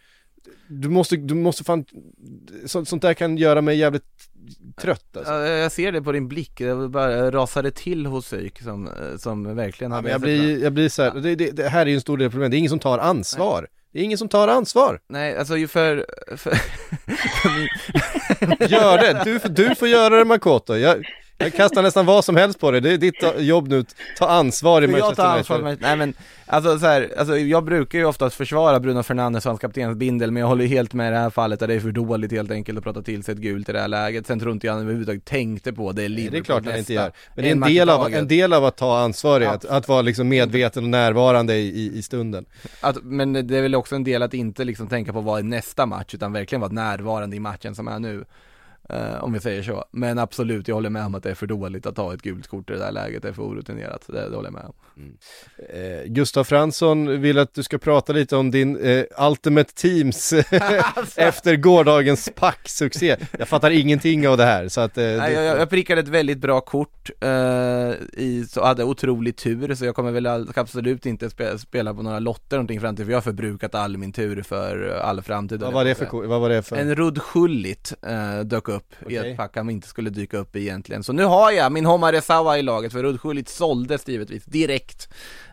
[0.69, 1.85] Du måste, du måste fan,
[2.67, 4.05] så, sånt där kan göra mig jävligt
[4.81, 5.33] trött alltså.
[5.33, 9.57] Ja, Jag ser det på din blick, det bara rasade till hos Syk som, som
[9.57, 11.87] verkligen Ja, hade men jag, blir, jag blir så här, det, det, det här är
[11.87, 13.67] ju en stor del av problemet, det är ingen som tar ansvar.
[13.93, 15.01] Det är ingen som tar ansvar.
[15.09, 16.07] Nej, alltså ju för,
[16.37, 16.53] för,
[18.69, 20.77] Gör det, du, får- du får göra det Makoto.
[20.77, 21.05] Jag,
[21.39, 23.85] jag kastar nästan vad som helst på dig, det är ditt jobb nu,
[24.19, 25.39] ta ansvar i jag Manchester United.
[25.39, 25.77] ansvar för mig?
[25.81, 26.15] Nej men,
[26.47, 30.49] alltså så här, alltså jag brukar ju oftast försvara Bruno Fernandes som kaptensbindel, men jag
[30.49, 32.79] håller ju helt med i det här fallet där det är för dåligt helt enkelt
[32.79, 34.27] att prata till sig ett gult i det här läget.
[34.27, 36.79] Sen tror inte jag han överhuvudtaget tänkte på det, Liverpool det är klart han nästa.
[36.79, 37.13] inte gör.
[37.35, 39.65] Men det är en i del, av, en del av att ta ansvar är att,
[39.65, 42.45] att vara liksom medveten och närvarande i, i, i stunden.
[42.81, 45.43] Att, men det är väl också en del att inte liksom tänka på vad är
[45.43, 48.25] nästa match, utan verkligen vara närvarande i matchen som är nu.
[48.89, 49.85] Eh, om vi säger så.
[49.91, 52.47] Men absolut, jag håller med om att det är för dåligt att ta ett gult
[52.47, 54.05] kort i det där läget, det är för orutinerat.
[54.07, 54.73] Det, det håller jag med om.
[55.69, 60.33] Eh, Gustav Fransson vill att du ska prata lite om din eh, Ultimate Teams
[61.17, 63.17] efter gårdagens packsuccé.
[63.39, 64.99] Jag fattar ingenting av det här så att...
[64.99, 67.29] Eh, Nej, jag, jag, jag prickade ett väldigt bra kort eh,
[68.13, 72.03] i, så hade otrolig tur så jag kommer väl all- absolut inte spe, spela på
[72.03, 75.23] några lotter någonting fram till för jag har förbrukat all min tur för eh, all
[75.23, 76.77] framtid vad var det för, vad var det för?
[76.77, 79.17] En Rudd Schullit eh, dök upp i Okej.
[79.31, 82.13] ett pack han inte skulle dyka upp i egentligen Så nu har jag min Homa
[82.13, 84.86] Resawa i laget för Rudd Schullit såldes givetvis direkt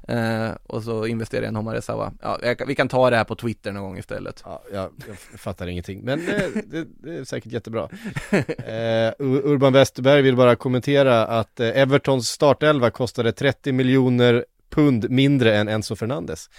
[0.07, 3.15] eh, Och så investerade jag i en Homa Resawa Ja, jag, vi kan ta det
[3.17, 7.15] här på Twitter någon gång istället Ja, jag, jag fattar ingenting, men eh, det, det
[7.17, 7.89] är säkert jättebra.
[8.31, 15.09] Eh, Ur- Urban Westerberg vill bara kommentera att eh, Evertons startelva kostade 30 miljoner pund
[15.09, 16.49] mindre än Enzo Fernandes.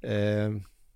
[0.00, 0.50] Eh,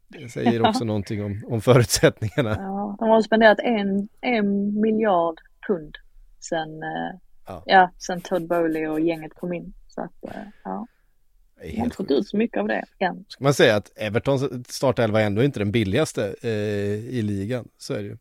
[0.08, 2.56] det säger också någonting om, om förutsättningarna.
[2.58, 5.96] Ja, de har spenderat en, en miljard pund
[6.40, 7.62] sen, eh, Ja.
[7.66, 7.90] ja.
[7.98, 9.72] sen Todd Bowley och gänget kom in.
[9.88, 10.86] Så att, eh, ja,
[11.62, 13.24] De har inte fått ut så mycket av det än.
[13.28, 17.94] Ska man säga att Evertons startelva är ändå inte den billigaste eh, i ligan, så
[17.94, 18.16] är det ju.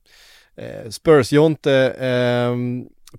[0.55, 1.93] Eh, Spurs-Jonte,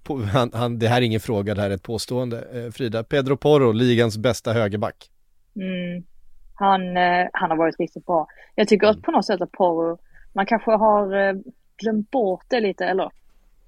[0.03, 2.45] på, han, han, det här är ingen fråga, det här är ett påstående.
[2.53, 5.11] Eh, Frida, Pedro Porro, ligans bästa högerback.
[5.57, 6.05] Mm.
[6.55, 8.27] Han, eh, han har varit riktigt bra.
[8.55, 9.99] Jag tycker att på något sätt att Porro,
[10.33, 11.35] man kanske har eh,
[11.77, 13.11] glömt bort det lite, eller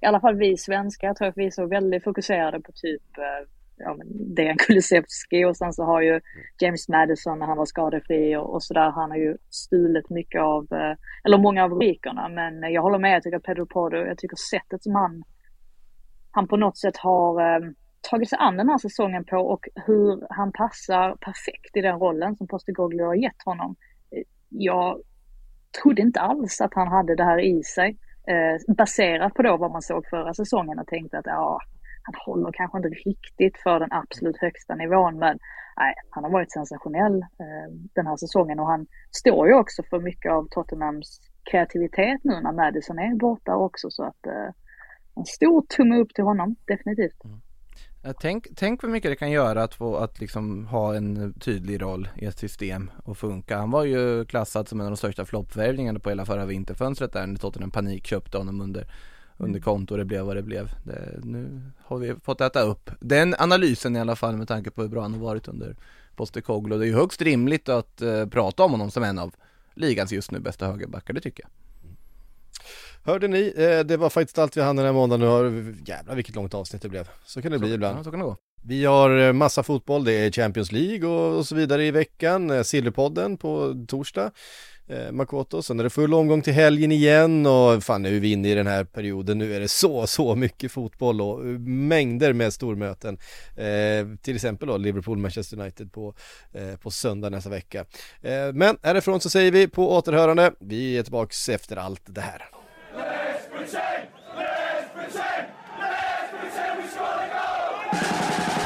[0.01, 3.17] i alla fall vi svenskar, jag tror att vi är så väldigt fokuserade på typ
[3.17, 6.21] eh, ja, men Dejan Kulusevski och sen så har ju
[6.61, 10.67] James Madison när han var skadefri och, och sådär, han har ju stulit mycket av,
[10.71, 14.17] eh, eller många av rubrikerna, men jag håller med, jag tycker att Pedro Porro, jag
[14.17, 15.23] tycker sättet som han,
[16.31, 17.69] han på något sätt har eh,
[18.09, 22.35] tagit sig an den här säsongen på och hur han passar perfekt i den rollen
[22.35, 23.75] som Postecoglou har gett honom.
[24.11, 25.01] Eh, Jag
[25.81, 27.97] trodde inte alls att han hade det här i sig.
[28.27, 31.59] Eh, baserat på då vad man såg förra säsongen och tänkte att ja,
[32.05, 35.39] han håller kanske inte riktigt för den absolut högsta nivån men
[35.77, 39.99] nej, han har varit sensationell eh, den här säsongen och han står ju också för
[39.99, 41.19] mycket av Tottenhams
[41.51, 44.49] kreativitet nu när Madison är borta också så att eh,
[45.15, 47.25] en stor tumme upp till honom, definitivt.
[47.25, 47.41] Mm.
[48.19, 52.09] Tänk, tänk vad mycket det kan göra att få att liksom ha en tydlig roll
[52.15, 53.57] i ett system och funka.
[53.57, 57.27] Han var ju klassad som en av de största floppvärvningarna på hela förra vinterfönstret där
[57.27, 58.87] när Tottenham panik köpte honom under,
[59.37, 60.71] under konto och det blev vad det blev.
[60.83, 64.81] Det, nu har vi fått äta upp den analysen i alla fall med tanke på
[64.81, 65.75] hur bra han har varit under
[66.15, 66.79] Postecoglou.
[66.79, 69.35] Det är ju högst rimligt att eh, prata om honom som en av
[69.73, 71.49] ligans just nu bästa högerbackar, det tycker jag.
[73.11, 75.19] Hörde ni, eh, det var faktiskt allt vi hann den här måndagen.
[75.19, 77.09] Nu har, jävlar vilket långt avsnitt det blev.
[77.25, 77.99] Så kan det bli ibland.
[77.99, 78.37] Ja, så kan det gå.
[78.67, 82.49] Vi har eh, massa fotboll, det är Champions League och, och så vidare i veckan.
[82.49, 84.31] Eh, Silverpodden på torsdag.
[84.87, 88.31] Eh, Makoto, sen är det full omgång till helgen igen och fan nu är vi
[88.31, 92.33] inne i den här perioden, nu är det så, så mycket fotboll och eh, mängder
[92.33, 93.17] med stormöten.
[93.55, 96.13] Eh, till exempel då Liverpool-Manchester United på,
[96.53, 97.85] eh, på söndag nästa vecka.
[98.21, 102.45] Eh, men härifrån så säger vi på återhörande, vi är tillbaks efter allt det här.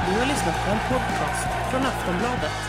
[0.06, 2.69] Du har lyssnat på en podcast från Aftonbladet.